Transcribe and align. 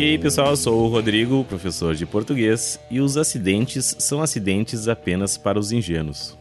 E 0.00 0.02
aí, 0.02 0.18
pessoal, 0.18 0.48
eu 0.48 0.56
sou 0.56 0.86
o 0.86 0.88
Rodrigo, 0.88 1.44
professor 1.44 1.94
de 1.94 2.06
português, 2.06 2.80
e 2.90 3.02
os 3.02 3.18
acidentes 3.18 3.94
são 3.98 4.22
acidentes 4.22 4.88
apenas 4.88 5.36
para 5.36 5.58
os 5.58 5.72
ingênuos. 5.72 6.38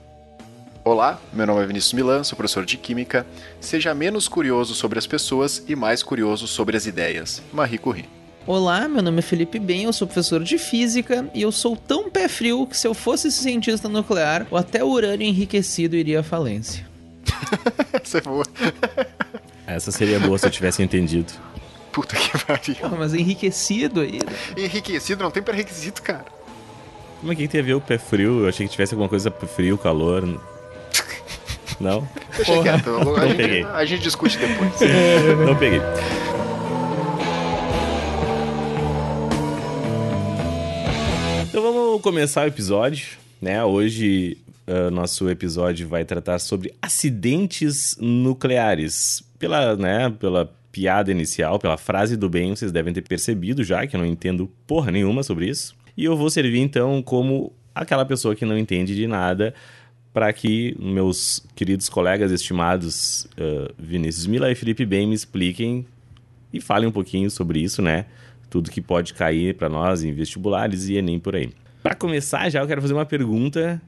Olá, 0.82 1.20
meu 1.34 1.46
nome 1.46 1.64
é 1.64 1.68
Vinícius 1.68 1.92
Milan, 1.92 2.24
sou 2.24 2.38
professor 2.38 2.64
de 2.66 2.78
Química. 2.78 3.28
Seja 3.60 3.94
menos 3.94 4.30
curioso 4.30 4.74
sobre 4.74 4.98
as 4.98 5.06
pessoas 5.06 5.62
e 5.68 5.76
mais 5.76 6.02
curioso 6.02 6.48
sobre 6.48 6.78
as 6.78 6.86
ideias. 6.86 7.44
Marie 7.52 7.78
Curie. 7.78 8.08
Olá, 8.48 8.88
meu 8.88 9.04
nome 9.04 9.20
é 9.20 9.22
Felipe 9.22 9.60
Ben, 9.60 9.84
eu 9.84 9.92
sou 9.92 10.08
professor 10.08 10.42
de 10.42 10.58
física 10.58 11.30
e 11.34 11.42
eu 11.42 11.52
sou 11.52 11.76
tão 11.76 12.10
pé 12.10 12.30
frio 12.30 12.66
que 12.66 12.78
se 12.78 12.88
eu 12.88 12.94
fosse 12.94 13.30
cientista 13.30 13.90
nuclear, 13.90 14.48
até 14.54 14.82
o 14.82 14.88
urânio 14.88 15.28
enriquecido 15.28 15.98
iria 15.98 16.22
à 16.22 16.24
falência. 16.24 16.88
Essa 17.92 18.20
é 18.20 18.22
boa. 18.22 18.46
Essa 19.68 19.92
seria 19.92 20.18
boa 20.18 20.38
se 20.38 20.46
eu 20.46 20.50
tivesse 20.50 20.82
entendido. 20.82 21.34
Puta 22.00 22.16
que 22.16 22.30
pariu. 22.46 22.76
Porra, 22.76 22.96
mas 22.98 23.14
enriquecido 23.14 24.00
aí. 24.00 24.22
Enriquecido 24.56 25.22
não 25.22 25.30
tem 25.30 25.44
pré-requisito, 25.44 26.02
cara. 26.02 26.24
Mas 27.22 27.34
o 27.34 27.36
que 27.36 27.46
tem 27.46 27.60
a 27.60 27.64
ver 27.64 27.74
o 27.74 27.82
pé 27.82 27.98
frio? 27.98 28.44
Eu 28.44 28.48
achei 28.48 28.66
que 28.66 28.72
tivesse 28.72 28.94
alguma 28.94 29.10
coisa 29.10 29.30
frio, 29.30 29.78
calor. 29.78 30.24
Não? 31.78 32.08
Deixa 32.38 32.62
quieto. 32.62 32.90
A 32.90 33.04
Não 33.04 33.20
gente, 33.28 33.36
peguei. 33.36 33.64
a 33.64 33.84
gente 33.84 34.02
discute 34.02 34.38
depois. 34.38 34.72
Não 35.46 35.58
peguei. 35.58 35.82
Então 41.50 41.62
vamos 41.62 42.02
começar 42.02 42.46
o 42.46 42.48
episódio, 42.48 43.18
né? 43.42 43.62
Hoje 43.66 44.38
ah, 44.70 44.92
nosso 44.92 45.28
episódio 45.28 45.88
vai 45.88 46.06
tratar 46.06 46.38
sobre 46.38 46.72
acidentes 46.80 47.98
nucleares. 48.00 49.24
Pela, 49.40 49.76
né, 49.76 50.14
pela 50.20 50.54
piada 50.72 51.12
inicial, 51.12 51.60
pela 51.60 51.78
frase 51.78 52.16
do 52.16 52.30
bem, 52.30 52.56
vocês 52.56 52.72
devem 52.72 52.94
ter 52.94 53.02
percebido 53.02 53.64
já 53.64 53.86
que 53.88 53.96
eu 53.96 54.00
não 54.00 54.06
entendo 54.06 54.52
porra 54.68 54.92
nenhuma 54.92 55.24
sobre 55.24 55.48
isso. 55.48 55.76
E 55.98 56.06
eu 56.06 56.16
vou 56.16 56.30
servir 56.30 56.60
então 56.60 57.02
como 57.02 57.52
aquela 57.74 58.06
pessoa 58.06 58.36
que 58.36 58.46
não 58.46 58.58
entende 58.58 58.96
de 58.96 59.08
nada 59.08 59.54
para 60.14 60.32
que 60.34 60.76
meus 60.80 61.46
queridos 61.56 61.88
colegas 61.88 62.32
estimados 62.32 63.28
ah, 63.38 63.72
Vinícius 63.78 64.26
Mila 64.26 64.52
e 64.52 64.56
Felipe 64.56 64.86
Bem 64.86 65.08
me 65.08 65.16
expliquem 65.16 65.86
e 66.52 66.60
falem 66.60 66.90
um 66.90 66.92
pouquinho 66.92 67.30
sobre 67.30 67.60
isso, 67.60 67.82
né? 67.82 68.06
Tudo 68.50 68.72
que 68.72 68.82
pode 68.82 69.14
cair 69.14 69.56
para 69.56 69.70
nós 69.70 70.04
em 70.04 70.12
vestibulares 70.12 70.90
e 70.90 70.96
Enem 70.96 71.20
por 71.20 71.36
aí. 71.36 71.52
Para 71.84 71.94
começar, 71.96 72.50
já 72.50 72.60
eu 72.60 72.68
quero 72.68 72.82
fazer 72.82 72.94
uma 72.94 73.06
pergunta. 73.06 73.82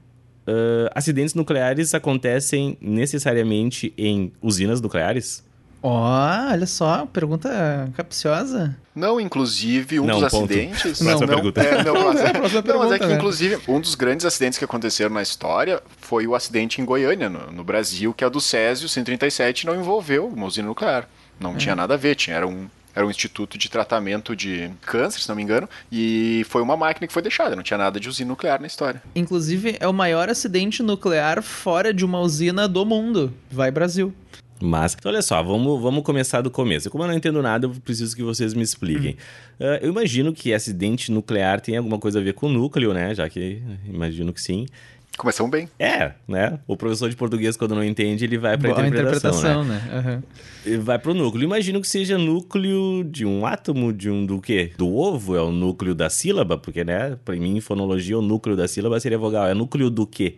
Ah, 0.46 0.92
acidentes 0.96 1.34
nucleares 1.34 1.94
acontecem 1.94 2.78
necessariamente 2.80 3.94
em 3.98 4.32
usinas 4.42 4.80
nucleares? 4.80 5.44
Ó, 5.84 6.50
olha 6.52 6.66
só, 6.68 7.06
pergunta 7.08 7.90
capciosa. 7.96 8.76
Não, 8.94 9.20
inclusive, 9.20 10.00
um 10.00 10.06
Não, 10.06 10.20
dos 10.20 10.32
ponto. 10.32 10.46
acidentes. 10.52 10.82
Próxima 11.00 11.12
não, 11.12 11.28
pergunta. 11.28 11.62
É, 11.62 11.84
não, 11.84 11.94
próxima. 11.94 12.30
Próxima 12.40 12.64
Não, 12.66 12.80
mas 12.80 12.92
é 12.92 13.00
que, 13.00 13.06
né? 13.08 13.16
inclusive, 13.16 13.60
um 13.68 13.80
dos 13.80 13.96
grandes 13.96 14.26
acidentes 14.26 14.60
que 14.60 14.66
aconteceram 14.66 15.14
na 15.14 15.22
história 15.22 15.82
foi 16.00 16.28
o 16.28 16.36
acidente 16.36 16.82
em 16.82 16.86
Goiânia, 16.86 17.30
no, 17.30 17.52
no 17.52 17.64
Brasil, 17.64 18.14
que 18.14 18.24
é 18.24 18.28
o 18.28 18.30
do 18.30 18.42
Césio 18.42 18.88
137, 18.90 19.66
não 19.66 19.76
envolveu 19.76 20.28
uma 20.28 20.46
usina 20.46 20.68
nuclear. 20.68 21.08
Não 21.40 21.54
É. 21.54 21.58
tinha 21.58 21.76
nada 21.76 21.94
a 21.96 21.98
ver, 21.98 22.16
tinha, 22.16 22.36
era 22.36 22.48
um. 22.48 22.68
Era 22.94 23.08
um 23.08 23.10
instituto 23.10 23.58
de 23.58 23.70
tratamento 23.70 24.36
de 24.36 24.70
câncer, 24.82 25.22
se 25.22 25.30
não 25.30 25.36
me 25.38 25.42
engano, 25.42 25.68
e 25.90 26.46
foi 26.50 26.62
uma 26.62 26.76
máquina 26.76 27.08
que 27.08 27.14
foi 27.14 27.22
deixada, 27.22 27.56
não 27.56 27.64
tinha 27.64 27.78
nada 27.78 27.98
de 28.02 28.10
usina 28.10 28.28
nuclear 28.28 28.60
na 28.60 28.68
história. 28.68 29.02
Inclusive, 29.16 29.78
é 29.80 29.88
o 29.88 29.94
maior 29.94 30.28
acidente 30.28 30.84
nuclear 30.84 31.42
fora 31.42 31.94
de 31.94 32.04
uma 32.04 32.20
usina 32.20 32.68
do 32.68 32.86
mundo. 32.86 33.34
Vai, 33.50 33.72
Brasil. 33.72 34.14
Mas, 34.62 34.96
então, 34.98 35.12
olha 35.12 35.22
só, 35.22 35.42
vamos, 35.42 35.82
vamos 35.82 36.04
começar 36.04 36.42
do 36.42 36.52
começo. 36.52 36.90
Como 36.90 37.04
eu 37.04 37.08
não 37.08 37.16
entendo 37.16 37.42
nada, 37.42 37.66
eu 37.66 37.72
preciso 37.84 38.16
que 38.16 38.22
vocês 38.22 38.54
me 38.54 38.62
expliquem. 38.62 39.18
Ah, 39.60 39.80
eu 39.82 39.90
imagino 39.90 40.34
que 40.34 40.54
acidente 40.54 41.12
nuclear 41.12 41.60
tem 41.60 41.78
alguma 41.78 41.98
coisa 41.98 42.20
a 42.20 42.22
ver 42.22 42.34
com 42.34 42.48
núcleo, 42.48 42.94
né? 42.94 43.16
Já 43.16 43.28
que 43.30 43.62
imagino 43.88 44.32
que 44.32 44.42
sim. 44.42 44.66
Começamos 45.18 45.52
bem. 45.52 45.68
É, 45.78 46.14
né? 46.28 46.58
O 46.66 46.78
professor 46.78 47.10
de 47.10 47.16
português, 47.16 47.58
quando 47.58 47.76
não 47.76 47.84
entende, 47.84 48.24
ele 48.24 48.38
vai 48.38 48.58
para 48.58 48.74
Boa 48.74 48.88
interpretação, 48.88 49.64
né? 49.64 49.76
né? 49.86 49.98
Aham. 49.98 50.24
Ele 50.66 50.78
vai 50.78 50.98
pro 50.98 51.14
núcleo. 51.14 51.44
Imagino 51.44 51.82
que 51.82 51.88
seja 51.88 52.18
núcleo 52.18 53.04
de 53.04 53.26
um 53.26 53.46
átomo, 53.46 53.92
de 53.92 54.10
um 54.10 54.26
do 54.26 54.40
quê? 54.40 54.72
Do 54.78 54.96
ovo? 54.96 55.36
É 55.36 55.42
o 55.42 55.52
núcleo 55.52 55.94
da 55.94 56.10
sílaba? 56.10 56.58
Porque, 56.58 56.84
né, 56.84 57.18
pra 57.26 57.36
mim, 57.36 57.58
em 57.58 57.62
fonologia, 57.62 58.18
o 58.18 58.22
núcleo 58.22 58.56
da 58.56 58.68
sílaba 58.68 59.00
seria 59.00 59.18
vogal. 59.18 59.48
É 59.48 59.54
núcleo 59.54 59.90
do 59.90 60.08
quê? 60.08 60.38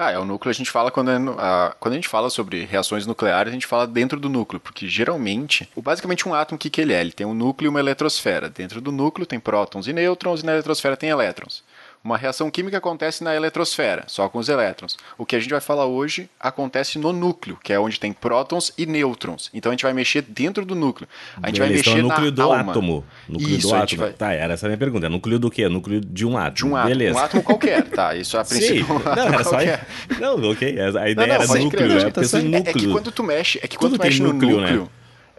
Ah, 0.00 0.12
é 0.12 0.18
o 0.18 0.24
núcleo, 0.24 0.48
a 0.48 0.54
gente 0.54 0.70
fala 0.70 0.92
quando, 0.92 1.10
é 1.10 1.16
a, 1.38 1.74
quando 1.80 1.94
a 1.94 1.96
gente 1.96 2.06
fala 2.06 2.30
sobre 2.30 2.64
reações 2.64 3.04
nucleares, 3.04 3.50
a 3.50 3.52
gente 3.52 3.66
fala 3.66 3.84
dentro 3.84 4.20
do 4.20 4.28
núcleo, 4.28 4.60
porque 4.60 4.86
geralmente, 4.86 5.68
o, 5.74 5.82
basicamente 5.82 6.28
um 6.28 6.32
átomo, 6.32 6.54
o 6.54 6.58
que, 6.58 6.70
que 6.70 6.80
ele 6.80 6.92
é? 6.92 7.00
Ele 7.00 7.10
tem 7.10 7.26
um 7.26 7.34
núcleo 7.34 7.66
e 7.66 7.68
uma 7.68 7.80
eletrosfera. 7.80 8.48
Dentro 8.48 8.80
do 8.80 8.92
núcleo 8.92 9.26
tem 9.26 9.40
prótons 9.40 9.88
e 9.88 9.92
nêutrons, 9.92 10.42
e 10.42 10.46
na 10.46 10.52
eletrosfera 10.52 10.96
tem 10.96 11.10
elétrons. 11.10 11.64
Uma 12.02 12.16
reação 12.16 12.50
química 12.50 12.78
acontece 12.78 13.22
na 13.24 13.34
eletrosfera, 13.34 14.04
só 14.06 14.28
com 14.28 14.38
os 14.38 14.48
elétrons. 14.48 14.96
O 15.18 15.26
que 15.26 15.34
a 15.36 15.40
gente 15.40 15.50
vai 15.50 15.60
falar 15.60 15.84
hoje 15.86 16.30
acontece 16.38 16.98
no 16.98 17.12
núcleo, 17.12 17.58
que 17.62 17.72
é 17.72 17.78
onde 17.78 17.98
tem 18.00 18.12
prótons 18.12 18.72
e 18.78 18.86
nêutrons. 18.86 19.50
Então 19.52 19.70
a 19.70 19.74
gente 19.74 19.82
vai 19.82 19.92
mexer 19.92 20.22
dentro 20.22 20.64
do 20.64 20.74
núcleo. 20.74 21.08
A 21.42 21.48
gente 21.48 21.58
vai 21.58 21.68
Beleza, 21.68 21.82
então 21.90 21.94
mexer 21.94 22.06
é 22.06 22.08
núcleo 22.08 22.32
do 22.32 22.42
alma. 22.42 22.72
átomo. 22.72 23.04
Núcleo 23.28 23.48
Isso, 23.58 23.68
do 23.68 23.74
a 23.74 23.82
átomo. 23.82 24.00
vai- 24.02 24.12
Tá, 24.12 24.32
era 24.32 24.54
essa 24.54 24.66
a 24.66 24.68
minha 24.68 24.78
pergunta. 24.78 25.06
É 25.06 25.08
núcleo 25.08 25.38
do 25.38 25.50
quê? 25.50 25.68
Núcleo 25.68 26.00
de 26.00 26.24
um 26.24 26.38
átomo. 26.38 26.54
De 26.54 26.66
um 26.66 26.76
átomo. 26.76 26.88
Beleza. 26.94 27.18
Um 27.18 27.22
átomo 27.22 27.42
qualquer, 27.42 27.84
tá? 27.90 28.14
Isso 28.14 28.38
a 28.38 28.44
Sim. 28.44 28.56
princípio. 28.56 28.94
um 28.94 28.98
Não, 29.00 29.12
era 29.28 29.44
só... 29.44 29.50
qualquer. 29.50 29.86
Não, 30.20 30.50
ok. 30.50 30.80
A 30.80 30.90
Não, 30.92 31.06
ideia 31.08 31.14
não, 31.14 31.24
era 31.34 31.46
pode 31.46 31.64
núcleo, 31.64 31.82
crer, 31.88 31.94
né? 31.96 32.04
tá 32.04 32.10
Porque 32.12 32.24
se 32.24 32.30
certo. 32.30 32.54
É-. 32.54 32.58
É, 32.58 32.72
que 32.72 32.88
quando 32.92 33.12
tu 33.12 33.22
mexe, 33.24 33.58
é 33.62 33.66
que 33.68 33.76
quando 33.76 33.92
Tudo 33.92 34.00
tu 34.00 34.04
mexe 34.06 34.22
no 34.22 34.32
núcleo, 34.32 34.60
núcleo, 34.60 34.82
né? 34.84 34.88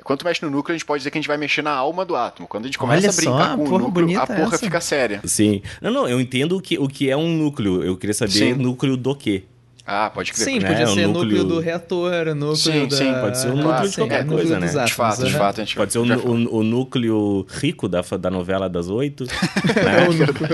Quando 0.09 0.22
tu 0.22 0.25
mexe 0.25 0.44
no 0.44 0.50
núcleo, 0.50 0.74
a 0.74 0.78
gente 0.80 0.88
pode 0.88 1.02
dizer 1.02 1.12
que 1.12 1.20
a 1.20 1.22
gente 1.22 1.28
vai 1.28 1.38
mexer 1.38 1.62
na 1.62 1.70
alma 1.70 2.03
do 2.03 2.16
átomo. 2.16 2.47
Quando 2.47 2.64
a 2.64 2.68
gente 2.68 2.80
começa 2.80 3.06
Olha 3.06 3.12
a 3.12 3.16
brincar 3.16 3.50
só, 3.52 3.64
com 3.64 3.75
o 3.75 3.78
núcleo, 3.78 4.20
a 4.20 4.25
porra 4.25 4.56
essa. 4.56 4.58
fica 4.58 4.81
séria. 4.81 5.22
Sim. 5.24 5.62
Não, 5.80 5.92
não, 5.92 6.09
eu 6.09 6.20
entendo 6.20 6.58
o 6.58 6.62
que, 6.62 6.80
o 6.80 6.88
que 6.88 7.12
é 7.12 7.16
um 7.16 7.31
núcleo. 7.31 7.84
Eu 7.84 7.96
queria 7.96 8.16
saber 8.16 8.31
Sim. 8.31 8.53
núcleo 8.53 8.98
do 8.98 9.14
quê. 9.14 9.44
Ah, 9.92 10.10
pode 10.14 10.32
crer. 10.34 10.44
Sim, 10.46 10.60
né? 10.60 10.68
podia 10.70 10.86
o 10.86 10.94
ser 10.94 11.08
núcleo- 11.08 11.24
núcleo 11.24 11.44
do 11.46 11.60
reator, 11.60 12.26
núcleo 12.36 12.56
Sim, 12.56 12.88
da... 12.88 12.96
sim, 12.96 13.14
pode 13.20 13.38
ser 13.40 13.48
um 13.48 13.52
Ah, 13.54 13.56
núcleo 13.64 13.82
de 13.82 13.96
sim, 13.96 14.02
qualquer 14.02 14.20
é, 14.22 14.24
coisa, 14.24 14.60
né? 14.60 14.68
De 14.68 14.74
átomos, 14.78 14.92
fato, 14.92 15.18
de 15.24 15.30
aham. 15.32 15.38
fato, 15.40 15.62
a 15.62 15.64
gente 15.64 15.76
Pode 15.76 15.92
ser 15.94 15.98
o, 16.00 16.04
o- 16.04 16.58
o 16.60 16.64
núcleo 16.64 17.48
rico 17.50 17.88
da, 17.90 18.02
da 18.20 18.30
novela 18.30 18.70
das 18.70 18.88
oito. 18.88 19.26
É 19.80 19.84
né? 19.84 20.08
o 20.08 20.14
núcleo. 20.14 20.50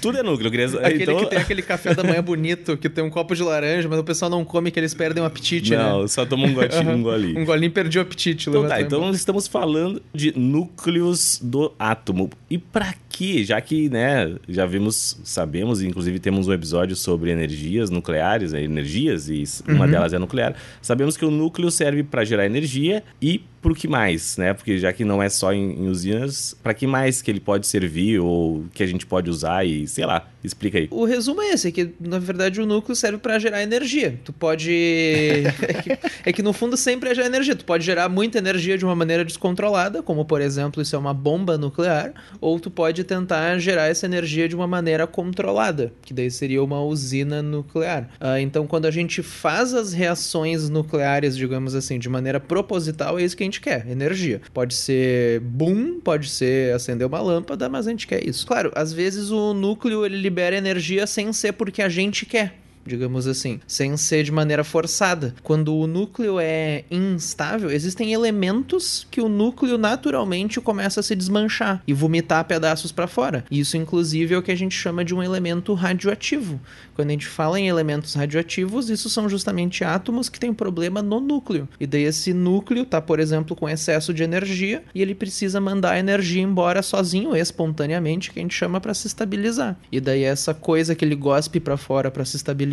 Tudo 0.00 0.18
é 0.18 0.22
núcleo. 0.22 0.46
Eu 0.46 0.50
queria... 0.50 0.66
Aquele 0.66 1.02
então... 1.02 1.18
que 1.18 1.26
tem 1.26 1.38
aquele 1.40 1.62
café 1.62 1.94
da 1.94 2.04
manhã 2.04 2.22
bonito, 2.22 2.76
que 2.76 2.88
tem 2.88 3.02
um 3.02 3.10
copo 3.10 3.34
de 3.34 3.42
laranja, 3.42 3.88
mas 3.88 3.98
o 3.98 4.04
pessoal 4.04 4.30
não 4.30 4.44
come 4.44 4.70
que 4.70 4.78
eles 4.78 4.94
perdem 4.94 5.22
o 5.22 5.26
apetite, 5.26 5.74
Não, 5.74 6.02
né? 6.02 6.08
só 6.08 6.24
toma 6.24 6.46
um 6.46 6.54
gotinho, 6.54 6.90
um 6.90 7.02
golinho. 7.02 7.40
Um 7.40 7.44
golinho 7.44 7.72
perdi 7.72 7.98
o 7.98 8.02
apetite. 8.02 8.48
Então 8.50 8.68
tá, 8.68 8.80
então 8.80 9.10
estamos 9.10 9.46
falando 9.48 10.00
de 10.14 10.32
núcleos 10.38 11.40
do 11.42 11.72
átomo. 11.78 12.30
E 12.50 12.58
pra 12.58 12.92
quê? 13.08 13.44
Já 13.44 13.60
que, 13.60 13.88
né, 13.88 14.34
já 14.48 14.66
vimos, 14.66 15.20
sabemos, 15.22 15.80
inclusive 15.82 16.18
temos 16.18 16.48
um 16.48 16.52
episódio 16.52 16.96
sobre 16.96 17.30
energias 17.30 17.90
nucleares, 17.90 18.52
energias, 18.52 19.28
e 19.28 19.44
uma 19.68 19.84
Uhum. 19.84 19.90
delas 19.92 20.12
é 20.12 20.18
nuclear. 20.18 20.56
Sabemos 20.82 21.16
que 21.16 21.24
o 21.24 21.30
núcleo 21.30 21.70
serve 21.70 22.02
para 22.02 22.24
gerar 22.24 22.44
energia 22.46 23.04
e 23.22 23.40
pro 23.60 23.74
que 23.74 23.86
mais, 23.86 24.36
né? 24.36 24.54
Porque 24.54 24.78
já 24.78 24.92
que 24.92 25.04
não 25.04 25.22
é 25.22 25.28
só 25.28 25.52
em, 25.52 25.72
em 25.72 25.88
usinas, 25.88 26.56
pra 26.62 26.74
que 26.74 26.86
mais 26.86 27.20
que 27.20 27.30
ele 27.30 27.40
pode 27.40 27.66
servir 27.66 28.18
ou 28.20 28.64
que 28.72 28.82
a 28.82 28.86
gente 28.86 29.06
pode 29.06 29.28
usar 29.28 29.64
e, 29.66 29.86
sei 29.86 30.06
lá, 30.06 30.28
explica 30.42 30.78
aí. 30.78 30.88
O 30.90 31.04
resumo 31.04 31.42
é 31.42 31.50
esse, 31.50 31.68
é 31.68 31.70
que 31.70 31.92
na 32.00 32.18
verdade 32.18 32.60
o 32.60 32.66
núcleo 32.66 32.96
serve 32.96 33.18
pra 33.18 33.38
gerar 33.38 33.62
energia. 33.62 34.18
Tu 34.24 34.32
pode. 34.32 34.72
é, 35.62 35.82
que, 35.82 35.98
é 36.24 36.32
que 36.32 36.42
no 36.42 36.52
fundo 36.52 36.76
sempre 36.76 37.10
é 37.10 37.14
gerar 37.14 37.28
energia. 37.28 37.54
Tu 37.54 37.64
pode 37.64 37.84
gerar 37.84 38.08
muita 38.08 38.38
energia 38.38 38.78
de 38.78 38.84
uma 38.84 38.94
maneira 38.94 39.24
descontrolada, 39.24 40.02
como 40.02 40.24
por 40.24 40.40
exemplo, 40.40 40.80
isso 40.80 40.96
é 40.96 40.98
uma 40.98 41.12
bomba 41.12 41.58
nuclear, 41.58 42.12
ou 42.40 42.58
tu 42.58 42.70
pode 42.70 43.04
tentar 43.04 43.58
gerar 43.58 43.88
essa 43.88 44.06
energia 44.06 44.48
de 44.48 44.56
uma 44.56 44.66
maneira 44.66 45.06
controlada, 45.06 45.92
que 46.02 46.14
daí 46.14 46.30
seria 46.30 46.62
uma 46.62 46.82
usina 46.82 47.42
nuclear. 47.42 48.08
Ah, 48.18 48.40
então, 48.40 48.66
quando 48.66 48.86
a 48.86 48.90
gente 48.90 49.22
faz 49.22 49.74
as 49.74 49.92
reações 49.92 50.68
nucleares, 50.68 51.36
digamos 51.36 51.74
assim, 51.74 51.98
de 51.98 52.08
maneira 52.08 52.40
proposital, 52.40 53.18
é 53.18 53.24
isso 53.24 53.36
que 53.36 53.42
a 53.42 53.46
gente 53.50 53.60
quer: 53.60 53.86
energia. 53.88 54.40
Pode 54.54 54.74
ser 54.74 55.40
boom, 55.40 56.00
pode 56.00 56.28
ser 56.28 56.74
acender 56.74 57.06
uma 57.06 57.20
lâmpada, 57.20 57.68
mas 57.68 57.86
a 57.86 57.90
gente 57.90 58.06
quer 58.06 58.26
isso. 58.26 58.46
Claro, 58.46 58.72
às 58.74 58.92
vezes 58.92 59.30
o 59.30 59.52
núcleo 59.52 60.06
ele 60.06 60.16
libera 60.16 60.56
energia 60.56 61.06
sem 61.06 61.32
ser 61.32 61.52
porque 61.52 61.82
a 61.82 61.88
gente 61.88 62.24
quer 62.24 62.54
digamos 62.84 63.26
assim, 63.26 63.60
sem 63.66 63.96
ser 63.96 64.24
de 64.24 64.32
maneira 64.32 64.64
forçada. 64.64 65.34
Quando 65.42 65.74
o 65.74 65.86
núcleo 65.86 66.38
é 66.40 66.84
instável, 66.90 67.70
existem 67.70 68.12
elementos 68.12 69.06
que 69.10 69.20
o 69.20 69.28
núcleo 69.28 69.78
naturalmente 69.78 70.60
começa 70.60 71.00
a 71.00 71.02
se 71.02 71.14
desmanchar 71.14 71.82
e 71.86 71.92
vomitar 71.92 72.44
pedaços 72.44 72.92
para 72.92 73.06
fora. 73.06 73.44
Isso, 73.50 73.76
inclusive, 73.76 74.34
é 74.34 74.38
o 74.38 74.42
que 74.42 74.50
a 74.50 74.56
gente 74.56 74.74
chama 74.74 75.04
de 75.04 75.14
um 75.14 75.22
elemento 75.22 75.74
radioativo. 75.74 76.60
Quando 76.94 77.08
a 77.08 77.12
gente 77.12 77.26
fala 77.26 77.58
em 77.58 77.68
elementos 77.68 78.14
radioativos, 78.14 78.90
isso 78.90 79.08
são 79.08 79.28
justamente 79.28 79.84
átomos 79.84 80.28
que 80.28 80.40
têm 80.40 80.52
problema 80.52 81.02
no 81.02 81.20
núcleo. 81.20 81.68
E 81.78 81.86
daí 81.86 82.02
esse 82.02 82.32
núcleo 82.32 82.84
tá, 82.84 83.00
por 83.00 83.20
exemplo, 83.20 83.56
com 83.56 83.68
excesso 83.68 84.12
de 84.12 84.22
energia 84.22 84.82
e 84.94 85.00
ele 85.00 85.14
precisa 85.14 85.60
mandar 85.60 85.92
a 85.92 85.98
energia 85.98 86.42
embora 86.42 86.82
sozinho, 86.82 87.34
espontaneamente, 87.36 88.30
que 88.30 88.38
a 88.38 88.42
gente 88.42 88.54
chama 88.54 88.80
para 88.80 88.94
se 88.94 89.06
estabilizar. 89.06 89.76
E 89.90 90.00
daí 90.00 90.24
essa 90.24 90.52
coisa 90.52 90.94
que 90.94 91.04
ele 91.04 91.14
gospe 91.14 91.60
para 91.60 91.76
fora 91.76 92.10
para 92.10 92.24
se 92.24 92.36
estabilizar 92.36 92.69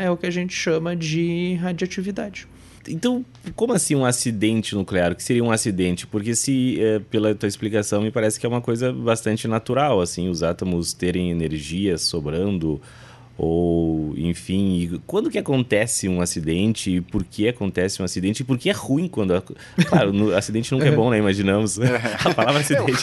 é 0.00 0.10
o 0.10 0.16
que 0.16 0.26
a 0.26 0.30
gente 0.30 0.54
chama 0.54 0.94
de 0.96 1.54
radioatividade. 1.60 2.46
então, 2.88 3.24
como 3.54 3.72
assim 3.72 3.94
um 3.94 4.04
acidente 4.04 4.74
nuclear? 4.74 5.12
O 5.12 5.14
que 5.14 5.22
seria 5.22 5.44
um 5.44 5.50
acidente? 5.50 6.06
Porque 6.06 6.34
se, 6.34 6.80
é, 6.80 6.98
pela 6.98 7.34
tua 7.34 7.48
explicação, 7.48 8.02
me 8.02 8.10
parece 8.10 8.38
que 8.40 8.46
é 8.46 8.48
uma 8.48 8.60
coisa 8.60 8.92
bastante 8.92 9.46
natural, 9.46 10.00
assim, 10.00 10.28
os 10.28 10.42
átomos 10.42 10.92
terem 10.92 11.30
energia 11.30 11.98
sobrando 11.98 12.80
ou 13.42 14.12
enfim, 14.18 15.00
quando 15.06 15.30
que 15.30 15.38
acontece 15.38 16.06
um 16.06 16.20
acidente, 16.20 16.96
e 16.96 17.00
por 17.00 17.24
que 17.24 17.48
acontece 17.48 18.02
um 18.02 18.04
acidente, 18.04 18.40
e 18.40 18.44
por 18.44 18.58
que 18.58 18.68
é 18.68 18.72
ruim 18.72 19.08
quando... 19.08 19.42
Claro, 19.86 20.12
no, 20.12 20.36
acidente 20.36 20.70
nunca 20.72 20.86
é 20.86 20.90
bom, 20.90 21.08
né? 21.08 21.16
Imaginamos. 21.16 21.78
A 22.22 22.34
palavra 22.34 22.60
acidente. 22.60 23.02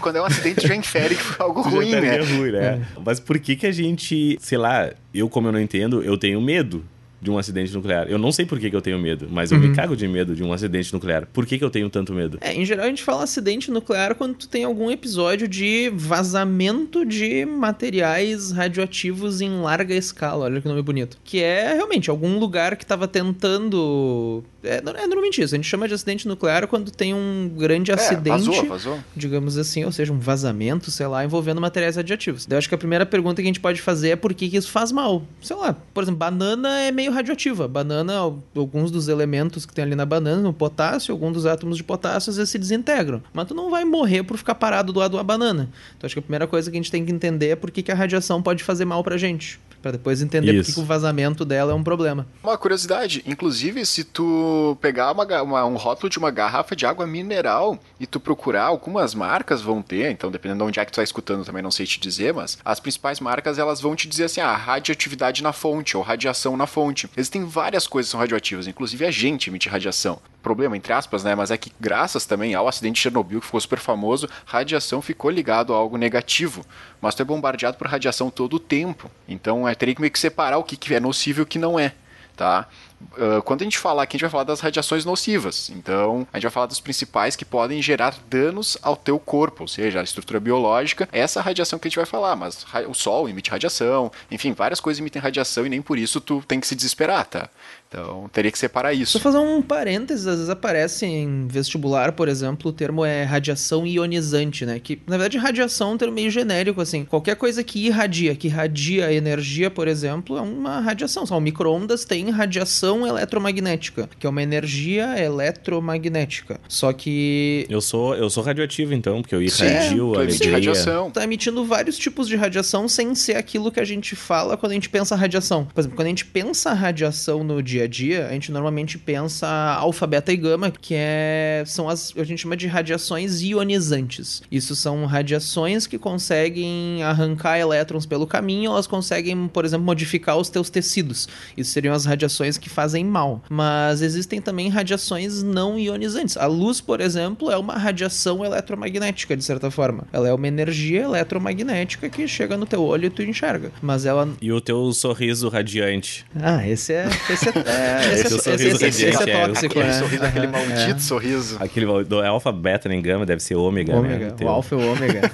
quando 0.00 0.16
é 0.16 0.20
um 0.20 0.24
acidente 0.24 0.66
já 0.66 0.74
infere 0.74 1.14
que 1.14 1.22
foi 1.22 1.46
algo 1.46 1.62
ruim, 1.62 1.92
né? 1.92 2.16
É 2.16 2.24
ruim, 2.24 2.50
né? 2.50 2.84
Mas 3.06 3.20
por 3.20 3.38
que 3.38 3.54
que 3.54 3.68
a 3.68 3.72
gente, 3.72 4.36
sei 4.40 4.58
lá, 4.58 4.90
eu 5.14 5.28
como 5.28 5.46
eu 5.46 5.52
não 5.52 5.60
entendo, 5.60 6.02
eu 6.02 6.18
tenho 6.18 6.40
medo 6.40 6.84
de 7.20 7.30
um 7.30 7.38
acidente 7.38 7.72
nuclear. 7.74 8.08
Eu 8.08 8.18
não 8.18 8.32
sei 8.32 8.46
por 8.46 8.58
que, 8.58 8.70
que 8.70 8.76
eu 8.76 8.80
tenho 8.80 8.98
medo, 8.98 9.28
mas 9.30 9.52
eu 9.52 9.58
uhum. 9.58 9.68
me 9.68 9.74
cago 9.74 9.96
de 9.96 10.08
medo 10.08 10.34
de 10.34 10.42
um 10.42 10.52
acidente 10.52 10.92
nuclear. 10.92 11.26
Por 11.32 11.44
que, 11.44 11.58
que 11.58 11.64
eu 11.64 11.70
tenho 11.70 11.90
tanto 11.90 12.12
medo? 12.14 12.38
É, 12.40 12.54
em 12.54 12.64
geral 12.64 12.86
a 12.86 12.88
gente 12.88 13.02
fala 13.02 13.24
acidente 13.24 13.70
nuclear 13.70 14.14
quando 14.14 14.34
tu 14.34 14.48
tem 14.48 14.64
algum 14.64 14.90
episódio 14.90 15.46
de 15.46 15.90
vazamento 15.94 17.04
de 17.04 17.44
materiais 17.44 18.50
radioativos 18.50 19.40
em 19.40 19.60
larga 19.60 19.94
escala. 19.94 20.46
Olha 20.46 20.60
que 20.60 20.68
nome 20.68 20.82
bonito. 20.82 21.18
Que 21.22 21.42
é 21.42 21.74
realmente 21.74 22.08
algum 22.08 22.38
lugar 22.38 22.76
que 22.76 22.84
estava 22.84 23.06
tentando. 23.06 24.42
É, 24.62 24.76
é 24.76 25.06
normalmente 25.06 25.42
isso. 25.42 25.54
A 25.54 25.58
gente 25.58 25.68
chama 25.68 25.86
de 25.86 25.94
acidente 25.94 26.26
nuclear 26.26 26.66
quando 26.66 26.90
tem 26.90 27.12
um 27.14 27.50
grande 27.56 27.90
é, 27.90 27.94
acidente. 27.94 28.46
Vazou, 28.46 28.66
vazou. 28.66 28.98
Digamos 29.14 29.58
assim, 29.58 29.84
ou 29.84 29.92
seja, 29.92 30.12
um 30.12 30.18
vazamento, 30.18 30.90
sei 30.90 31.06
lá, 31.06 31.24
envolvendo 31.24 31.60
materiais 31.60 31.96
radioativos. 31.96 32.46
Eu 32.48 32.56
acho 32.56 32.68
que 32.68 32.74
a 32.74 32.78
primeira 32.78 33.04
pergunta 33.04 33.36
que 33.36 33.42
a 33.42 33.50
gente 33.50 33.60
pode 33.60 33.80
fazer 33.80 34.10
é 34.10 34.16
por 34.16 34.32
que, 34.32 34.48
que 34.48 34.56
isso 34.56 34.70
faz 34.70 34.90
mal. 34.90 35.22
Sei 35.40 35.56
lá, 35.56 35.76
por 35.92 36.02
exemplo, 36.02 36.18
banana 36.18 36.80
é 36.80 36.92
meio 36.92 37.09
meio 37.10 37.14
radioativa. 37.14 37.68
Banana, 37.68 38.14
alguns 38.56 38.90
dos 38.90 39.08
elementos 39.08 39.66
que 39.66 39.74
tem 39.74 39.84
ali 39.84 39.94
na 39.94 40.06
banana, 40.06 40.40
no 40.40 40.52
potássio, 40.52 41.12
alguns 41.12 41.34
dos 41.34 41.46
átomos 41.46 41.76
de 41.76 41.84
potássio, 41.84 42.30
às 42.30 42.36
vezes 42.36 42.50
se 42.50 42.58
desintegram. 42.58 43.22
Mas 43.32 43.48
tu 43.48 43.54
não 43.54 43.70
vai 43.70 43.84
morrer 43.84 44.22
por 44.22 44.38
ficar 44.38 44.54
parado 44.54 44.92
do 44.92 45.00
lado 45.00 45.16
da 45.16 45.22
banana. 45.22 45.68
Então 45.96 46.06
acho 46.06 46.14
que 46.14 46.20
a 46.20 46.22
primeira 46.22 46.46
coisa 46.46 46.70
que 46.70 46.76
a 46.76 46.80
gente 46.80 46.90
tem 46.90 47.04
que 47.04 47.12
entender 47.12 47.48
é 47.48 47.56
por 47.56 47.70
que, 47.70 47.82
que 47.82 47.92
a 47.92 47.94
radiação 47.94 48.42
pode 48.42 48.64
fazer 48.64 48.84
mal 48.84 49.02
pra 49.02 49.16
gente 49.16 49.60
para 49.80 49.92
depois 49.92 50.22
entender 50.22 50.62
por 50.62 50.72
que, 50.72 50.80
o 50.80 50.84
vazamento 50.84 51.44
dela 51.44 51.72
é 51.72 51.74
um 51.74 51.82
problema. 51.82 52.26
Uma 52.42 52.56
curiosidade, 52.56 53.22
inclusive, 53.26 53.84
se 53.86 54.04
tu 54.04 54.76
pegar 54.80 55.12
uma, 55.12 55.42
uma, 55.42 55.64
um 55.64 55.76
rótulo 55.76 56.10
de 56.10 56.18
uma 56.18 56.30
garrafa 56.30 56.76
de 56.76 56.86
água 56.86 57.06
mineral 57.06 57.78
e 57.98 58.06
tu 58.06 58.20
procurar, 58.20 58.64
algumas 58.64 59.14
marcas 59.14 59.62
vão 59.62 59.82
ter, 59.82 60.10
então 60.10 60.30
dependendo 60.30 60.64
de 60.64 60.68
onde 60.68 60.80
é 60.80 60.84
que 60.84 60.92
tu 60.92 60.96
tá 60.96 61.02
escutando, 61.02 61.44
também 61.44 61.62
não 61.62 61.70
sei 61.70 61.86
te 61.86 61.98
dizer, 62.00 62.34
mas 62.34 62.58
as 62.64 62.80
principais 62.80 63.20
marcas 63.20 63.58
elas 63.58 63.80
vão 63.80 63.94
te 63.96 64.08
dizer 64.08 64.24
assim, 64.24 64.40
ah, 64.40 64.56
radioatividade 64.56 65.42
na 65.42 65.52
fonte 65.52 65.96
ou 65.96 66.02
radiação 66.02 66.56
na 66.56 66.66
fonte. 66.66 67.08
Existem 67.16 67.44
várias 67.44 67.86
coisas 67.86 68.08
que 68.08 68.12
são 68.12 68.20
radioativas, 68.20 68.66
inclusive 68.66 69.04
a 69.04 69.10
gente 69.10 69.48
emite 69.50 69.68
radiação. 69.68 70.20
Problema, 70.42 70.74
entre 70.74 70.92
aspas, 70.92 71.22
né? 71.22 71.34
Mas 71.34 71.50
é 71.50 71.58
que 71.58 71.70
graças 71.78 72.24
também 72.24 72.54
ao 72.54 72.66
acidente 72.66 72.94
de 72.94 73.00
Chernobyl, 73.00 73.40
que 73.40 73.46
ficou 73.46 73.60
super 73.60 73.78
famoso, 73.78 74.26
radiação 74.46 75.02
ficou 75.02 75.30
ligado 75.30 75.74
a 75.74 75.76
algo 75.76 75.98
negativo. 75.98 76.64
Mas 77.00 77.14
tu 77.14 77.20
é 77.20 77.24
bombardeado 77.24 77.76
por 77.76 77.86
radiação 77.86 78.30
todo 78.30 78.54
o 78.54 78.60
tempo. 78.60 79.10
Então 79.28 79.68
é, 79.70 79.74
teria 79.74 79.94
que 79.94 80.00
meio 80.00 80.10
que 80.10 80.18
separar 80.18 80.58
o 80.58 80.64
que, 80.64 80.76
que 80.76 80.94
é 80.94 81.00
nocivo 81.00 81.40
e 81.40 81.42
o 81.42 81.46
que 81.46 81.58
não 81.58 81.78
é. 81.78 81.92
Tá? 82.36 82.66
Uh, 83.12 83.42
quando 83.42 83.62
a 83.62 83.64
gente 83.64 83.78
falar 83.78 84.02
aqui, 84.02 84.16
a 84.16 84.18
gente 84.18 84.22
vai 84.22 84.30
falar 84.30 84.44
das 84.44 84.60
radiações 84.60 85.04
nocivas. 85.04 85.70
Então, 85.70 86.26
a 86.32 86.36
gente 86.36 86.44
vai 86.44 86.52
falar 86.52 86.66
dos 86.66 86.80
principais 86.80 87.34
que 87.36 87.44
podem 87.44 87.80
gerar 87.82 88.14
danos 88.28 88.78
ao 88.82 88.96
teu 88.96 89.18
corpo, 89.18 89.64
ou 89.64 89.68
seja, 89.68 90.00
a 90.00 90.02
estrutura 90.02 90.38
biológica. 90.40 91.08
Essa 91.12 91.40
radiação 91.40 91.78
que 91.78 91.88
a 91.88 91.90
gente 91.90 91.96
vai 91.96 92.06
falar, 92.06 92.36
mas 92.36 92.66
o 92.88 92.94
Sol 92.94 93.28
emite 93.28 93.50
radiação, 93.50 94.12
enfim, 94.30 94.52
várias 94.52 94.80
coisas 94.80 95.00
emitem 95.00 95.20
radiação 95.20 95.66
e 95.66 95.68
nem 95.68 95.82
por 95.82 95.98
isso 95.98 96.20
tu 96.20 96.42
tem 96.46 96.60
que 96.60 96.66
se 96.66 96.74
desesperar, 96.74 97.26
tá? 97.26 97.48
Então, 97.90 98.30
teria 98.32 98.52
que 98.52 98.58
separar 98.58 98.94
isso. 98.94 99.18
Vou 99.18 99.32
fazer 99.32 99.44
um 99.44 99.60
parênteses, 99.60 100.24
às 100.24 100.36
vezes 100.36 100.48
aparece 100.48 101.04
em 101.04 101.48
vestibular, 101.48 102.12
por 102.12 102.28
exemplo, 102.28 102.70
o 102.70 102.72
termo 102.72 103.04
é 103.04 103.24
radiação 103.24 103.84
ionizante, 103.84 104.64
né? 104.64 104.78
Que, 104.78 105.02
na 105.08 105.16
verdade, 105.16 105.36
radiação 105.36 105.90
é 105.90 105.94
um 105.94 105.98
termo 105.98 106.14
meio 106.14 106.30
genérico, 106.30 106.80
assim. 106.80 107.04
Qualquer 107.04 107.34
coisa 107.34 107.64
que 107.64 107.84
irradia, 107.86 108.36
que 108.36 108.46
irradia 108.46 109.12
energia, 109.12 109.72
por 109.72 109.88
exemplo, 109.88 110.38
é 110.38 110.40
uma 110.40 110.78
radiação. 110.78 111.26
Só 111.26 111.36
o 111.36 111.40
micro-ondas 111.40 112.04
tem 112.04 112.30
radiação 112.30 113.04
eletromagnética, 113.04 114.08
que 114.20 114.24
é 114.24 114.30
uma 114.30 114.42
energia 114.42 115.18
eletromagnética. 115.20 116.60
Só 116.68 116.92
que... 116.92 117.66
Eu 117.68 117.80
sou, 117.80 118.14
eu 118.14 118.30
sou 118.30 118.44
radioativo, 118.44 118.94
então, 118.94 119.20
porque 119.20 119.34
eu 119.34 119.42
irradio 119.42 120.14
a 120.14 120.22
alegria. 120.22 120.52
radiação. 120.52 121.10
Tá 121.10 121.24
emitindo 121.24 121.64
vários 121.64 121.98
tipos 121.98 122.28
de 122.28 122.36
radiação 122.36 122.86
sem 122.86 123.16
ser 123.16 123.36
aquilo 123.36 123.72
que 123.72 123.80
a 123.80 123.84
gente 123.84 124.14
fala 124.14 124.56
quando 124.56 124.70
a 124.70 124.74
gente 124.76 124.88
pensa 124.88 125.16
radiação. 125.16 125.64
Por 125.64 125.80
exemplo, 125.80 125.96
quando 125.96 126.06
a 126.06 126.10
gente 126.10 126.24
pensa 126.24 126.72
radiação 126.72 127.42
no 127.42 127.60
dia 127.60 127.79
dia 127.80 127.84
a 127.84 127.88
dia, 127.88 128.26
a 128.28 128.32
gente 128.32 128.52
normalmente 128.52 128.98
pensa 128.98 129.46
alfa, 129.46 130.06
beta 130.06 130.32
e 130.32 130.36
gama, 130.36 130.70
que 130.70 130.94
é, 130.96 131.62
são 131.66 131.88
as 131.88 132.12
a 132.16 132.24
gente 132.24 132.42
chama 132.42 132.56
de 132.56 132.66
radiações 132.66 133.40
ionizantes. 133.40 134.42
Isso 134.50 134.74
são 134.74 135.06
radiações 135.06 135.86
que 135.86 135.98
conseguem 135.98 137.02
arrancar 137.02 137.58
elétrons 137.58 138.06
pelo 138.06 138.26
caminho, 138.26 138.70
elas 138.72 138.86
conseguem, 138.86 139.48
por 139.48 139.64
exemplo, 139.64 139.84
modificar 139.86 140.36
os 140.36 140.48
teus 140.48 140.68
tecidos. 140.70 141.28
Isso 141.56 141.72
seriam 141.72 141.94
as 141.94 142.04
radiações 142.04 142.58
que 142.58 142.68
fazem 142.68 143.04
mal. 143.04 143.42
Mas 143.48 144.02
existem 144.02 144.40
também 144.40 144.68
radiações 144.68 145.42
não 145.42 145.78
ionizantes. 145.78 146.36
A 146.36 146.46
luz, 146.46 146.80
por 146.80 147.00
exemplo, 147.00 147.50
é 147.50 147.56
uma 147.56 147.74
radiação 147.74 148.44
eletromagnética, 148.44 149.36
de 149.36 149.44
certa 149.44 149.70
forma. 149.70 150.06
Ela 150.12 150.28
é 150.28 150.34
uma 150.34 150.48
energia 150.48 151.02
eletromagnética 151.02 152.08
que 152.08 152.26
chega 152.26 152.56
no 152.56 152.66
teu 152.66 152.82
olho 152.82 153.06
e 153.06 153.10
tu 153.10 153.22
enxerga. 153.22 153.70
Mas 153.80 154.04
ela. 154.04 154.28
E 154.40 154.52
o 154.52 154.60
teu 154.60 154.92
sorriso 154.92 155.48
radiante. 155.48 156.24
Ah, 156.34 156.66
esse 156.66 156.92
é, 156.92 157.08
esse 157.30 157.48
é 157.48 157.52
é, 157.70 158.12
esse, 158.12 158.26
esse, 158.26 158.34
é, 158.34 158.38
sorriso 158.38 158.86
esse, 158.86 159.06
esse, 159.06 159.30
é 159.30 159.46
tóxico, 159.46 159.66
aquele 159.66 159.84
né? 159.84 159.98
sorriso, 159.98 160.24
aquele 160.24 160.46
maldito 160.46 160.96
é. 160.96 160.98
sorriso. 160.98 161.56
Aquele 161.60 162.04
do 162.04 162.20
alfa, 162.20 162.52
beta, 162.52 162.88
nem 162.88 163.00
gama, 163.00 163.26
deve 163.26 163.42
ser 163.42 163.54
ômega, 163.54 163.96
ômega. 163.96 164.26
né? 164.26 164.36
O 164.42 164.48
alfa 164.48 164.74
é 164.76 164.78
o 164.78 164.92
ômega. 164.92 165.32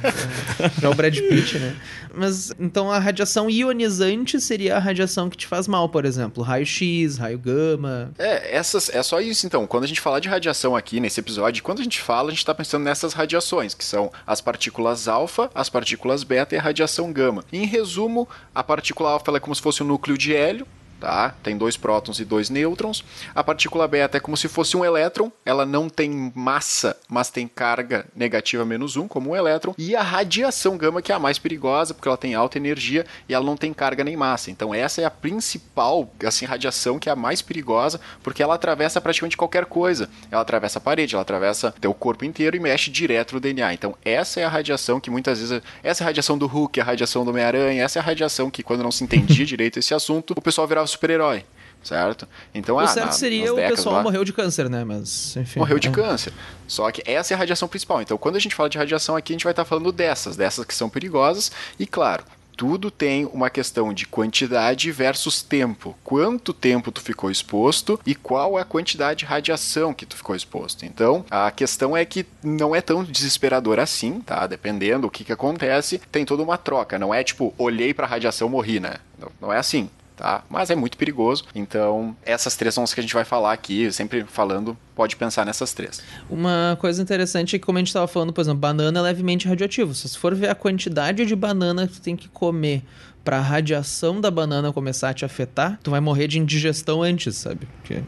Já 0.80 0.90
o 0.90 0.94
Brad 0.94 1.16
Pitt, 1.18 1.58
né? 1.58 1.76
Mas, 2.14 2.52
então, 2.58 2.90
a 2.90 2.98
radiação 2.98 3.50
ionizante 3.50 4.40
seria 4.40 4.76
a 4.76 4.78
radiação 4.78 5.28
que 5.28 5.36
te 5.36 5.46
faz 5.46 5.68
mal, 5.68 5.88
por 5.88 6.04
exemplo. 6.04 6.42
Raio-X, 6.42 7.18
raio 7.18 7.38
gama. 7.38 8.10
É, 8.18 8.56
essas, 8.56 8.88
é 8.88 9.02
só 9.02 9.20
isso, 9.20 9.46
então. 9.46 9.66
Quando 9.66 9.84
a 9.84 9.86
gente 9.86 10.00
falar 10.00 10.20
de 10.20 10.28
radiação 10.28 10.74
aqui 10.74 10.98
nesse 10.98 11.20
episódio, 11.20 11.62
quando 11.62 11.80
a 11.80 11.82
gente 11.82 12.00
fala, 12.00 12.28
a 12.28 12.30
gente 12.30 12.38
está 12.38 12.54
pensando 12.54 12.84
nessas 12.84 13.12
radiações, 13.12 13.74
que 13.74 13.84
são 13.84 14.10
as 14.26 14.40
partículas 14.40 15.08
alfa, 15.08 15.50
as 15.54 15.68
partículas 15.68 16.24
beta 16.24 16.54
e 16.54 16.58
a 16.58 16.62
radiação 16.62 17.12
gama. 17.12 17.44
Em 17.52 17.66
resumo, 17.66 18.28
a 18.54 18.62
partícula 18.62 19.10
alfa 19.10 19.36
é 19.36 19.40
como 19.40 19.54
se 19.54 19.60
fosse 19.60 19.82
um 19.82 19.86
núcleo 19.86 20.16
de 20.16 20.34
hélio, 20.34 20.66
tá? 21.00 21.34
Tem 21.42 21.56
dois 21.56 21.76
prótons 21.76 22.20
e 22.20 22.24
dois 22.24 22.50
nêutrons. 22.50 23.04
A 23.34 23.42
partícula 23.42 23.86
beta 23.86 24.16
é 24.16 24.20
como 24.20 24.36
se 24.36 24.48
fosse 24.48 24.76
um 24.76 24.84
elétron, 24.84 25.30
ela 25.44 25.64
não 25.64 25.88
tem 25.88 26.32
massa, 26.34 26.96
mas 27.08 27.30
tem 27.30 27.46
carga 27.46 28.06
negativa 28.14 28.64
menos 28.64 28.96
um, 28.96 29.06
como 29.06 29.30
um 29.30 29.36
elétron. 29.36 29.74
E 29.78 29.94
a 29.94 30.02
radiação 30.02 30.76
gama, 30.76 31.02
que 31.02 31.12
é 31.12 31.14
a 31.14 31.18
mais 31.18 31.38
perigosa, 31.38 31.94
porque 31.94 32.08
ela 32.08 32.16
tem 32.16 32.34
alta 32.34 32.58
energia 32.58 33.04
e 33.28 33.34
ela 33.34 33.44
não 33.44 33.56
tem 33.56 33.72
carga 33.72 34.04
nem 34.04 34.16
massa. 34.16 34.50
Então 34.50 34.74
essa 34.74 35.00
é 35.00 35.04
a 35.04 35.10
principal, 35.10 36.10
assim, 36.24 36.44
radiação 36.44 36.98
que 36.98 37.08
é 37.08 37.12
a 37.12 37.16
mais 37.16 37.42
perigosa, 37.42 38.00
porque 38.22 38.42
ela 38.42 38.54
atravessa 38.54 39.00
praticamente 39.00 39.36
qualquer 39.36 39.66
coisa. 39.66 40.08
Ela 40.30 40.42
atravessa 40.42 40.78
a 40.78 40.82
parede, 40.82 41.14
ela 41.14 41.22
atravessa 41.22 41.74
teu 41.80 41.92
corpo 41.94 42.24
inteiro 42.24 42.56
e 42.56 42.60
mexe 42.60 42.90
direto 42.90 43.34
no 43.34 43.40
DNA. 43.40 43.74
Então 43.74 43.96
essa 44.04 44.40
é 44.40 44.44
a 44.44 44.48
radiação 44.48 45.00
que 45.00 45.10
muitas 45.10 45.40
vezes, 45.40 45.62
essa 45.82 46.02
é 46.02 46.04
a 46.04 46.08
radiação 46.08 46.38
do 46.38 46.46
Hulk, 46.46 46.80
a 46.80 46.84
radiação 46.84 47.24
do 47.24 47.30
Homem-Aranha, 47.30 47.82
essa 47.82 47.98
é 47.98 48.00
a 48.00 48.04
radiação 48.04 48.50
que 48.50 48.62
quando 48.62 48.82
não 48.82 48.92
se 48.92 49.04
entendia 49.04 49.44
direito 49.46 49.78
esse 49.78 49.94
assunto, 49.94 50.34
o 50.36 50.40
pessoal 50.40 50.66
virava 50.66 50.85
super-herói 50.86 51.44
certo? 51.86 52.28
Então, 52.52 52.76
o 52.76 52.78
ah, 52.80 52.86
certo 52.86 53.06
na, 53.06 53.12
seria 53.12 53.52
o 53.52 53.56
pessoal 53.56 53.96
lá, 53.96 54.02
morreu 54.02 54.24
de 54.24 54.32
câncer, 54.32 54.68
né? 54.68 54.84
Mas, 54.84 55.36
enfim. 55.36 55.60
Morreu 55.60 55.78
de 55.78 55.88
é. 55.88 55.90
câncer. 55.90 56.32
Só 56.66 56.90
que 56.90 57.02
essa 57.06 57.32
é 57.32 57.34
a 57.36 57.38
radiação 57.38 57.68
principal. 57.68 58.02
Então, 58.02 58.18
quando 58.18 58.36
a 58.36 58.40
gente 58.40 58.54
fala 58.54 58.68
de 58.68 58.76
radiação 58.76 59.16
aqui, 59.16 59.32
a 59.32 59.34
gente 59.34 59.44
vai 59.44 59.52
estar 59.52 59.64
falando 59.64 59.92
dessas, 59.92 60.36
dessas 60.36 60.64
que 60.64 60.74
são 60.74 60.88
perigosas. 60.88 61.52
E, 61.78 61.86
claro, 61.86 62.24
tudo 62.56 62.90
tem 62.90 63.26
uma 63.26 63.50
questão 63.50 63.92
de 63.92 64.06
quantidade 64.06 64.90
versus 64.90 65.42
tempo. 65.42 65.96
Quanto 66.02 66.52
tempo 66.52 66.90
tu 66.90 67.00
ficou 67.00 67.30
exposto 67.30 68.00
e 68.04 68.14
qual 68.14 68.58
é 68.58 68.62
a 68.62 68.64
quantidade 68.64 69.20
de 69.20 69.24
radiação 69.26 69.92
que 69.92 70.06
tu 70.06 70.16
ficou 70.16 70.34
exposto. 70.34 70.84
Então, 70.84 71.24
a 71.30 71.50
questão 71.50 71.96
é 71.96 72.04
que 72.04 72.26
não 72.42 72.74
é 72.74 72.80
tão 72.80 73.04
desesperador 73.04 73.78
assim, 73.78 74.20
tá? 74.20 74.46
Dependendo 74.46 75.02
do 75.02 75.10
que, 75.10 75.22
que 75.22 75.32
acontece, 75.32 76.00
tem 76.10 76.24
toda 76.24 76.42
uma 76.42 76.56
troca. 76.56 76.98
Não 76.98 77.14
é 77.14 77.22
tipo, 77.22 77.54
olhei 77.58 77.92
para 77.92 78.06
a 78.06 78.08
radiação, 78.08 78.48
morri, 78.48 78.80
né? 78.80 78.94
Não, 79.18 79.30
não 79.40 79.52
é 79.52 79.58
assim 79.58 79.88
tá? 80.16 80.42
Mas 80.48 80.70
é 80.70 80.74
muito 80.74 80.96
perigoso. 80.96 81.44
Então, 81.54 82.16
essas 82.24 82.56
três 82.56 82.74
são 82.74 82.82
as 82.82 82.94
que 82.94 83.00
a 83.00 83.02
gente 83.02 83.14
vai 83.14 83.24
falar 83.24 83.52
aqui, 83.52 83.92
sempre 83.92 84.24
falando, 84.24 84.76
pode 84.94 85.14
pensar 85.16 85.44
nessas 85.44 85.72
três. 85.72 86.02
Uma 86.28 86.76
coisa 86.80 87.02
interessante 87.02 87.54
é 87.54 87.58
que, 87.58 87.64
como 87.64 87.78
a 87.78 87.80
gente 87.80 87.88
estava 87.88 88.08
falando, 88.08 88.32
por 88.32 88.40
exemplo, 88.40 88.58
banana 88.58 88.98
é 88.98 89.02
levemente 89.02 89.46
radioativo. 89.46 89.94
Se 89.94 90.08
você 90.08 90.18
for 90.18 90.34
ver 90.34 90.48
a 90.48 90.54
quantidade 90.54 91.24
de 91.26 91.36
banana 91.36 91.86
que 91.86 91.94
tu 91.94 92.00
tem 92.00 92.16
que 92.16 92.28
comer 92.28 92.82
para 93.22 93.38
a 93.38 93.40
radiação 93.40 94.20
da 94.20 94.30
banana 94.30 94.72
começar 94.72 95.10
a 95.10 95.14
te 95.14 95.24
afetar, 95.24 95.78
tu 95.82 95.90
vai 95.90 96.00
morrer 96.00 96.28
de 96.28 96.38
indigestão 96.38 97.02
antes, 97.02 97.36
sabe? 97.36 97.66
Porque 97.80 98.02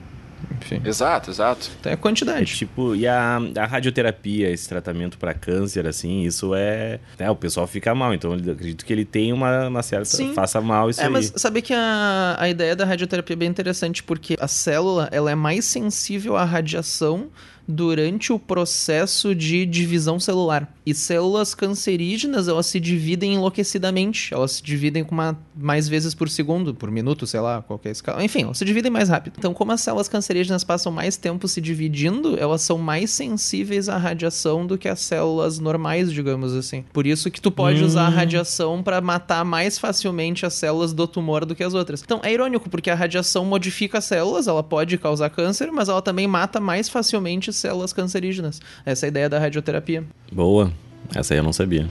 enfim. 0.61 0.81
Exato, 0.85 1.31
exato. 1.31 1.71
Então 1.81 1.93
é 1.93 1.97
quantidade. 1.97 2.57
tipo, 2.57 2.95
e 2.95 3.07
a, 3.07 3.39
a 3.57 3.67
radioterapia, 3.67 4.51
esse 4.51 4.69
tratamento 4.69 5.19
pra 5.19 5.35
câncer, 5.35 5.87
assim, 5.87 6.23
isso 6.23 6.55
é. 6.55 7.01
Né, 7.19 7.31
o 7.31 7.37
pessoal 7.37 7.67
fica 7.67 7.95
mal, 7.95 8.13
então 8.15 8.33
eu 8.37 8.53
acredito 8.53 8.85
que 8.85 8.93
ele 8.93 9.05
tem 9.05 9.33
uma, 9.33 9.69
uma 9.69 9.83
certa. 9.83 10.05
Sim. 10.07 10.35
Faça 10.35 10.61
mal 10.61 10.91
isso 10.91 11.01
É, 11.01 11.05
aí. 11.07 11.11
mas 11.11 11.33
sabe 11.37 11.63
que 11.63 11.73
a, 11.73 12.37
a 12.39 12.49
ideia 12.49 12.75
da 12.77 12.85
radioterapia 12.85 13.35
é 13.35 13.37
bem 13.37 13.49
interessante, 13.49 14.03
porque 14.03 14.37
a 14.41 14.49
célula 14.49 15.09
ela 15.13 15.31
é 15.31 15.35
mais 15.35 15.65
sensível 15.65 16.37
à 16.37 16.45
radiação 16.45 17.29
durante 17.69 18.33
o 18.33 18.39
processo 18.39 19.35
de 19.35 19.67
divisão 19.67 20.19
celular. 20.19 20.75
E 20.87 20.95
células 20.95 21.55
cancerígenas, 21.55 22.49
elas 22.49 22.65
se 22.65 22.81
dividem 22.81 23.35
enlouquecidamente. 23.35 24.33
Elas 24.33 24.53
se 24.53 24.63
dividem 24.63 25.05
com 25.05 25.15
uma, 25.15 25.39
mais 25.55 25.87
vezes 25.87 26.15
por 26.15 26.31
segundo, 26.31 26.75
por 26.75 26.91
minuto, 26.91 27.27
sei 27.27 27.41
lá, 27.41 27.61
qualquer 27.61 27.91
escala. 27.91 28.25
Enfim, 28.25 28.45
elas 28.45 28.57
se 28.57 28.65
dividem 28.65 28.91
mais 28.91 29.11
rápido. 29.11 29.35
Então, 29.37 29.53
como 29.53 29.71
as 29.73 29.83
células 29.83 30.09
cancerígenas 30.09 30.65
passam 30.65 30.91
mais 30.91 31.19
tempo 31.19 31.47
se 31.47 31.61
dividindo, 31.61 32.39
elas 32.39 32.63
são 32.63 32.79
mais 32.79 33.11
sensíveis 33.11 33.91
à 33.91 33.99
radiação 33.99 34.67
do 34.67 34.79
que 34.79 34.89
as 34.89 35.01
células 35.01 35.59
normais, 35.59 36.11
digamos 36.11 36.55
assim. 36.55 36.85
Por 36.91 37.07
isso 37.07 37.31
que 37.31 37.41
tu 37.41 37.51
pode 37.51 37.85
usar 37.85 38.07
a 38.07 38.09
radiação 38.09 38.83
para 38.83 38.99
matar 39.03 39.45
mais 39.45 39.79
facilmente 39.79 40.47
as 40.47 40.55
células 40.55 40.95
do 40.95 41.07
tumor 41.07 41.45
do 41.45 41.55
que 41.55 41.63
as 41.63 41.75
outras. 41.75 42.03
Então, 42.03 42.21
é 42.23 42.33
irônico, 42.33 42.71
porque 42.71 42.89
a 42.89 42.95
radiação 42.95 43.45
modifica 43.45 43.99
as 43.99 44.07
células, 44.07 44.49
ela 44.49 44.63
pode 44.63 44.97
causar 44.97 45.29
câncer, 45.29 45.71
mas 45.71 45.91
ela 45.91 46.01
também 46.01 46.27
mata 46.27 46.59
mais 46.59 46.89
facilmente 46.89 47.53
células 47.59 47.93
cancerígenas. 47.93 48.61
Essa 48.87 49.05
é 49.05 49.09
a 49.09 49.11
ideia 49.11 49.29
da 49.29 49.39
radioterapia. 49.39 50.05
Boa. 50.33 50.73
Essa 51.15 51.35
aí 51.35 51.39
eu 51.41 51.45
não 51.45 51.53
sabia. 51.53 51.87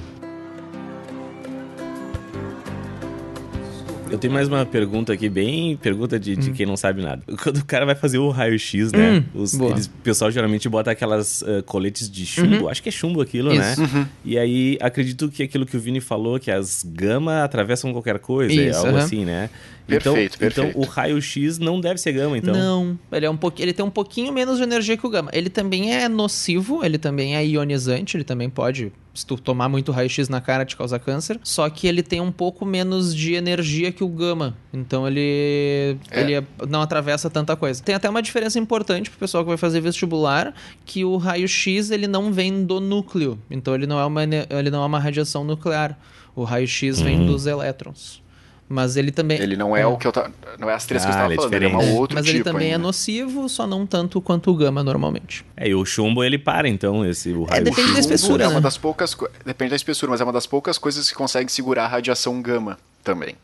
Eu 4.10 4.18
tenho 4.18 4.32
mais 4.34 4.48
uma 4.48 4.66
pergunta 4.66 5.12
aqui, 5.12 5.28
bem 5.28 5.76
pergunta 5.76 6.18
de, 6.18 6.34
de 6.38 6.52
quem 6.52 6.66
não 6.66 6.78
sabe 6.78 7.02
nada. 7.02 7.22
Quando 7.44 7.58
o 7.58 7.66
cara 7.66 7.86
vai 7.86 7.94
fazer 7.94 8.18
o 8.18 8.30
raio-x, 8.30 8.94
né? 8.94 9.18
Hum, 9.36 9.42
os, 9.42 9.54
eles- 9.54 9.88
o 9.88 9.90
pessoal 10.02 10.32
geralmente 10.32 10.70
bota 10.70 10.90
aquelas 10.92 11.44
ah, 11.44 11.62
coletes 11.64 12.10
de 12.10 12.26
chumbo. 12.26 12.70
Acho 12.70 12.82
que 12.82 12.88
é 12.88 12.92
chumbo 12.92 13.20
aquilo, 13.20 13.54
né? 13.54 13.74
Isso. 13.74 14.08
E 14.24 14.38
aí, 14.40 14.78
acredito 14.80 15.28
que 15.30 15.44
aquilo 15.44 15.66
que 15.66 15.76
o 15.76 15.80
Vini 15.80 16.00
falou, 16.00 16.40
que 16.40 16.50
as 16.50 16.86
gama 16.88 17.44
atravessam 17.44 17.92
qualquer 17.92 18.18
coisa, 18.20 18.54
é 18.54 18.70
Isso, 18.70 18.80
algo 18.80 18.92
aham. 18.96 19.00
assim, 19.06 19.26
né? 19.26 19.50
Perfeito, 19.88 20.36
então, 20.36 20.40
perfeito. 20.40 20.70
Então, 20.70 20.82
o 20.82 20.86
raio-x 20.86 21.58
não 21.60 21.80
deve 21.80 22.00
ser 22.00 22.12
gama, 22.12 22.38
então. 22.38 22.54
Não, 22.54 23.00
ele 23.12 23.26
é 23.26 23.30
um 23.30 23.38
pouquinho, 23.38 23.66
ele 23.66 23.74
tem 23.74 23.86
um 23.86 23.90
pouquinho 23.90 24.34
menos 24.34 24.58
de 24.58 24.64
energia 24.64 24.98
que 24.98 25.06
o 25.06 25.10
gama. 25.10 25.30
Ele 25.34 25.50
também 25.50 25.94
é 25.96 26.10
nocivo, 26.10 26.84
ele 26.84 26.98
também 26.98 27.36
é 27.36 27.46
ionizante, 27.46 28.18
ele 28.18 28.24
também 28.24 28.50
pode, 28.50 28.92
se 29.14 29.26
tu 29.26 29.38
tomar 29.38 29.70
muito 29.70 29.92
raio-x 29.92 30.28
na 30.30 30.42
cara, 30.42 30.66
te 30.66 30.76
causar 30.76 31.00
câncer. 31.00 31.40
Só 31.44 31.70
que 31.70 31.88
ele 31.88 32.04
tem 32.04 32.20
um 32.20 32.32
pouco 32.32 32.66
menos 32.66 33.16
de 33.16 33.34
energia 33.34 33.92
que 33.92 34.04
o 34.04 34.10
gama. 34.10 34.58
Então 34.74 35.08
ele, 35.08 35.98
É. 36.12 36.22
ele 36.22 36.46
não 36.68 36.82
atravessa 36.82 37.30
tanta 37.30 37.56
coisa. 37.56 37.82
Tem 37.82 37.96
até 37.96 38.10
uma 38.10 38.22
diferença 38.22 38.60
importante 38.60 39.10
pro 39.10 39.20
pessoal 39.20 39.44
que 39.44 39.48
vai 39.50 39.58
fazer 39.58 39.80
vestibular, 39.80 40.54
que 40.86 41.06
o 41.06 41.18
raio-x 41.18 41.92
ele 41.92 42.08
não 42.08 42.32
vem 42.34 42.66
do 42.66 42.80
núcleo. 42.82 43.40
Então 43.50 43.74
ele 43.74 43.88
não 43.88 44.00
é 44.00 44.06
uma, 44.06 44.24
ele 44.24 44.70
não 44.70 44.84
é 44.84 44.86
uma 44.86 45.00
radiação 45.00 45.44
nuclear. 45.44 45.98
O 46.36 46.44
raio-x 46.44 47.02
vem 47.02 47.26
dos 47.26 47.48
elétrons. 47.48 48.22
Mas 48.70 48.98
ele 48.98 49.12
também. 49.12 49.40
Ele 49.40 49.56
não 49.56 49.76
é, 49.78 49.86
o 49.88 49.96
que 49.96 50.06
eu 50.06 50.12
ta... 50.12 50.30
não 50.60 50.70
é 50.70 50.74
as 50.74 50.86
três 50.86 51.02
que 51.04 51.10
eu 51.10 51.14
Ah, 51.14 51.16
estava 51.16 51.34
é 51.34 51.36
falando, 51.38 51.54
ele 51.54 51.66
é 51.66 51.70
diferente. 51.70 51.90
um 51.90 51.96
outro 51.98 52.16
Mas 52.16 52.26
tipo 52.26 52.38
ele 52.38 52.44
também 52.44 52.68
é 52.70 52.74
ainda. 52.74 52.84
nocivo, 52.86 53.48
só 53.48 53.66
não 53.66 53.86
tanto 53.88 54.20
quanto 54.20 54.52
o 54.52 54.56
gama 54.56 54.84
normalmente. 54.84 55.46
É, 55.56 55.70
e 55.70 55.74
o 55.76 55.86
chumbo 55.86 56.22
ele 56.24 56.38
para, 56.38 56.68
então, 56.68 57.06
esse 57.06 57.32
o 57.32 57.48
É, 57.50 57.62
depende 57.62 57.94
da 57.94 58.00
espessura, 58.00 58.44
é 58.44 58.48
uma 58.48 58.56
né? 58.56 58.62
das 58.62 58.78
poucas 58.78 59.16
depende 59.46 59.70
da 59.70 59.76
espessura, 59.78 60.12
mas 60.12 60.20
é 60.20 60.24
uma 60.26 60.34
das 60.34 60.46
poucas 60.46 60.78
coisas 60.78 61.10
que 61.10 61.16
consegue 61.16 61.50
segurar 61.52 61.86
a 61.86 61.88
radiação 61.88 62.42
gama 62.42 62.78
também. 63.04 63.36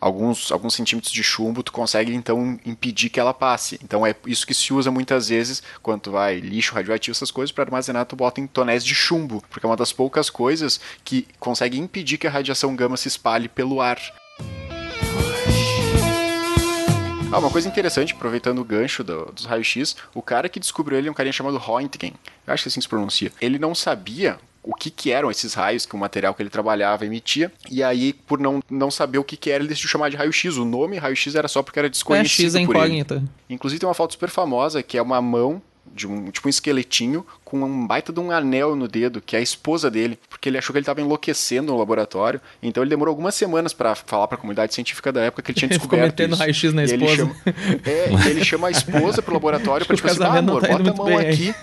Alguns, 0.00 0.50
alguns 0.50 0.72
centímetros 0.72 1.12
de 1.12 1.22
chumbo 1.22 1.62
tu 1.62 1.72
consegue 1.72 2.14
então 2.14 2.58
impedir 2.64 3.10
que 3.10 3.20
ela 3.20 3.34
passe. 3.34 3.78
Então 3.84 4.06
é 4.06 4.14
isso 4.26 4.46
que 4.46 4.54
se 4.54 4.72
usa 4.72 4.90
muitas 4.90 5.28
vezes 5.28 5.62
quando 5.82 6.00
tu 6.00 6.10
vai 6.10 6.40
lixo 6.40 6.74
radioativo 6.74 7.14
essas 7.14 7.30
coisas 7.30 7.52
para 7.52 7.64
armazenar 7.64 8.06
tu 8.06 8.16
bota 8.16 8.40
em 8.40 8.46
tonéis 8.46 8.82
de 8.82 8.94
chumbo, 8.94 9.44
porque 9.50 9.66
é 9.66 9.68
uma 9.68 9.76
das 9.76 9.92
poucas 9.92 10.30
coisas 10.30 10.80
que 11.04 11.26
consegue 11.38 11.78
impedir 11.78 12.16
que 12.16 12.26
a 12.26 12.30
radiação 12.30 12.74
gama 12.74 12.96
se 12.96 13.08
espalhe 13.08 13.46
pelo 13.46 13.82
ar. 13.82 13.98
Ah, 17.32 17.38
uma 17.38 17.50
coisa 17.50 17.68
interessante, 17.68 18.12
aproveitando 18.12 18.58
o 18.58 18.64
gancho 18.64 19.04
do- 19.04 19.26
dos 19.32 19.44
raios-x, 19.44 19.94
o 20.14 20.20
cara 20.20 20.48
que 20.48 20.58
descobriu 20.58 20.98
ele 20.98 21.06
é 21.08 21.10
um 21.10 21.14
carinha 21.14 21.32
chamado 21.32 21.58
Roentgen, 21.58 22.12
eu 22.46 22.52
acho 22.52 22.64
que 22.64 22.68
assim 22.68 22.80
se 22.80 22.88
pronuncia. 22.88 23.30
Ele 23.40 23.56
não 23.58 23.72
sabia 23.72 24.36
o 24.64 24.74
que, 24.74 24.90
que 24.90 25.12
eram 25.12 25.30
esses 25.30 25.54
raios 25.54 25.86
que 25.86 25.94
o 25.94 25.98
material 25.98 26.34
que 26.34 26.42
ele 26.42 26.50
trabalhava 26.50 27.06
emitia, 27.06 27.52
e 27.70 27.84
aí, 27.84 28.12
por 28.12 28.40
não, 28.40 28.60
não 28.68 28.90
saber 28.90 29.18
o 29.18 29.24
que, 29.24 29.36
que 29.36 29.48
era, 29.48 29.62
ele 29.62 29.68
decidiu 29.68 29.88
chamar 29.88 30.10
de 30.10 30.16
raio-x. 30.16 30.56
O 30.56 30.64
nome 30.64 30.98
raio-x 30.98 31.34
era 31.36 31.46
só 31.46 31.62
porque 31.62 31.78
era 31.78 31.86
É, 31.86 31.90
desconhecido 31.90 32.46
X 32.46 32.54
é 32.56 32.66
por 32.66 32.74
ele. 32.74 32.84
incógnita. 32.84 33.22
Inclusive 33.48 33.78
tem 33.78 33.88
uma 33.88 33.94
foto 33.94 34.12
super 34.12 34.28
famosa 34.28 34.82
que 34.82 34.98
é 34.98 35.02
uma 35.02 35.22
mão 35.22 35.62
de 35.94 36.06
um 36.06 36.30
tipo 36.30 36.46
um 36.46 36.50
esqueletinho 36.50 37.26
com 37.44 37.62
um 37.62 37.86
baita 37.86 38.12
de 38.12 38.20
um 38.20 38.30
anel 38.30 38.76
no 38.76 38.86
dedo, 38.86 39.20
que 39.20 39.34
é 39.34 39.38
a 39.38 39.42
esposa 39.42 39.90
dele, 39.90 40.18
porque 40.28 40.48
ele 40.48 40.56
achou 40.58 40.72
que 40.72 40.78
ele 40.78 40.82
estava 40.84 41.00
enlouquecendo 41.00 41.72
no 41.72 41.78
laboratório. 41.78 42.40
Então 42.62 42.82
ele 42.82 42.90
demorou 42.90 43.10
algumas 43.12 43.34
semanas 43.34 43.72
para 43.72 43.94
falar 43.94 44.28
para 44.28 44.36
a 44.36 44.40
comunidade 44.40 44.72
científica 44.74 45.10
da 45.12 45.22
época 45.22 45.42
que 45.42 45.50
ele 45.50 45.58
tinha 45.58 45.66
Ele 45.70 45.74
ficou 45.80 45.88
descoberto 45.98 46.12
metendo 46.12 46.34
isso. 46.34 46.42
raio-x 46.42 46.72
na 46.72 46.82
E 46.84 46.90
ele 46.92 47.04
esposa. 47.04 47.16
chama- 47.16 47.54
é, 47.84 48.12
e 48.26 48.30
ele 48.30 48.44
chama 48.44 48.68
a 48.68 48.70
esposa 48.70 49.20
pro 49.22 49.34
laboratório 49.34 49.84
para 49.86 49.96
tipo 49.96 50.08
assim, 50.08 50.22
ah, 50.22 50.38
amor, 50.38 50.60
tá 50.62 50.68
bota 50.78 50.90
a 50.90 50.94
mão 50.94 51.18
aí." 51.18 51.54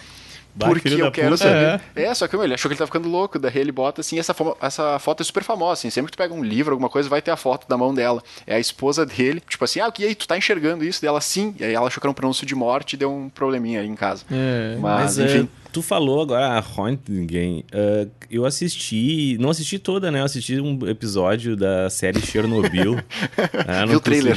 Porque 0.58 0.90
eu 0.90 1.12
quero 1.12 1.32
puta. 1.38 1.44
saber. 1.44 1.82
É. 1.96 2.14
só 2.14 2.28
que 2.28 2.36
meu, 2.36 2.44
ele 2.46 2.54
achou 2.54 2.70
que 2.70 2.74
ele 2.74 2.78
tava 2.80 2.88
ficando 2.88 3.08
louco. 3.10 3.38
Daí 3.38 3.58
ele 3.58 3.72
bota 3.72 4.02
assim, 4.02 4.18
essa, 4.20 4.36
essa 4.62 5.00
foto 5.00 5.22
é 5.22 5.24
super 5.24 5.44
famosa, 5.44 5.74
assim. 5.74 5.90
Sempre 5.90 6.12
que 6.12 6.18
tu 6.18 6.20
pega 6.20 6.34
um 6.34 6.44
livro, 6.44 6.74
alguma 6.74 6.90
coisa, 6.90 7.08
vai 7.10 7.22
ter 7.22 7.32
a 7.32 7.38
foto 7.38 7.68
da 7.68 7.78
mão 7.78 7.94
dela. 7.94 8.22
É 8.46 8.56
a 8.56 8.60
esposa 8.60 9.06
dele. 9.06 9.42
Tipo 9.48 9.64
assim, 9.64 9.80
ah, 9.80 9.92
e 10.00 10.06
aí, 10.06 10.16
tu 10.16 10.28
tá 10.28 10.38
enxergando 10.38 10.84
isso? 10.84 11.02
Dela, 11.02 11.22
sim. 11.22 11.56
E 11.60 11.64
aí 11.64 11.74
ela 11.74 11.88
achou 11.88 12.00
que 12.02 12.06
era 12.08 12.12
um 12.12 12.16
pronúncio 12.16 12.46
de 12.46 12.56
morte 12.56 12.94
e 12.94 12.98
deu 12.98 13.12
um 13.12 13.30
probleminha 13.30 13.82
aí 13.82 13.88
em 13.88 13.96
casa. 13.96 14.24
É, 14.32 14.78
Mas, 14.80 15.18
Mas, 15.18 15.20
enfim. 15.20 15.50
eh, 15.54 15.67
tu 15.78 15.82
falou 15.84 16.22
agora 16.22 16.48
a 16.48 16.60
Röntgen. 16.60 17.64
eh, 17.72 18.08
eu 18.32 18.46
assisti, 18.46 19.38
não 19.40 19.50
assisti 19.52 19.78
toda, 19.78 20.10
né? 20.10 20.20
Eu 20.22 20.24
assisti 20.26 20.60
um 20.60 20.88
episódio 20.88 21.56
da 21.56 21.88
série 21.90 22.20
Chernobyl. 22.20 22.98
Ah, 23.68 23.82
não 23.82 23.88
Viu 23.90 23.98
o 23.98 24.02
trailer. 24.02 24.36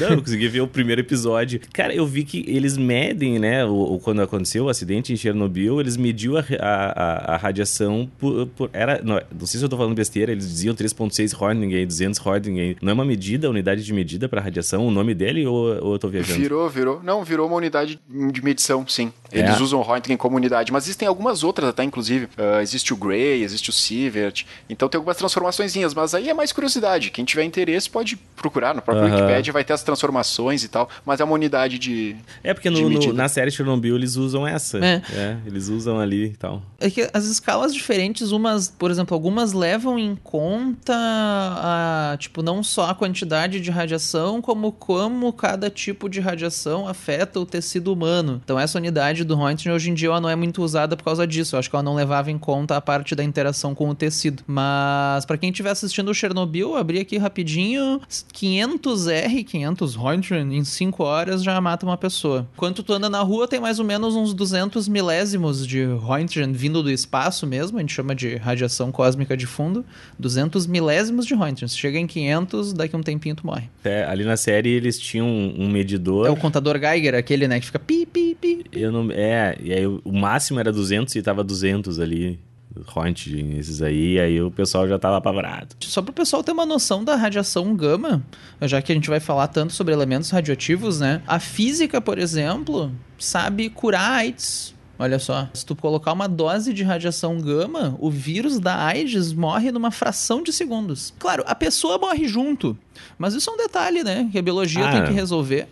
não, 0.00 0.08
eu 0.10 0.20
consegui 0.22 0.48
ver 0.48 0.60
o 0.60 0.68
primeiro 0.68 1.00
episódio. 1.00 1.60
Cara, 1.72 1.92
eu 1.94 2.06
vi 2.06 2.22
que 2.24 2.44
eles 2.46 2.76
medem, 2.76 3.38
né? 3.38 3.64
O, 3.64 3.94
o- 3.94 3.98
quando 3.98 4.22
aconteceu 4.22 4.64
o 4.66 4.68
acidente 4.68 5.12
em 5.12 5.16
Chernobyl, 5.16 5.80
eles 5.80 5.96
mediu 5.96 6.36
a, 6.38 6.40
a- 6.60 6.92
a- 7.02 7.34
a 7.34 7.36
radiação 7.36 8.08
por, 8.18 8.46
por- 8.48 8.70
era, 8.72 9.00
não, 9.02 9.20
não 9.38 9.46
sei 9.46 9.58
se 9.58 9.64
eu 9.64 9.68
tô 9.68 9.76
falando 9.76 9.94
besteira, 9.94 10.30
eles 10.32 10.48
diziam 10.48 10.74
3.6 10.74 11.32
Röntgen, 11.34 11.86
200 11.86 12.18
Röntgen. 12.20 12.76
Não 12.80 12.90
é 12.90 12.94
uma 12.94 13.04
medida, 13.04 13.50
unidade 13.50 13.84
de 13.84 13.92
medida 13.92 14.28
para 14.28 14.40
radiação, 14.40 14.86
o 14.86 14.90
nome 14.90 15.14
dele 15.14 15.46
ou, 15.46 15.66
ou 15.84 15.92
eu 15.94 15.98
tô 15.98 16.08
viajando? 16.08 16.38
Virou, 16.40 16.68
virou. 16.68 17.00
Não, 17.02 17.24
virou 17.24 17.46
uma 17.46 17.56
unidade 17.56 17.98
de 18.32 18.42
medição, 18.44 18.86
sim. 18.86 19.12
Eles 19.32 19.58
É? 19.58 19.62
usam 19.62 19.80
o 19.80 19.82
Röntgen 19.82 20.16
como 20.16 20.36
unidade, 20.36 20.72
mas 20.72 20.77
existem 20.84 21.06
algumas 21.06 21.42
outras 21.44 21.68
até, 21.68 21.84
inclusive. 21.84 22.28
Ah, 22.36 22.62
existe 22.62 22.92
o 22.92 22.96
Gray, 22.96 23.42
existe 23.42 23.70
o 23.70 23.72
Sievert. 23.72 24.44
Então 24.68 24.88
tem 24.88 24.98
algumas 24.98 25.16
transformaçõezinhas, 25.16 25.94
mas 25.94 26.14
aí 26.14 26.28
é 26.28 26.34
mais 26.34 26.52
curiosidade. 26.52 27.10
Quem 27.10 27.24
tiver 27.24 27.44
interesse 27.44 27.88
pode 27.88 28.16
procurar 28.36 28.74
no 28.74 28.82
próprio. 28.82 29.06
Wikipedia, 29.12 29.52
vai 29.52 29.64
ter 29.64 29.72
as 29.72 29.82
transformações 29.82 30.64
e 30.64 30.68
tal, 30.68 30.88
mas 31.04 31.20
é 31.20 31.24
uma 31.24 31.34
unidade 31.34 31.78
de. 31.78 32.16
É 32.42 32.52
porque 32.54 32.70
de 32.70 32.82
no, 32.82 33.12
na 33.12 33.28
série 33.28 33.50
Chernobyl 33.50 33.96
eles 33.96 34.16
usam 34.16 34.46
essa. 34.46 34.78
É. 34.78 35.02
É, 35.12 35.36
eles 35.46 35.68
usam 35.68 35.98
ali 35.98 36.26
e 36.26 36.36
tal. 36.36 36.62
É 36.78 36.90
que 36.90 37.08
as 37.12 37.24
escalas 37.24 37.74
diferentes, 37.74 38.30
umas, 38.30 38.68
por 38.68 38.90
exemplo, 38.90 39.14
algumas 39.14 39.52
levam 39.52 39.98
em 39.98 40.14
conta 40.16 40.94
a, 40.94 42.16
tipo, 42.18 42.42
não 42.42 42.62
só 42.62 42.90
a 42.90 42.94
quantidade 42.94 43.60
de 43.60 43.70
radiação, 43.70 44.40
como 44.40 44.72
como 44.72 45.32
cada 45.32 45.70
tipo 45.70 46.08
de 46.08 46.20
radiação 46.20 46.88
afeta 46.88 47.40
o 47.40 47.46
tecido 47.46 47.92
humano. 47.92 48.40
Então 48.44 48.58
essa 48.58 48.78
unidade 48.78 49.24
do 49.24 49.34
Röntgen 49.34 49.72
hoje 49.72 49.90
em 49.90 49.94
dia 49.94 50.08
ela 50.08 50.20
não 50.20 50.28
é 50.28 50.36
muito 50.36 50.57
usada 50.62 50.96
por 50.96 51.04
causa 51.04 51.26
disso. 51.26 51.54
Eu 51.54 51.58
acho 51.58 51.70
que 51.70 51.76
ela 51.76 51.82
não 51.82 51.94
levava 51.94 52.30
em 52.30 52.38
conta 52.38 52.76
a 52.76 52.80
parte 52.80 53.14
da 53.14 53.22
interação 53.22 53.74
com 53.74 53.88
o 53.88 53.94
tecido. 53.94 54.42
Mas 54.46 55.24
pra 55.24 55.38
quem 55.38 55.50
estiver 55.50 55.70
assistindo 55.70 56.10
o 56.10 56.14
Chernobyl, 56.14 56.76
abri 56.76 56.98
aqui 56.98 57.16
rapidinho, 57.16 58.00
500R, 58.34 59.44
500 59.44 59.94
Röntgen 59.94 60.56
em 60.56 60.64
5 60.64 61.02
horas 61.02 61.42
já 61.42 61.60
mata 61.60 61.86
uma 61.86 61.96
pessoa. 61.96 62.46
Enquanto 62.54 62.82
tu 62.82 62.92
anda 62.92 63.08
na 63.08 63.20
rua, 63.20 63.46
tem 63.46 63.60
mais 63.60 63.78
ou 63.78 63.84
menos 63.84 64.14
uns 64.14 64.34
200 64.34 64.88
milésimos 64.88 65.66
de 65.66 65.84
Röntgen 65.84 66.52
vindo 66.52 66.82
do 66.82 66.90
espaço 66.90 67.46
mesmo, 67.46 67.78
a 67.78 67.80
gente 67.80 67.94
chama 67.94 68.14
de 68.14 68.36
radiação 68.36 68.90
cósmica 68.90 69.36
de 69.36 69.46
fundo, 69.46 69.84
200 70.18 70.66
milésimos 70.66 71.26
de 71.26 71.34
Röntgen. 71.34 71.68
Se 71.68 71.76
chega 71.76 71.98
em 71.98 72.06
500, 72.06 72.72
daqui 72.72 72.94
a 72.94 72.98
um 72.98 73.02
tempinho 73.02 73.34
tu 73.34 73.46
morre. 73.46 73.68
É, 73.84 74.04
ali 74.04 74.24
na 74.24 74.36
série 74.36 74.70
eles 74.70 74.98
tinham 74.98 75.28
um 75.28 75.68
medidor. 75.68 76.26
É 76.26 76.30
o 76.30 76.36
contador 76.36 76.78
Geiger, 76.78 77.14
aquele, 77.14 77.46
né, 77.46 77.60
que 77.60 77.66
fica 77.66 77.78
pi, 77.78 78.04
pi, 78.04 78.36
pi. 78.40 78.64
Eu 78.72 78.90
não, 78.90 79.10
é, 79.10 79.56
e 79.62 79.72
aí 79.72 79.86
o 79.86 80.02
o 80.08 80.12
máximo 80.48 80.60
era 80.60 80.72
200 80.72 81.14
e 81.16 81.22
tava 81.22 81.44
200 81.44 81.98
ali. 82.00 82.38
Röntgen, 82.86 83.58
esses 83.58 83.82
aí, 83.82 84.20
aí 84.20 84.40
o 84.42 84.50
pessoal 84.50 84.86
já 84.86 84.98
tava 84.98 85.16
apavorado. 85.16 85.74
Só 85.80 86.00
para 86.02 86.10
o 86.10 86.14
pessoal 86.14 86.44
ter 86.44 86.52
uma 86.52 86.66
noção 86.66 87.02
da 87.02 87.16
radiação 87.16 87.74
gama, 87.74 88.22
já 88.62 88.80
que 88.80 88.92
a 88.92 88.94
gente 88.94 89.08
vai 89.08 89.18
falar 89.18 89.48
tanto 89.48 89.72
sobre 89.72 89.92
elementos 89.92 90.30
radioativos, 90.30 91.00
né? 91.00 91.22
A 91.26 91.40
física, 91.40 92.00
por 92.00 92.18
exemplo, 92.18 92.92
sabe 93.18 93.68
curar 93.70 94.18
AIDS. 94.18 94.74
Olha 94.98 95.18
só, 95.18 95.48
se 95.54 95.64
tu 95.64 95.74
colocar 95.74 96.12
uma 96.12 96.28
dose 96.28 96.72
de 96.74 96.82
radiação 96.84 97.40
gama, 97.40 97.96
o 97.98 98.10
vírus 98.10 98.60
da 98.60 98.76
AIDS 98.84 99.32
morre 99.32 99.72
numa 99.72 99.90
fração 99.90 100.42
de 100.42 100.52
segundos. 100.52 101.12
Claro, 101.18 101.42
a 101.46 101.54
pessoa 101.54 101.98
morre 101.98 102.28
junto, 102.28 102.76
mas 103.16 103.32
isso 103.34 103.48
é 103.48 103.52
um 103.54 103.56
detalhe, 103.56 104.04
né? 104.04 104.28
Que 104.30 104.38
a 104.38 104.42
biologia 104.42 104.86
Ah. 104.86 104.92
tem 104.92 105.04
que 105.04 105.12
resolver. 105.12 105.68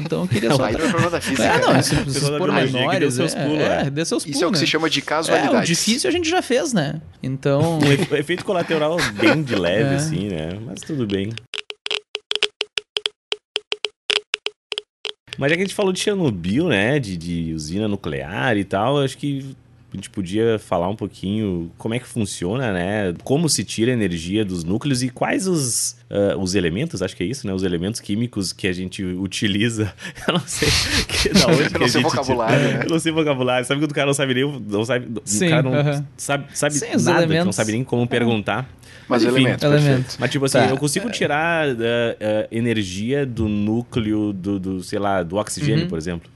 Então 0.00 0.22
eu 0.22 0.28
queria 0.28 0.54
só. 0.54 0.64
Aí 0.64 0.72
não 0.74 0.84
é 0.84 0.88
problema 0.88 1.10
da 1.10 1.20
física. 1.20 1.44
É, 1.44 1.60
não, 1.60 1.72
né? 1.72 1.82
pormenores, 2.38 2.70
biologia 2.72 2.90
que 2.90 2.98
deu 3.00 3.10
seus 3.10 3.34
é, 3.34 3.44
pulos, 3.44 3.60
é, 3.62 3.84
né? 3.84 3.90
dê 3.90 4.04
seus 4.04 4.26
Isso 4.26 4.28
é 4.28 4.36
o 4.36 4.38
que 4.38 4.44
pulos, 4.44 4.58
se 4.58 4.64
né? 4.64 4.70
chama 4.70 4.90
de 4.90 4.98
É, 4.98 5.02
casualidade. 5.02 5.56
o 5.56 5.60
difícil 5.66 6.08
a 6.08 6.12
gente 6.12 6.28
já 6.28 6.40
fez, 6.42 6.72
né? 6.72 7.00
Então. 7.22 7.78
Efe- 7.90 8.16
efeito 8.16 8.44
colateral 8.44 8.96
bem 9.14 9.42
de 9.42 9.54
leve, 9.54 9.90
É. 9.90 9.96
assim, 9.96 10.28
né? 10.28 10.58
Mas 10.64 10.80
tudo 10.80 11.06
bem. 11.06 11.30
Mas 15.38 15.50
já 15.50 15.56
que 15.56 15.62
a 15.62 15.66
gente 15.66 15.74
falou 15.74 15.92
de 15.92 16.00
Chernobyl, 16.00 16.68
né? 16.68 16.98
De, 16.98 17.16
de 17.16 17.52
usina 17.54 17.86
nuclear 17.86 18.56
e 18.56 18.64
tal, 18.64 18.98
acho 19.00 19.16
que 19.16 19.54
a 19.92 19.96
gente 19.96 20.10
podia 20.10 20.58
falar 20.58 20.88
um 20.88 20.94
pouquinho 20.96 21.70
como 21.78 21.94
é 21.94 21.98
que 21.98 22.06
funciona, 22.06 22.72
né? 22.72 23.14
Como 23.24 23.48
se 23.48 23.64
tira 23.64 23.90
energia 23.90 24.44
dos 24.44 24.62
núcleos 24.64 25.02
e 25.02 25.08
quais 25.08 25.46
os, 25.46 25.96
ah, 26.10 26.36
os 26.38 26.54
elementos, 26.54 27.00
acho 27.02 27.16
que 27.16 27.22
é 27.22 27.26
isso, 27.26 27.46
né? 27.46 27.54
Os 27.54 27.62
elementos 27.62 28.00
químicos 28.00 28.52
que 28.52 28.66
a 28.66 28.72
gente 28.72 29.02
utiliza. 29.02 29.92
Eu 30.28 30.34
não 30.34 30.40
sei 30.46 30.68
que, 31.08 31.28
da 31.38 31.46
onde 31.48 31.62
Eu 31.62 31.70
que 31.70 31.78
não 31.78 31.86
a 31.86 31.88
sei 31.88 32.02
gente 32.02 32.10
vocabulário, 32.10 32.58
tira. 32.58 32.78
né? 32.78 32.84
Eu 32.84 32.90
não 32.90 32.98
sei 32.98 33.12
vocabulário. 33.12 33.66
Sabe 33.66 33.80
quando 33.80 33.90
o 33.90 33.94
cara 33.94 34.06
não 34.06 34.14
sabe 34.14 34.34
nem... 34.34 34.60
Não 34.68 34.84
sabe, 34.84 35.06
o 35.06 35.22
Sim, 35.24 35.48
cara 35.48 35.62
não 35.62 35.74
aham. 35.74 36.04
sabe, 36.16 36.44
sabe 36.54 36.74
Sim, 36.74 36.86
nada, 37.04 37.26
que 37.26 37.44
não 37.44 37.52
sabe 37.52 37.72
nem 37.72 37.82
como 37.84 38.06
perguntar. 38.06 38.68
Mas 39.08 39.22
Enfim, 39.22 39.36
elementos, 39.36 39.62
elementos. 39.64 39.86
perfeito. 39.94 40.16
Mas, 40.20 40.30
tipo 40.30 40.44
assim, 40.44 40.58
Tá. 40.58 40.66
eu 40.68 40.76
consigo 40.76 41.10
tirar 41.10 41.66
uh, 41.66 41.72
uh, 41.72 41.76
energia 42.52 43.24
do 43.24 43.48
núcleo 43.48 44.34
do, 44.34 44.58
do, 44.60 44.82
sei 44.82 44.98
lá, 44.98 45.22
do 45.22 45.36
oxigênio, 45.36 45.84
Uhum. 45.84 45.88
por 45.88 45.96
exemplo. 45.96 46.30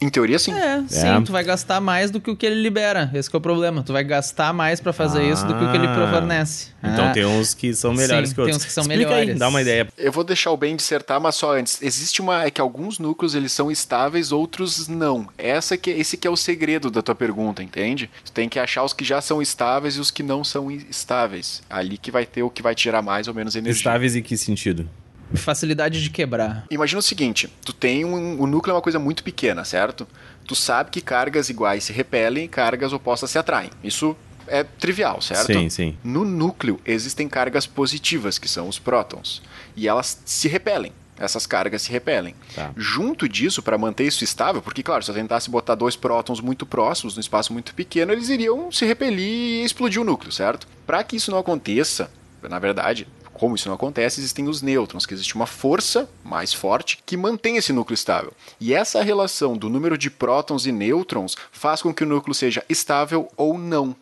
Em 0.00 0.08
teoria, 0.08 0.38
sim. 0.38 0.52
É, 0.52 0.84
sim, 0.86 1.24
tu 1.24 1.32
vai 1.32 1.42
gastar 1.42 1.80
mais 1.80 2.08
do 2.12 2.20
que 2.20 2.30
o 2.30 2.36
que 2.36 2.46
ele 2.46 2.62
libera. 2.62 3.10
Esse 3.12 3.28
que 3.28 3.34
é 3.34 3.38
o 3.38 3.40
problema. 3.40 3.82
Tu 3.82 3.92
vai 3.92 4.04
gastar 4.04 4.52
mais 4.52 4.78
pra 4.80 4.92
fazer 4.92 5.24
isso 5.28 5.44
do 5.44 5.52
que 5.58 5.64
o 5.64 5.70
que 5.72 5.76
ele 5.76 5.88
Ah. 5.88 6.08
fornece. 6.12 6.68
Então 6.80 7.06
Ah, 7.08 7.12
tem 7.12 7.24
uns 7.24 7.52
que 7.52 7.74
são 7.74 7.92
melhores 7.92 8.28
Sim, 8.28 8.34
que 8.36 8.40
outros. 8.40 8.56
tem 8.56 8.62
uns 8.62 8.64
que 8.64 8.72
são 8.72 8.82
Explica 8.82 9.08
melhores. 9.10 9.30
Aí, 9.30 9.34
dá 9.38 9.48
uma 9.48 9.60
ideia. 9.60 9.88
Eu 9.98 10.12
vou 10.12 10.22
deixar 10.22 10.52
o 10.52 10.56
bem 10.56 10.76
dissertar, 10.76 11.20
mas 11.20 11.34
só 11.34 11.56
antes. 11.58 11.82
Existe 11.82 12.20
uma. 12.20 12.44
É 12.44 12.50
que 12.50 12.60
alguns 12.60 13.00
núcleos 13.00 13.34
eles 13.34 13.50
são 13.50 13.72
estáveis, 13.72 14.30
outros 14.30 14.86
não. 14.86 15.26
Essa 15.36 15.76
que, 15.76 15.90
esse 15.90 16.16
que 16.16 16.28
é 16.28 16.30
o 16.30 16.36
segredo 16.36 16.92
da 16.92 17.02
tua 17.02 17.16
pergunta, 17.16 17.60
entende? 17.60 18.08
Tu 18.24 18.30
tem 18.30 18.48
que 18.48 18.60
achar 18.60 18.84
os 18.84 18.92
que 18.92 19.04
já 19.04 19.20
são 19.20 19.42
estáveis 19.42 19.96
e 19.96 20.00
os 20.00 20.12
que 20.12 20.22
não 20.22 20.44
são 20.44 20.70
estáveis. 20.70 21.60
Ali 21.68 21.98
que 21.98 22.12
vai 22.12 22.24
ter 22.24 22.44
o 22.44 22.50
que 22.50 22.62
vai 22.62 22.74
tirar 22.76 23.02
mais 23.02 23.26
ou 23.26 23.34
menos 23.34 23.56
energia. 23.56 23.76
Estáveis 23.76 24.14
em 24.14 24.22
que 24.22 24.36
sentido? 24.36 24.88
Facilidade 25.34 26.02
de 26.02 26.10
quebrar. 26.10 26.64
Imagina 26.70 26.98
o 26.98 27.02
seguinte: 27.02 27.52
tu 27.64 27.72
tem 27.72 28.04
um. 28.04 28.40
O 28.40 28.46
núcleo 28.46 28.72
é 28.72 28.74
uma 28.76 28.82
coisa 28.82 28.98
muito 28.98 29.22
pequena, 29.22 29.64
certo? 29.64 30.06
Tu 30.46 30.54
sabe 30.54 30.90
que 30.90 31.00
cargas 31.00 31.50
iguais 31.50 31.84
se 31.84 31.92
repelem 31.92 32.44
e 32.44 32.48
cargas 32.48 32.92
opostas 32.92 33.30
se 33.30 33.38
atraem. 33.38 33.70
Isso 33.84 34.16
é 34.46 34.64
trivial, 34.64 35.20
certo? 35.20 35.52
Sim, 35.52 35.68
sim. 35.68 35.96
No 36.02 36.24
núcleo 36.24 36.80
existem 36.84 37.28
cargas 37.28 37.66
positivas, 37.66 38.38
que 38.38 38.48
são 38.48 38.68
os 38.68 38.78
prótons, 38.78 39.42
e 39.76 39.86
elas 39.86 40.20
se 40.24 40.48
repelem. 40.48 40.92
Essas 41.18 41.46
cargas 41.46 41.82
se 41.82 41.90
repelem. 41.90 42.34
Tá. 42.54 42.70
Junto 42.76 43.28
disso, 43.28 43.60
para 43.60 43.76
manter 43.76 44.04
isso 44.04 44.22
estável, 44.22 44.62
porque, 44.62 44.84
claro, 44.84 45.02
se 45.02 45.10
eu 45.10 45.14
tentasse 45.14 45.50
botar 45.50 45.74
dois 45.74 45.96
prótons 45.96 46.40
muito 46.40 46.64
próximos, 46.64 47.16
num 47.16 47.20
espaço 47.20 47.52
muito 47.52 47.74
pequeno, 47.74 48.12
eles 48.12 48.28
iriam 48.28 48.70
se 48.70 48.86
repelir 48.86 49.62
e 49.62 49.64
explodir 49.64 50.00
o 50.00 50.04
núcleo, 50.04 50.30
certo? 50.30 50.68
Para 50.86 51.02
que 51.02 51.16
isso 51.16 51.32
não 51.32 51.38
aconteça, 51.38 52.08
na 52.48 52.60
verdade, 52.60 53.08
como 53.38 53.54
isso 53.54 53.68
não 53.68 53.76
acontece, 53.76 54.20
existem 54.20 54.48
os 54.48 54.60
nêutrons, 54.60 55.06
que 55.06 55.14
existe 55.14 55.34
uma 55.34 55.46
força 55.46 56.08
mais 56.24 56.52
forte 56.52 56.98
que 57.06 57.16
mantém 57.16 57.56
esse 57.56 57.72
núcleo 57.72 57.94
estável. 57.94 58.32
E 58.60 58.74
essa 58.74 59.02
relação 59.02 59.56
do 59.56 59.70
número 59.70 59.96
de 59.96 60.10
prótons 60.10 60.66
e 60.66 60.72
nêutrons 60.72 61.36
faz 61.50 61.80
com 61.80 61.94
que 61.94 62.04
o 62.04 62.06
núcleo 62.06 62.34
seja 62.34 62.64
estável 62.68 63.28
ou 63.36 63.56
não. 63.56 63.94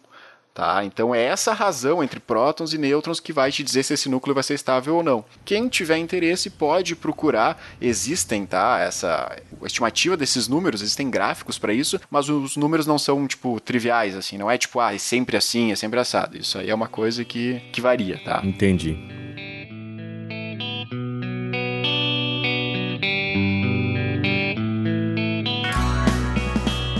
Tá? 0.56 0.82
Então 0.86 1.14
é 1.14 1.22
essa 1.22 1.52
razão 1.52 2.02
entre 2.02 2.18
prótons 2.18 2.72
e 2.72 2.78
nêutrons 2.78 3.20
que 3.20 3.30
vai 3.30 3.52
te 3.52 3.62
dizer 3.62 3.82
se 3.82 3.92
esse 3.92 4.08
núcleo 4.08 4.32
vai 4.32 4.42
ser 4.42 4.54
estável 4.54 4.96
ou 4.96 5.02
não. 5.02 5.22
Quem 5.44 5.68
tiver 5.68 5.98
interesse 5.98 6.48
pode 6.48 6.96
procurar, 6.96 7.62
existem, 7.78 8.46
tá? 8.46 8.78
Essa 8.80 9.36
estimativa 9.62 10.16
desses 10.16 10.48
números, 10.48 10.80
existem 10.80 11.10
gráficos 11.10 11.58
para 11.58 11.74
isso, 11.74 12.00
mas 12.10 12.30
os 12.30 12.56
números 12.56 12.86
não 12.86 12.98
são 12.98 13.26
tipo 13.26 13.60
triviais 13.60 14.16
assim, 14.16 14.38
não 14.38 14.50
é 14.50 14.56
tipo, 14.56 14.80
ah, 14.80 14.94
é 14.94 14.98
sempre 14.98 15.36
assim, 15.36 15.72
é 15.72 15.76
sempre 15.76 16.00
assado. 16.00 16.38
Isso 16.38 16.56
aí 16.56 16.70
é 16.70 16.74
uma 16.74 16.88
coisa 16.88 17.22
que, 17.22 17.60
que 17.70 17.82
varia, 17.82 18.18
tá? 18.24 18.40
Entendi. 18.42 18.96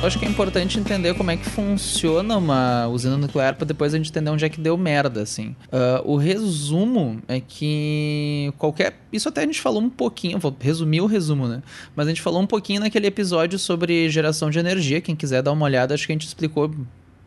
Acho 0.07 0.19
que 0.19 0.25
é 0.25 0.29
importante 0.29 0.79
entender 0.79 1.15
como 1.15 1.31
é 1.31 1.37
que 1.37 1.45
funciona 1.45 2.37
uma 2.37 2.87
usina 2.89 3.17
nuclear 3.17 3.57
para 3.57 3.67
depois 3.67 3.93
a 3.93 3.97
gente 3.97 4.11
entender 4.11 4.31
onde 4.31 4.45
é 4.45 4.49
que 4.49 4.61
deu 4.61 4.77
merda, 4.77 5.23
assim. 5.23 5.55
Ah, 5.71 6.01
o 6.05 6.17
resumo 6.17 7.21
é 7.29 7.41
que 7.41 8.53
qualquer... 8.59 8.99
Isso 9.13 9.29
até 9.29 9.43
a 9.43 9.45
gente 9.45 9.61
falou 9.61 9.83
um 9.83 9.91
pouquinho, 9.91 10.39
vou 10.39 10.55
resumir 10.59 11.01
o 11.01 11.07
resumo, 11.07 11.49
né? 11.49 11.63
Mas 11.95 12.07
a 12.07 12.11
gente 12.11 12.23
falou 12.23 12.41
um 12.41 12.47
pouquinho 12.47 12.81
naquele 12.81 13.07
episódio 13.07 13.59
sobre 13.59 14.09
geração 14.11 14.51
de 14.51 14.59
energia, 14.59 15.01
quem 15.01 15.17
quiser 15.17 15.43
dar 15.43 15.53
uma 15.53 15.65
olhada, 15.65 15.95
acho 15.95 16.07
que 16.07 16.13
a 16.13 16.15
gente 16.15 16.27
explicou 16.27 16.71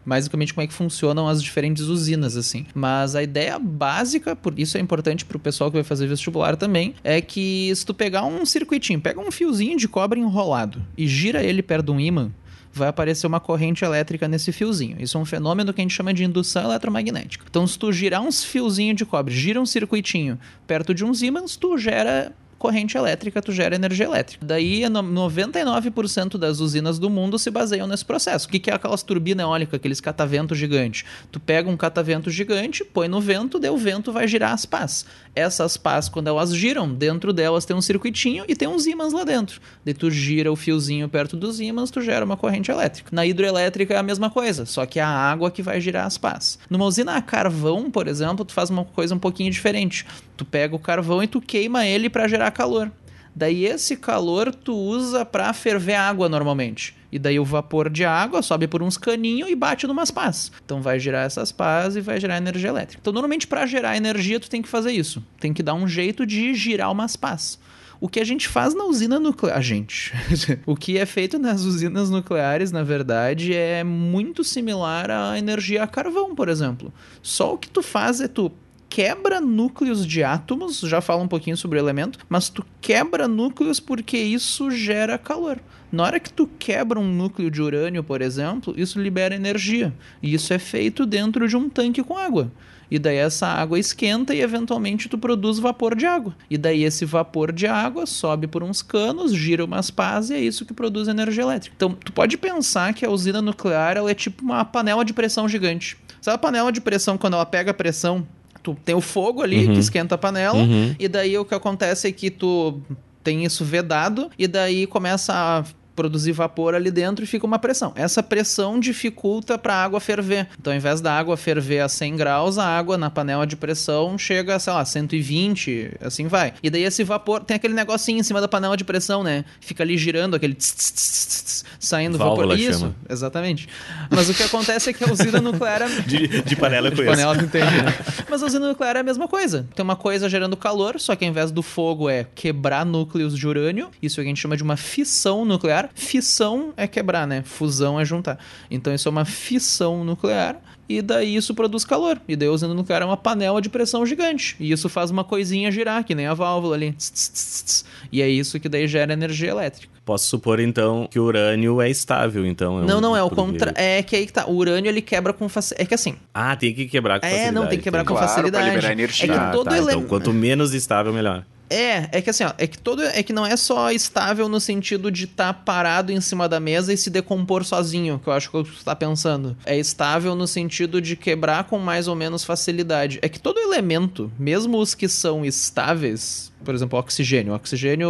basicamente 0.05 0.53
como 0.53 0.63
é 0.63 0.67
que 0.67 0.73
funcionam 0.73 1.27
as 1.27 1.43
diferentes 1.43 1.83
usinas, 1.83 2.35
assim. 2.35 2.65
Mas 2.73 3.15
a 3.15 3.21
ideia 3.21 3.59
básica, 3.59 4.35
por 4.35 4.57
isso 4.57 4.77
é 4.77 4.81
importante 4.81 5.25
pro 5.25 5.37
pessoal 5.37 5.69
que 5.69 5.77
vai 5.77 5.83
fazer 5.83 6.07
vestibular 6.07 6.55
também, 6.55 6.95
é 7.03 7.21
que 7.21 7.71
se 7.75 7.85
tu 7.85 7.93
pegar 7.93 8.25
um 8.25 8.45
circuitinho, 8.45 8.99
pega 8.99 9.19
um 9.19 9.29
fiozinho 9.31 9.77
de 9.77 9.87
cobre 9.87 10.19
enrolado 10.19 10.81
e 10.97 11.07
gira 11.07 11.43
ele 11.43 11.61
perto 11.61 11.87
de 11.87 11.91
um 11.91 11.99
ímã, 11.99 12.31
vai 12.73 12.87
aparecer 12.87 13.27
uma 13.27 13.39
corrente 13.39 13.83
elétrica 13.83 14.27
nesse 14.27 14.51
fiozinho. 14.51 14.97
Isso 14.99 15.17
é 15.17 15.21
um 15.21 15.25
fenômeno 15.25 15.73
que 15.73 15.81
a 15.81 15.83
gente 15.83 15.93
chama 15.93 16.13
de 16.13 16.23
indução 16.23 16.63
eletromagnética. 16.63 17.45
Então, 17.49 17.65
se 17.65 17.77
tu 17.77 17.91
girar 17.91 18.21
uns 18.21 18.43
fiozinhos 18.43 18.95
de 18.95 19.05
cobre, 19.05 19.33
gira 19.33 19.59
um 19.59 19.65
circuitinho 19.65 20.39
perto 20.67 20.93
de 20.93 21.03
uns 21.03 21.21
ímãs, 21.21 21.55
tu 21.55 21.77
gera 21.77 22.31
corrente 22.59 22.95
elétrica, 22.97 23.41
tu 23.41 23.51
gera 23.51 23.73
energia 23.73 24.05
elétrica. 24.05 24.45
Daí, 24.45 24.87
no- 24.89 25.01
99% 25.01 26.37
das 26.37 26.59
usinas 26.59 26.99
do 26.99 27.09
mundo 27.09 27.39
se 27.39 27.49
baseiam 27.49 27.87
nesse 27.87 28.05
processo. 28.05 28.47
O 28.47 28.51
que 28.51 28.69
é 28.69 28.73
aquelas 28.73 29.01
turbinas 29.01 29.43
eólicas, 29.45 29.75
aqueles 29.75 29.99
cataventos 30.01 30.57
gigantes? 30.57 31.05
Tu 31.31 31.39
pega 31.39 31.69
um 31.69 31.77
catavento 31.77 32.29
gigante, 32.29 32.83
põe 32.83 33.07
no 33.07 33.21
vento, 33.21 33.57
daí 33.57 33.69
o 33.71 33.77
vento 33.77 34.11
vai 34.11 34.27
girar 34.27 34.53
as 34.53 34.65
pás. 34.65 35.05
Essas 35.35 35.77
pás, 35.77 36.09
quando 36.09 36.27
elas 36.27 36.53
giram, 36.53 36.93
dentro 36.93 37.31
delas 37.31 37.63
tem 37.65 37.75
um 37.75 37.81
circuitinho 37.81 38.43
e 38.47 38.55
tem 38.55 38.67
uns 38.67 38.85
ímãs 38.85 39.13
lá 39.13 39.23
dentro. 39.23 39.61
Daí 39.85 39.93
tu 39.93 40.11
gira 40.11 40.51
o 40.51 40.55
fiozinho 40.55 41.07
perto 41.07 41.37
dos 41.37 41.59
ímãs, 41.59 41.89
tu 41.89 42.01
gera 42.01 42.25
uma 42.25 42.35
corrente 42.35 42.69
elétrica. 42.69 43.09
Na 43.13 43.25
hidroelétrica 43.25 43.93
é 43.93 43.97
a 43.97 44.03
mesma 44.03 44.29
coisa, 44.29 44.65
só 44.65 44.85
que 44.85 44.99
é 44.99 45.03
a 45.03 45.07
água 45.07 45.49
que 45.49 45.61
vai 45.61 45.79
girar 45.79 46.05
as 46.05 46.17
pás. 46.17 46.59
Numa 46.69 46.85
usina 46.85 47.15
a 47.15 47.21
carvão, 47.21 47.89
por 47.89 48.07
exemplo, 48.07 48.43
tu 48.43 48.51
faz 48.53 48.69
uma 48.69 48.83
coisa 48.83 49.15
um 49.15 49.19
pouquinho 49.19 49.49
diferente. 49.51 50.05
Tu 50.35 50.43
pega 50.45 50.75
o 50.75 50.79
carvão 50.79 51.21
e 51.23 51.27
tu 51.27 51.39
queima 51.41 51.85
ele 51.85 52.09
para 52.09 52.27
gerar 52.27 52.48
calor. 52.51 52.91
Daí 53.35 53.65
esse 53.65 53.95
calor 53.95 54.53
tu 54.53 54.73
usa 54.75 55.23
para 55.23 55.53
ferver 55.53 55.95
água 55.95 56.27
normalmente. 56.27 56.95
E 57.11 57.17
daí 57.17 57.39
o 57.39 57.45
vapor 57.45 57.89
de 57.89 58.05
água 58.05 58.41
sobe 58.41 58.67
por 58.67 58.83
uns 58.83 58.97
caninhos 58.97 59.49
e 59.49 59.55
bate 59.55 59.87
numas 59.87 60.11
pás. 60.11 60.51
Então 60.63 60.81
vai 60.81 60.99
gerar 60.99 61.21
essas 61.21 61.51
pás 61.51 61.95
e 61.95 62.01
vai 62.01 62.19
gerar 62.19 62.37
energia 62.37 62.69
elétrica. 62.69 62.99
Então 63.01 63.13
normalmente 63.13 63.47
para 63.47 63.65
gerar 63.65 63.97
energia 63.97 64.39
tu 64.39 64.49
tem 64.49 64.61
que 64.61 64.67
fazer 64.67 64.91
isso. 64.91 65.23
Tem 65.39 65.53
que 65.53 65.63
dar 65.63 65.73
um 65.73 65.87
jeito 65.87 66.25
de 66.25 66.53
girar 66.53 66.91
umas 66.91 67.15
pás. 67.15 67.57
O 68.01 68.07
que 68.07 68.19
a 68.19 68.23
gente 68.23 68.47
faz 68.47 68.73
na 68.73 68.85
usina 68.85 69.19
nuclear. 69.19 69.57
A 69.57 69.61
gente. 69.61 70.13
o 70.65 70.75
que 70.75 70.97
é 70.97 71.05
feito 71.05 71.37
nas 71.37 71.63
usinas 71.63 72.09
nucleares, 72.09 72.71
na 72.71 72.81
verdade, 72.83 73.53
é 73.53 73.83
muito 73.83 74.43
similar 74.43 75.11
à 75.11 75.37
energia 75.37 75.83
a 75.83 75.87
carvão, 75.87 76.33
por 76.33 76.47
exemplo. 76.47 76.93
Só 77.21 77.53
o 77.53 77.57
que 77.57 77.69
tu 77.69 77.81
faz 77.81 78.21
é 78.21 78.27
tu 78.27 78.51
quebra 78.89 79.39
núcleos 79.39 80.05
de 80.05 80.23
átomos, 80.23 80.79
já 80.79 80.99
fala 80.99 81.21
um 81.21 81.27
pouquinho 81.27 81.55
sobre 81.55 81.77
o 81.77 81.81
elemento, 81.81 82.19
mas 82.27 82.49
tu 82.49 82.65
quebra 82.81 83.27
núcleos 83.27 83.79
porque 83.79 84.17
isso 84.17 84.71
gera 84.71 85.17
calor. 85.17 85.59
Na 85.91 86.03
hora 86.03 86.19
que 86.19 86.31
tu 86.31 86.47
quebra 86.59 86.99
um 86.99 87.07
núcleo 87.07 87.49
de 87.49 87.61
urânio, 87.61 88.03
por 88.03 88.21
exemplo, 88.21 88.73
isso 88.77 88.99
libera 88.99 89.35
energia. 89.35 89.93
E 90.21 90.33
isso 90.33 90.53
é 90.53 90.59
feito 90.59 91.05
dentro 91.05 91.47
de 91.47 91.57
um 91.57 91.67
tanque 91.69 92.03
com 92.03 92.17
água. 92.17 92.51
E 92.91 92.97
daí 92.97 93.17
essa 93.17 93.47
água 93.47 93.77
esquenta 93.77 94.33
e 94.33 94.41
eventualmente 94.41 95.07
tu 95.07 95.17
produz 95.17 95.59
vapor 95.59 95.95
de 95.95 96.05
água. 96.05 96.35
E 96.49 96.57
daí 96.57 96.83
esse 96.83 97.05
vapor 97.05 97.51
de 97.51 97.67
água 97.67 98.05
sobe 98.05 98.47
por 98.47 98.63
uns 98.63 98.81
canos, 98.81 99.33
gira 99.33 99.65
umas 99.65 99.91
pás 99.91 100.29
e 100.29 100.35
é 100.35 100.39
isso 100.39 100.65
que 100.65 100.73
produz 100.73 101.07
energia 101.07 101.43
elétrica. 101.43 101.75
Então 101.75 101.91
tu 101.93 102.11
pode 102.11 102.37
pensar 102.37 102.93
que 102.93 103.05
a 103.05 103.09
usina 103.09 103.41
nuclear 103.41 103.97
ela 103.97 104.09
é 104.09 104.15
tipo 104.15 104.43
uma 104.43 104.65
panela 104.65 105.05
de 105.05 105.13
pressão 105.13 105.47
gigante. 105.47 105.97
Sabe 106.21 106.35
a 106.35 106.39
panela 106.39 106.71
de 106.71 106.81
pressão 106.81 107.17
quando 107.17 107.35
ela 107.35 107.45
pega 107.45 107.71
a 107.71 107.75
pressão? 107.75 108.27
Tu 108.61 108.75
tem 108.85 108.95
o 108.95 109.01
fogo 109.01 109.41
ali 109.41 109.65
Uhum. 109.67 109.73
que 109.73 109.79
esquenta 109.79 110.15
a 110.15 110.17
panela 110.17 110.57
Uhum. 110.59 110.95
e 110.99 111.07
daí 111.07 111.37
o 111.37 111.45
que 111.45 111.55
acontece 111.55 112.07
é 112.07 112.11
que 112.11 112.29
tu 112.29 112.79
tem 113.23 113.43
isso 113.45 113.63
vedado 113.65 114.29
e 114.37 114.47
daí 114.47 114.85
começa 114.87 115.33
a 115.33 115.63
produzir 115.99 116.31
vapor 116.31 116.73
ali 116.73 116.89
dentro 116.89 117.25
e 117.25 117.27
fica 117.27 117.45
uma 117.45 117.59
pressão. 117.59 117.91
Essa 117.93 118.23
pressão 118.23 118.79
dificulta 118.79 119.57
para 119.57 119.73
a 119.73 119.83
água 119.83 119.99
ferver. 119.99 120.47
Então, 120.57 120.71
ao 120.71 120.77
invés 120.77 121.01
da 121.01 121.11
água 121.11 121.35
ferver 121.35 121.79
a 121.81 121.89
100 121.89 122.15
graus, 122.15 122.57
a 122.57 122.65
água 122.65 122.97
na 122.97 123.09
panela 123.09 123.45
de 123.45 123.57
pressão 123.57 124.17
chega, 124.17 124.57
sei 124.59 124.71
lá, 124.71 124.85
120, 124.85 125.97
assim 125.99 126.25
vai. 126.27 126.53
E 126.63 126.69
daí 126.69 126.83
esse 126.83 127.03
vapor 127.03 127.43
tem 127.43 127.55
aquele 127.55 127.73
negocinho 127.73 128.17
em 128.19 128.23
cima 128.23 128.39
da 128.39 128.47
panela 128.47 128.77
de 128.77 128.85
pressão, 128.85 129.23
né? 129.25 129.43
Fica 129.59 129.83
ali 129.83 129.97
girando 129.97 130.35
aquele 130.37 130.53
tss, 130.53 130.73
tss, 130.73 131.43
tss, 131.43 131.65
saindo 131.77 132.17
Válvula 132.17 132.47
vapor. 132.47 132.59
Isso, 132.59 132.79
chama. 132.79 132.95
exatamente. 133.09 133.67
Mas 134.09 134.29
o 134.29 134.33
que 134.33 134.43
acontece 134.43 134.89
é 134.89 134.93
que 134.93 135.03
a 135.03 135.11
usina 135.11 135.41
nuclear 135.41 135.81
é 135.81 135.87
De, 136.01 136.41
de 136.43 136.55
panela 136.55 136.87
eu 136.87 136.91
de 136.91 136.95
conheço. 136.95 137.13
panela, 137.13 137.37
tu 137.37 137.43
entende, 137.43 137.81
né? 137.83 137.93
Mas 138.29 138.41
a 138.41 138.45
usina 138.45 138.69
nuclear 138.69 138.95
é 138.95 138.99
a 138.99 139.03
mesma 139.03 139.27
coisa. 139.27 139.67
Tem 139.75 139.83
uma 139.83 139.97
coisa 139.97 140.29
gerando 140.29 140.55
calor, 140.55 140.97
só 140.97 141.13
que 141.13 141.25
ao 141.25 141.29
invés 141.29 141.51
do 141.51 141.61
fogo 141.61 142.09
é 142.09 142.25
quebrar 142.35 142.85
núcleos 142.85 143.37
de 143.37 143.45
urânio, 143.45 143.89
isso 144.01 144.21
a 144.21 144.23
gente 144.23 144.39
chama 144.39 144.55
de 144.55 144.63
uma 144.63 144.77
fissão 144.77 145.43
nuclear. 145.43 145.88
Fissão 145.93 146.73
é 146.77 146.87
quebrar, 146.87 147.27
né? 147.27 147.41
Fusão 147.43 147.99
é 147.99 148.05
juntar. 148.05 148.37
Então 148.69 148.93
isso 148.93 149.07
é 149.07 149.11
uma 149.11 149.25
fissão 149.25 150.03
nuclear. 150.03 150.57
E 150.87 151.03
daí 151.03 151.35
isso 151.35 151.53
produz 151.53 151.85
calor. 151.85 152.19
E 152.27 152.35
daí 152.35 152.47
a 152.47 152.51
usina 152.51 152.73
nuclear 152.73 153.03
é 153.03 153.05
uma 153.05 153.15
panela 153.17 153.61
de 153.61 153.69
pressão 153.69 154.03
gigante. 154.07 154.55
E 154.59 154.71
isso 154.71 154.89
faz 154.89 155.11
uma 155.11 155.23
coisinha 155.23 155.71
girar, 155.71 156.03
que 156.03 156.15
nem 156.15 156.25
a 156.25 156.33
válvula 156.33 156.75
ali. 156.75 156.93
Tss, 156.93 157.11
tss, 157.11 157.29
tss, 157.31 157.63
tss. 157.63 157.85
E 158.11 158.21
é 158.23 158.27
isso 158.27 158.59
que 158.59 158.67
daí 158.67 158.87
gera 158.87 159.13
energia 159.13 159.51
elétrica. 159.51 159.87
Posso 160.03 160.25
supor, 160.25 160.59
então, 160.59 161.07
que 161.11 161.19
o 161.19 161.23
urânio 161.25 161.79
é 161.79 161.87
estável, 161.91 162.43
então. 162.43 162.79
Não, 162.83 162.97
um- 162.97 163.01
não, 163.01 163.15
é 163.15 163.21
o 163.21 163.29
contra. 163.29 163.71
É 163.75 164.01
que 164.01 164.15
aí 164.15 164.25
que 164.25 164.33
tá. 164.33 164.47
O 164.47 164.55
urânio 164.55 164.89
ele 164.89 165.01
quebra 165.03 165.31
com 165.31 165.47
facilidade. 165.47 165.83
É 165.83 165.87
que 165.87 165.93
assim. 165.93 166.15
Ah, 166.33 166.55
tem 166.55 166.73
que 166.73 166.87
quebrar 166.87 167.19
com 167.19 167.25
É, 167.27 167.29
facilidade. 167.29 167.55
não, 167.55 167.67
tem 167.67 167.77
que 167.77 167.83
quebrar 167.83 168.01
com 168.03 168.07
Claro, 168.13 168.25
pra 168.25 168.27
facilidade. 168.35 168.69
liberar 168.69 168.91
energia. 168.91 169.25
É 169.25 169.27
que 169.27 169.33
Tá, 169.35 169.51
todo 169.51 169.69
tá, 169.69 169.77
ele- 169.77 169.85
Então, 169.85 170.03
quanto 170.05 170.33
menos 170.33 170.73
estável, 170.73 171.13
melhor. 171.13 171.45
É, 171.69 172.09
é 172.11 172.21
que 172.21 172.29
assim, 172.29 172.43
ó, 172.43 172.53
é 172.57 172.65
que 172.65 172.77
todo 172.77 173.03
é 173.03 173.21
que 173.21 173.31
não 173.31 173.45
é 173.45 173.55
só 173.55 173.91
estável 173.91 174.49
no 174.49 174.59
sentido 174.59 175.11
de 175.11 175.25
estar 175.25 175.53
parado 175.53 176.11
em 176.11 176.19
cima 176.19 176.49
da 176.49 176.59
mesa 176.59 176.91
e 176.91 176.97
se 176.97 177.09
decompor 177.09 177.63
sozinho, 177.63 178.19
que 178.19 178.27
eu 178.27 178.33
acho 178.33 178.49
que 178.49 178.57
você 178.57 178.83
tá 178.83 178.95
pensando. 178.95 179.55
É 179.65 179.77
estável 179.77 180.35
no 180.35 180.47
sentido 180.47 181.01
de 181.01 181.15
quebrar 181.15 181.65
com 181.65 181.77
mais 181.77 182.07
ou 182.07 182.15
menos 182.15 182.43
facilidade. 182.43 183.19
É 183.21 183.29
que 183.29 183.39
todo 183.39 183.59
elemento, 183.59 184.31
mesmo 184.39 184.79
os 184.79 184.95
que 184.95 185.07
são 185.07 185.45
estáveis, 185.45 186.51
por 186.63 186.73
exemplo, 186.73 186.97
oxigênio, 186.97 187.53
o 187.53 187.55
oxigênio, 187.55 188.09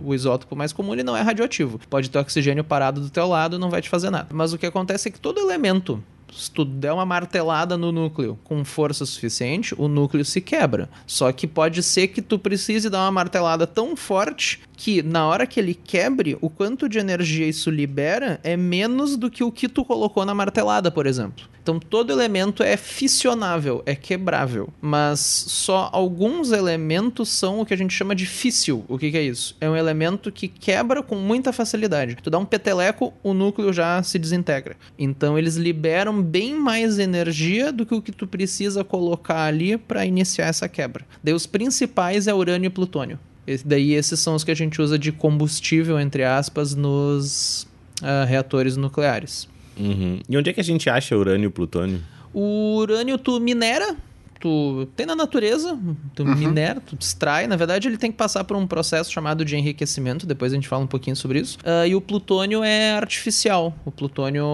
o 0.00 0.14
isótopo 0.14 0.54
mais 0.54 0.72
comum, 0.72 0.92
ele 0.92 1.02
não 1.02 1.16
é 1.16 1.22
radioativo. 1.22 1.80
Pode 1.90 2.08
ter 2.08 2.18
oxigênio 2.18 2.62
parado 2.62 3.00
do 3.00 3.10
teu 3.10 3.26
lado, 3.26 3.58
não 3.58 3.70
vai 3.70 3.82
te 3.82 3.88
fazer 3.88 4.10
nada. 4.10 4.28
Mas 4.32 4.52
o 4.52 4.58
que 4.58 4.66
acontece 4.66 5.08
é 5.08 5.12
que 5.12 5.20
todo 5.20 5.40
elemento 5.40 6.02
se 6.34 6.50
tu 6.50 6.64
der 6.64 6.92
uma 6.92 7.04
martelada 7.04 7.76
no 7.76 7.92
núcleo 7.92 8.38
com 8.44 8.64
força 8.64 9.04
suficiente, 9.04 9.74
o 9.76 9.88
núcleo 9.88 10.24
se 10.24 10.40
quebra. 10.40 10.88
Só 11.06 11.30
que 11.32 11.46
pode 11.46 11.82
ser 11.82 12.08
que 12.08 12.22
tu 12.22 12.38
precise 12.38 12.88
dar 12.88 13.00
uma 13.00 13.12
martelada 13.12 13.66
tão 13.66 13.94
forte 13.94 14.60
que 14.82 15.00
na 15.00 15.24
hora 15.28 15.46
que 15.46 15.60
ele 15.60 15.74
quebre, 15.74 16.36
o 16.40 16.50
quanto 16.50 16.88
de 16.88 16.98
energia 16.98 17.46
isso 17.46 17.70
libera 17.70 18.40
é 18.42 18.56
menos 18.56 19.16
do 19.16 19.30
que 19.30 19.44
o 19.44 19.52
que 19.52 19.68
tu 19.68 19.84
colocou 19.84 20.26
na 20.26 20.34
martelada, 20.34 20.90
por 20.90 21.06
exemplo. 21.06 21.46
Então 21.62 21.78
todo 21.78 22.10
elemento 22.10 22.64
é 22.64 22.76
fissionável, 22.76 23.80
é 23.86 23.94
quebrável, 23.94 24.70
mas 24.80 25.20
só 25.20 25.88
alguns 25.92 26.50
elementos 26.50 27.28
são 27.28 27.60
o 27.60 27.64
que 27.64 27.72
a 27.72 27.76
gente 27.76 27.94
chama 27.94 28.12
de 28.12 28.26
físsil. 28.26 28.84
O 28.88 28.98
que, 28.98 29.12
que 29.12 29.16
é 29.16 29.22
isso? 29.22 29.56
É 29.60 29.70
um 29.70 29.76
elemento 29.76 30.32
que 30.32 30.48
quebra 30.48 31.00
com 31.00 31.14
muita 31.14 31.52
facilidade. 31.52 32.16
Tu 32.20 32.28
dá 32.28 32.40
um 32.40 32.44
peteleco, 32.44 33.14
o 33.22 33.32
núcleo 33.32 33.72
já 33.72 34.02
se 34.02 34.18
desintegra. 34.18 34.76
Então 34.98 35.38
eles 35.38 35.54
liberam 35.54 36.20
bem 36.20 36.56
mais 36.56 36.98
energia 36.98 37.70
do 37.70 37.86
que 37.86 37.94
o 37.94 38.02
que 38.02 38.10
tu 38.10 38.26
precisa 38.26 38.82
colocar 38.82 39.44
ali 39.44 39.78
para 39.78 40.04
iniciar 40.04 40.46
essa 40.46 40.68
quebra. 40.68 41.06
Daí 41.22 41.34
os 41.34 41.46
principais 41.46 42.26
é 42.26 42.34
urânio 42.34 42.66
e 42.66 42.70
plutônio. 42.70 43.20
Esse- 43.46 43.66
daí 43.66 43.92
esses 43.94 44.18
são 44.20 44.34
os 44.34 44.44
que 44.44 44.50
a 44.50 44.54
gente 44.54 44.80
usa 44.80 44.98
de 44.98 45.10
combustível, 45.12 45.98
entre 45.98 46.24
aspas, 46.24 46.74
nos 46.74 47.66
ah, 48.02 48.24
reatores 48.24 48.76
nucleares. 48.76 49.48
Uhum. 49.78 50.20
E 50.28 50.36
onde 50.36 50.50
é 50.50 50.52
que 50.52 50.60
a 50.60 50.64
gente 50.64 50.88
acha 50.90 51.16
urânio 51.16 51.46
e 51.48 51.50
plutônio? 51.50 52.00
O 52.32 52.76
urânio 52.76 53.16
tu 53.18 53.38
minera, 53.40 53.96
tu 54.40 54.86
tem 54.96 55.06
na 55.06 55.14
natureza, 55.16 55.78
tu 56.14 56.24
minera, 56.24 56.80
tu 56.80 56.96
extrai. 56.98 57.46
Na 57.46 57.56
verdade, 57.56 57.88
ele 57.88 57.96
tem 57.96 58.10
que 58.10 58.16
passar 58.18 58.44
por 58.44 58.56
um 58.56 58.66
processo 58.66 59.10
chamado 59.10 59.44
de 59.44 59.56
enriquecimento. 59.56 60.26
Depois 60.26 60.52
a 60.52 60.54
gente 60.56 60.68
fala 60.68 60.84
um 60.84 60.86
pouquinho 60.86 61.16
sobre 61.16 61.40
isso. 61.40 61.58
Ah, 61.64 61.86
e 61.86 61.94
o 61.94 62.00
plutônio 62.00 62.62
é 62.62 62.92
artificial. 62.92 63.74
O 63.84 63.90
plutônio 63.90 64.44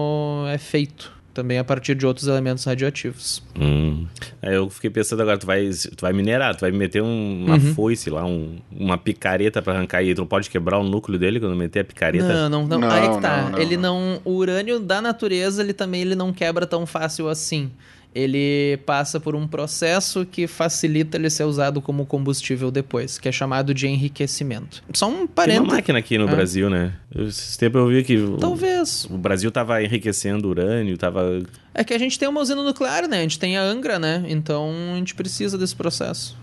é 0.47 0.57
feito 0.57 1.11
também 1.33 1.57
a 1.59 1.63
partir 1.63 1.95
de 1.95 2.05
outros 2.05 2.27
elementos 2.27 2.63
radioativos. 2.63 3.41
Hum. 3.59 4.05
Aí 4.41 4.55
eu 4.55 4.69
fiquei 4.69 4.89
pensando 4.89 5.21
agora, 5.21 5.37
tu 5.37 5.45
vai, 5.45 5.69
tu 5.69 6.01
vai 6.01 6.13
minerar, 6.13 6.55
tu 6.55 6.61
vai 6.61 6.71
meter 6.71 7.01
um- 7.01 7.45
uma 7.45 7.55
Uhum. 7.55 7.73
foice 7.75 8.09
lá, 8.09 8.25
um- 8.25 8.57
uma 8.71 8.97
picareta 8.97 9.61
pra 9.61 9.73
arrancar 9.73 10.03
e 10.03 10.13
tu 10.13 10.19
não 10.19 10.27
pode 10.27 10.49
quebrar 10.49 10.77
o 10.79 10.83
núcleo 10.83 11.19
dele 11.19 11.39
quando 11.39 11.55
meter 11.55 11.79
a 11.81 11.83
picareta? 11.83 12.27
Não, 12.27 12.49
não, 12.49 12.67
não. 12.67 12.79
Não, 12.79 12.89
Aí 12.91 13.09
que 13.15 13.21
tá. 13.21 13.41
não, 13.43 13.49
não, 13.51 13.59
ele 13.59 13.77
não. 13.77 13.99
não. 14.15 14.21
O 14.25 14.31
urânio 14.35 14.79
da 14.79 15.01
natureza, 15.01 15.61
ele 15.61 15.73
também 15.73 16.01
ele 16.01 16.15
não 16.15 16.31
quebra 16.33 16.65
tão 16.65 16.85
fácil 16.85 17.27
assim. 17.29 17.71
Ele 18.13 18.77
passa 18.87 19.19
por 19.19 19.35
um 19.35 19.47
processo 19.47 20.25
que 20.25 20.47
facilita 20.47 21.15
ele 21.15 21.29
ser 21.29 21.43
usado 21.43 21.79
como 21.79 22.05
combustível 22.07 22.71
depois, 22.71 23.19
que 23.19 23.29
é 23.29 23.31
chamado 23.31 23.71
de 23.73 23.87
enriquecimento. 23.87 24.81
Só 24.93 25.07
um 25.07 25.11
Tem 25.11 25.19
uma 25.21 25.27
parênteses. 25.27 25.67
máquina 25.73 25.99
aqui 25.99 26.17
no 26.17 26.23
Ah. 26.25 26.31
Brasil, 26.31 26.69
né? 26.71 26.93
Esse 27.15 27.57
tempo 27.57 27.77
eu 27.77 27.87
vi 27.87 28.03
que 28.03 28.17
o, 28.17 28.37
Talvez. 28.37 29.05
o 29.05 29.17
Brasil 29.17 29.51
tava 29.51 29.83
enriquecendo 29.83 30.49
urânio, 30.49 30.97
tava... 30.97 31.43
É 31.73 31.83
que 31.83 31.93
a 31.93 31.99
gente 31.99 32.17
tem 32.17 32.27
uma 32.27 32.41
usina 32.41 32.63
nuclear, 32.63 33.07
né? 33.07 33.19
A 33.19 33.21
gente 33.21 33.37
tem 33.37 33.57
a 33.57 33.61
Angra, 33.63 33.99
né? 33.99 34.25
Então 34.27 34.71
a 34.93 34.97
gente 34.97 35.13
precisa 35.13 35.55
desse 35.57 35.75
processo. 35.75 36.35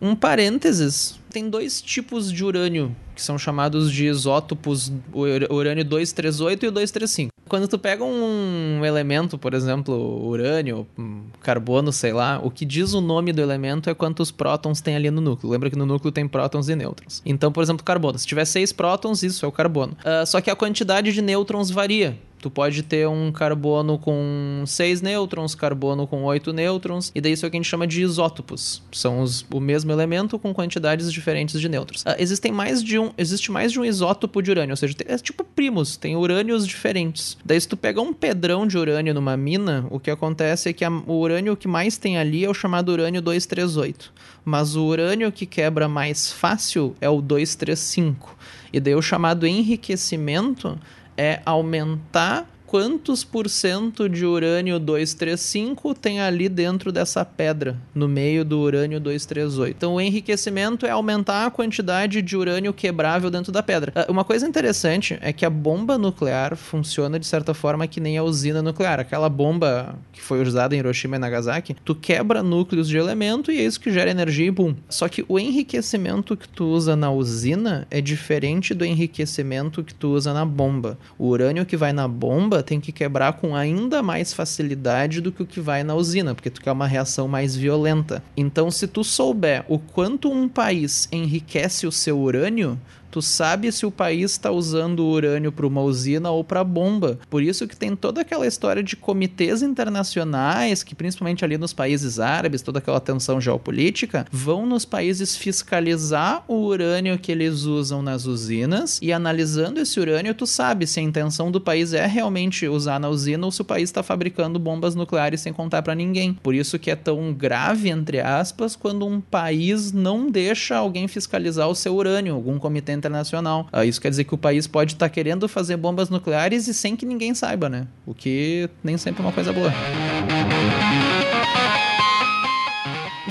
Um 0.00 0.14
parênteses: 0.14 1.18
tem 1.30 1.48
dois 1.48 1.80
tipos 1.80 2.32
de 2.32 2.44
urânio 2.44 2.94
que 3.18 3.22
são 3.22 3.36
chamados 3.36 3.90
de 3.90 4.06
isótopos, 4.06 4.92
urânio 5.12 5.84
238 5.84 6.64
e 6.64 6.68
o 6.68 6.70
235. 6.70 7.32
Quando 7.48 7.66
tu 7.66 7.76
pega 7.76 8.04
um 8.04 8.84
elemento, 8.84 9.36
por 9.36 9.54
exemplo, 9.54 10.24
urânio, 10.24 10.86
hum, 10.96 11.22
carbono, 11.40 11.90
sei 11.90 12.12
lá, 12.12 12.38
o 12.40 12.48
que 12.48 12.64
diz 12.64 12.92
o 12.92 13.00
nome 13.00 13.32
do 13.32 13.42
elemento 13.42 13.90
é 13.90 13.94
quantos 13.94 14.30
prótons 14.30 14.80
tem 14.80 14.94
ali 14.94 15.10
no 15.10 15.20
núcleo. 15.20 15.50
Lembra 15.50 15.68
que 15.68 15.76
no 15.76 15.84
núcleo 15.84 16.12
tem 16.12 16.28
prótons 16.28 16.68
e 16.68 16.76
nêutrons. 16.76 17.20
Então, 17.26 17.50
por 17.50 17.62
exemplo, 17.62 17.82
carbono. 17.82 18.16
Se 18.18 18.26
tiver 18.26 18.44
seis 18.44 18.72
prótons, 18.72 19.24
isso 19.24 19.44
é 19.44 19.48
o 19.48 19.52
carbono. 19.52 19.96
Ah, 20.04 20.24
só 20.24 20.40
que 20.40 20.50
a 20.50 20.54
quantidade 20.54 21.12
de 21.12 21.20
nêutrons 21.20 21.70
varia. 21.70 22.16
Tu 22.40 22.48
pode 22.48 22.82
ter 22.84 23.08
um 23.08 23.32
carbono 23.32 23.98
com 23.98 24.62
6 24.64 25.00
nêutrons, 25.02 25.54
carbono 25.56 26.06
com 26.06 26.22
8 26.22 26.52
nêutrons, 26.52 27.10
e 27.14 27.20
daí 27.20 27.32
isso 27.32 27.44
é 27.44 27.48
o 27.48 27.50
que 27.50 27.56
a 27.56 27.60
gente 27.60 27.68
chama 27.68 27.86
de 27.86 28.00
isótopos. 28.02 28.80
São 28.92 29.20
os, 29.20 29.44
o 29.52 29.58
mesmo 29.58 29.90
elemento 29.90 30.38
com 30.38 30.54
quantidades 30.54 31.12
diferentes 31.12 31.60
de 31.60 31.68
nêutrons. 31.68 32.04
Ah, 32.06 32.14
existem 32.18 32.52
mais 32.52 32.82
de 32.82 32.96
um, 32.98 33.10
existe 33.18 33.50
mais 33.50 33.72
de 33.72 33.80
um 33.80 33.84
isótopo 33.84 34.40
de 34.40 34.52
urânio, 34.52 34.72
ou 34.72 34.76
seja, 34.76 34.94
é 35.06 35.16
tipo 35.18 35.42
primos, 35.42 35.96
tem 35.96 36.14
urânios 36.14 36.64
diferentes. 36.64 37.36
Daí 37.44 37.60
se 37.60 37.66
tu 37.66 37.76
pegar 37.76 38.02
um 38.02 38.12
pedrão 38.12 38.66
de 38.68 38.78
urânio 38.78 39.12
numa 39.12 39.36
mina, 39.36 39.86
o 39.90 39.98
que 39.98 40.10
acontece 40.10 40.68
é 40.68 40.72
que 40.72 40.84
a- 40.84 40.90
o 40.90 41.14
urânio 41.18 41.56
que 41.56 41.66
mais 41.66 41.98
tem 41.98 42.18
ali 42.18 42.44
é 42.44 42.48
o 42.48 42.54
chamado 42.54 42.90
urânio 42.92 43.20
238. 43.20 44.12
Mas 44.44 44.76
o 44.76 44.84
urânio 44.84 45.32
que 45.32 45.44
quebra 45.44 45.88
mais 45.88 46.30
fácil 46.32 46.94
é 47.00 47.08
o 47.08 47.20
235. 47.20 48.36
E 48.72 48.78
daí 48.78 48.94
o 48.94 49.02
chamado 49.02 49.46
enriquecimento 49.46 50.78
é 51.18 51.42
aumentar 51.44 52.46
quantos 52.68 53.24
por 53.24 53.48
cento 53.48 54.10
de 54.10 54.26
urânio 54.26 54.78
235 54.78 55.94
tem 55.94 56.20
ali 56.20 56.50
dentro 56.50 56.92
dessa 56.92 57.24
pedra, 57.24 57.78
no 57.94 58.06
meio 58.06 58.44
do 58.44 58.58
urânio 58.60 59.00
238. 59.00 59.74
Então, 59.74 59.94
o 59.94 60.00
enriquecimento 60.00 60.84
é 60.84 60.90
aumentar 60.90 61.46
a 61.46 61.50
quantidade 61.50 62.20
de 62.20 62.36
urânio 62.36 62.74
quebrável 62.74 63.30
dentro 63.30 63.50
da 63.50 63.62
pedra. 63.62 63.92
Ah, 63.94 64.04
Uma 64.10 64.22
coisa 64.22 64.46
interessante 64.46 65.18
é 65.22 65.32
que 65.32 65.46
a 65.46 65.50
bomba 65.50 65.96
nuclear 65.96 66.56
funciona 66.56 67.18
de 67.18 67.26
certa 67.26 67.54
forma 67.54 67.86
que 67.86 68.00
nem 68.00 68.18
a 68.18 68.22
usina 68.22 68.60
nuclear. 68.60 69.00
Aquela 69.00 69.30
bomba 69.30 69.98
que 70.12 70.20
foi 70.20 70.42
usada 70.42 70.74
em 70.74 70.78
Hiroshima 70.78 71.16
e 71.16 71.18
Nagasaki, 71.18 71.74
tu 71.82 71.94
quebra 71.94 72.42
núcleos 72.42 72.86
de 72.86 72.98
elemento 72.98 73.50
e 73.50 73.58
é 73.58 73.64
isso 73.64 73.80
que 73.80 73.90
gera 73.90 74.10
energia 74.10 74.46
e 74.46 74.50
boom. 74.50 74.76
Só 74.90 75.08
que 75.08 75.24
o 75.26 75.38
enriquecimento 75.38 76.36
que 76.36 76.46
tu 76.46 76.66
usa 76.66 76.94
na 76.94 77.10
usina 77.10 77.86
é 77.90 78.02
diferente 78.02 78.74
do 78.74 78.84
enriquecimento 78.84 79.82
que 79.82 79.94
tu 79.94 80.08
usa 80.08 80.34
na 80.34 80.44
bomba. 80.44 80.98
O 81.18 81.28
urânio 81.28 81.64
que 81.64 81.76
vai 81.76 81.94
na 81.94 82.06
bomba 82.06 82.57
tem 82.62 82.80
que 82.80 82.92
quebrar 82.92 83.34
com 83.34 83.54
ainda 83.54 84.02
mais 84.02 84.32
facilidade 84.32 85.20
do 85.20 85.32
que 85.32 85.42
o 85.42 85.46
que 85.46 85.60
vai 85.60 85.82
na 85.82 85.94
usina, 85.94 86.34
porque 86.34 86.50
tu 86.50 86.60
quer 86.60 86.72
uma 86.72 86.86
reação 86.86 87.28
mais 87.28 87.56
violenta. 87.56 88.22
Então, 88.36 88.70
se 88.70 88.86
tu 88.86 89.02
souber 89.02 89.64
o 89.68 89.78
quanto 89.78 90.30
um 90.30 90.48
país 90.48 91.08
enriquece 91.10 91.86
o 91.86 91.92
seu 91.92 92.18
urânio, 92.18 92.78
tu 93.10 93.22
sabe 93.22 93.70
se 93.72 93.86
o 93.86 93.90
país 93.90 94.32
está 94.32 94.50
usando 94.50 95.06
urânio 95.06 95.52
para 95.52 95.66
uma 95.66 95.80
usina 95.80 96.30
ou 96.30 96.44
para 96.44 96.64
bomba. 96.64 97.18
Por 97.30 97.42
isso 97.42 97.66
que 97.66 97.76
tem 97.76 97.94
toda 97.96 98.20
aquela 98.20 98.46
história 98.46 98.82
de 98.82 98.96
comitês 98.96 99.62
internacionais, 99.62 100.82
que 100.82 100.94
principalmente 100.94 101.44
ali 101.44 101.56
nos 101.56 101.72
países 101.72 102.18
árabes, 102.18 102.62
toda 102.62 102.78
aquela 102.78 103.00
tensão 103.00 103.40
geopolítica, 103.40 104.26
vão 104.30 104.66
nos 104.66 104.84
países 104.84 105.36
fiscalizar 105.36 106.44
o 106.48 106.54
urânio 106.54 107.18
que 107.18 107.32
eles 107.32 107.62
usam 107.62 108.02
nas 108.02 108.26
usinas 108.26 108.98
e 109.00 109.12
analisando 109.12 109.80
esse 109.80 109.98
urânio, 109.98 110.34
tu 110.34 110.46
sabe 110.46 110.86
se 110.86 111.00
a 111.00 111.02
intenção 111.02 111.50
do 111.50 111.60
país 111.60 111.92
é 111.92 112.06
realmente 112.06 112.66
usar 112.66 112.98
na 112.98 113.08
usina 113.08 113.46
ou 113.46 113.52
se 113.52 113.62
o 113.62 113.64
país 113.64 113.88
está 113.88 114.02
fabricando 114.02 114.58
bombas 114.58 114.94
nucleares 114.94 115.40
sem 115.40 115.52
contar 115.52 115.82
para 115.82 115.94
ninguém. 115.94 116.34
Por 116.34 116.54
isso 116.54 116.78
que 116.78 116.90
é 116.90 116.96
tão 116.96 117.32
grave, 117.32 117.88
entre 117.88 118.20
aspas, 118.20 118.76
quando 118.76 119.06
um 119.06 119.20
país 119.20 119.92
não 119.92 120.30
deixa 120.30 120.76
alguém 120.76 121.08
fiscalizar 121.08 121.68
o 121.68 121.74
seu 121.74 121.94
urânio, 121.94 122.34
algum 122.34 122.58
comitê 122.58 122.97
internacional. 122.98 123.68
Uh, 123.72 123.84
isso 123.84 124.00
quer 124.00 124.10
dizer 124.10 124.24
que 124.24 124.34
o 124.34 124.38
país 124.38 124.66
pode 124.66 124.94
estar 124.94 125.08
tá 125.08 125.10
querendo 125.10 125.48
fazer 125.48 125.76
bombas 125.76 126.10
nucleares 126.10 126.66
e 126.68 126.74
sem 126.74 126.94
que 126.96 127.06
ninguém 127.06 127.34
saiba, 127.34 127.68
né? 127.68 127.86
O 128.04 128.14
que 128.14 128.68
nem 128.82 128.98
sempre 128.98 129.22
é 129.22 129.26
uma 129.26 129.32
coisa 129.32 129.52
boa. 129.52 129.72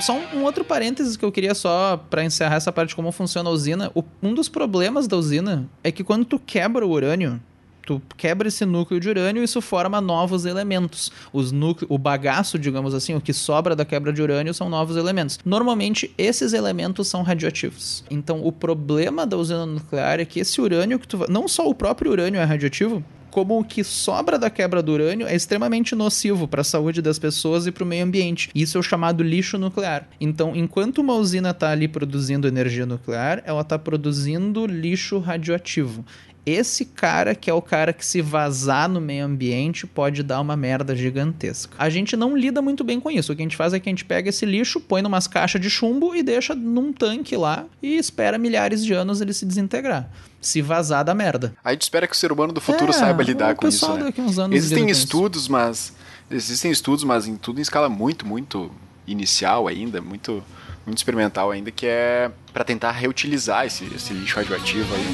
Só 0.00 0.14
um, 0.14 0.38
um, 0.38 0.44
outro 0.44 0.64
parênteses 0.64 1.16
que 1.16 1.24
eu 1.24 1.32
queria 1.32 1.54
só 1.54 1.96
para 2.08 2.24
encerrar 2.24 2.56
essa 2.56 2.72
parte 2.72 2.90
de 2.90 2.96
como 2.96 3.10
funciona 3.10 3.50
a 3.50 3.52
usina. 3.52 3.90
O, 3.94 4.04
um 4.22 4.32
dos 4.32 4.48
problemas 4.48 5.08
da 5.08 5.16
usina 5.16 5.68
é 5.82 5.90
que 5.90 6.04
quando 6.04 6.24
tu 6.24 6.38
quebra 6.38 6.86
o 6.86 6.90
urânio, 6.90 7.40
tu 7.88 8.02
quebra 8.18 8.48
esse 8.48 8.66
núcleo 8.66 9.00
de 9.00 9.08
urânio 9.08 9.40
e 9.40 9.44
isso 9.46 9.62
forma 9.62 9.98
novos 9.98 10.44
elementos. 10.44 11.10
Os 11.32 11.50
núcleo, 11.50 11.86
o 11.90 11.96
bagaço, 11.96 12.58
digamos 12.58 12.92
assim, 12.92 13.14
o 13.14 13.20
que 13.20 13.32
sobra 13.32 13.74
da 13.74 13.82
quebra 13.82 14.12
de 14.12 14.20
urânio 14.20 14.52
são 14.52 14.68
novos 14.68 14.94
elementos. 14.98 15.38
Normalmente, 15.42 16.12
esses 16.18 16.52
elementos 16.52 17.08
são 17.08 17.22
radioativos. 17.22 18.04
Então, 18.10 18.44
o 18.44 18.52
problema 18.52 19.26
da 19.26 19.38
usina 19.38 19.64
nuclear 19.64 20.20
é 20.20 20.26
que 20.26 20.38
esse 20.38 20.60
urânio 20.60 20.98
que 20.98 21.08
tu 21.08 21.24
não 21.30 21.48
só 21.48 21.66
o 21.66 21.74
próprio 21.74 22.10
urânio 22.10 22.38
é 22.38 22.44
radioativo, 22.44 23.02
como 23.30 23.58
o 23.58 23.64
que 23.64 23.84
sobra 23.84 24.38
da 24.38 24.50
quebra 24.50 24.82
do 24.82 24.92
urânio 24.92 25.26
é 25.26 25.34
extremamente 25.34 25.94
nocivo 25.94 26.48
para 26.48 26.62
a 26.62 26.64
saúde 26.64 27.00
das 27.00 27.18
pessoas 27.18 27.66
e 27.66 27.72
para 27.72 27.84
o 27.84 27.86
meio 27.86 28.04
ambiente. 28.04 28.50
Isso 28.54 28.76
é 28.76 28.80
o 28.80 28.82
chamado 28.82 29.22
lixo 29.22 29.58
nuclear. 29.58 30.08
Então, 30.20 30.56
enquanto 30.56 30.98
uma 30.98 31.14
usina 31.14 31.50
está 31.50 31.70
ali 31.70 31.88
produzindo 31.88 32.48
energia 32.48 32.86
nuclear, 32.86 33.42
ela 33.44 33.60
está 33.60 33.78
produzindo 33.78 34.66
lixo 34.66 35.18
radioativo 35.18 36.04
esse 36.44 36.84
cara 36.84 37.34
que 37.34 37.50
é 37.50 37.52
o 37.52 37.60
cara 37.60 37.92
que 37.92 38.04
se 38.04 38.22
vazar 38.22 38.88
no 38.88 39.00
meio 39.00 39.24
ambiente 39.24 39.86
pode 39.86 40.22
dar 40.22 40.40
uma 40.40 40.56
merda 40.56 40.94
gigantesca. 40.96 41.74
A 41.78 41.90
gente 41.90 42.16
não 42.16 42.36
lida 42.36 42.62
muito 42.62 42.82
bem 42.82 42.98
com 42.98 43.10
isso. 43.10 43.32
O 43.32 43.36
que 43.36 43.42
a 43.42 43.44
gente 43.44 43.56
faz 43.56 43.74
é 43.74 43.80
que 43.80 43.88
a 43.88 43.92
gente 43.92 44.04
pega 44.04 44.28
esse 44.28 44.46
lixo, 44.46 44.80
põe 44.80 45.02
numas 45.02 45.26
caixas 45.26 45.60
de 45.60 45.68
chumbo 45.68 46.14
e 46.14 46.22
deixa 46.22 46.54
num 46.54 46.92
tanque 46.92 47.36
lá 47.36 47.66
e 47.82 47.96
espera 47.96 48.38
milhares 48.38 48.84
de 48.84 48.92
anos 48.92 49.20
ele 49.20 49.32
se 49.32 49.44
desintegrar. 49.44 50.10
Se 50.40 50.62
vazar 50.62 51.04
da 51.04 51.14
merda. 51.14 51.54
A 51.64 51.72
gente 51.72 51.82
espera 51.82 52.06
que 52.06 52.14
o 52.14 52.16
ser 52.16 52.32
humano 52.32 52.52
do 52.52 52.60
futuro 52.60 52.90
é, 52.90 52.94
saiba 52.94 53.22
lidar 53.22 53.54
com 53.54 53.66
isso. 53.66 53.86
Né? 53.96 54.12
Existem 54.52 54.88
estudos, 54.88 55.48
mas 55.48 55.92
existem 56.30 56.70
estudos, 56.70 57.04
mas 57.04 57.26
em 57.26 57.36
tudo 57.36 57.58
em 57.58 57.62
escala 57.62 57.88
muito, 57.88 58.26
muito 58.26 58.70
inicial 59.06 59.66
ainda, 59.66 60.00
muito 60.00 60.42
muito 60.88 60.98
experimental 60.98 61.50
ainda, 61.50 61.70
que 61.70 61.86
é 61.86 62.30
para 62.52 62.64
tentar 62.64 62.90
reutilizar 62.92 63.64
esse, 63.66 63.84
esse 63.94 64.12
lixo 64.12 64.36
radioativo 64.36 64.94
aí. 64.94 65.04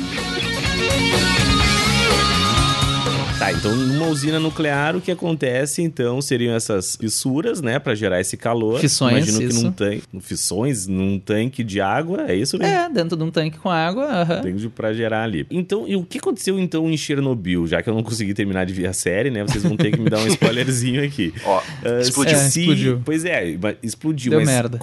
Tá, 3.39 3.53
então 3.53 3.75
numa 3.75 4.07
usina 4.07 4.39
nuclear 4.39 4.95
o 4.95 5.01
que 5.01 5.11
acontece 5.11 5.83
então 5.83 6.23
seriam 6.23 6.55
essas 6.55 6.95
fissuras, 6.95 7.61
né, 7.61 7.81
para 7.81 7.95
gerar 7.95 8.21
esse 8.21 8.37
calor. 8.37 8.79
Fissões, 8.79 9.29
Imagino 9.29 9.43
isso. 9.43 9.59
que 9.59 9.65
num 9.65 9.73
tanque, 9.73 10.03
fissões 10.21 10.87
num 10.87 11.19
tanque 11.19 11.65
de 11.65 11.81
água, 11.81 12.27
é 12.29 12.37
isso 12.37 12.57
mesmo? 12.57 12.73
É, 12.73 12.89
dentro 12.89 13.17
de 13.17 13.25
um 13.25 13.31
tanque 13.31 13.59
com 13.59 13.69
água, 13.69 14.05
aham. 14.05 14.41
Tem 14.41 14.55
para 14.71 14.93
gerar 14.93 15.25
ali. 15.25 15.47
Então, 15.51 15.87
e 15.87 15.97
o 15.97 16.05
que 16.05 16.19
aconteceu 16.19 16.59
então 16.61 16.89
em 16.89 16.97
Chernobyl? 16.97 17.67
Já 17.67 17.83
que 17.83 17.91
eu 17.91 17.95
não 17.95 18.05
consegui 18.05 18.35
terminar 18.35 18.65
de 18.67 18.73
ver 18.73 18.87
a 18.87 18.93
série, 18.93 19.31
né, 19.31 19.43
vocês 19.43 19.65
vão 19.65 19.77
ter 19.77 19.91
que 19.91 20.01
me 20.01 20.09
dar 20.09 20.21
um 20.21 20.27
spoilerzinho 20.29 21.05
aqui. 21.05 21.35
Ó, 21.45 21.59
uh, 21.59 22.01
explodiu. 22.01 22.39
É, 22.39 22.47
explodiu. 22.47 23.03
Pois 23.05 23.25
é, 23.25 23.57
explodiu. 23.83 24.31
Deu 24.31 24.41
mas, 24.41 24.49
merda. 24.49 24.79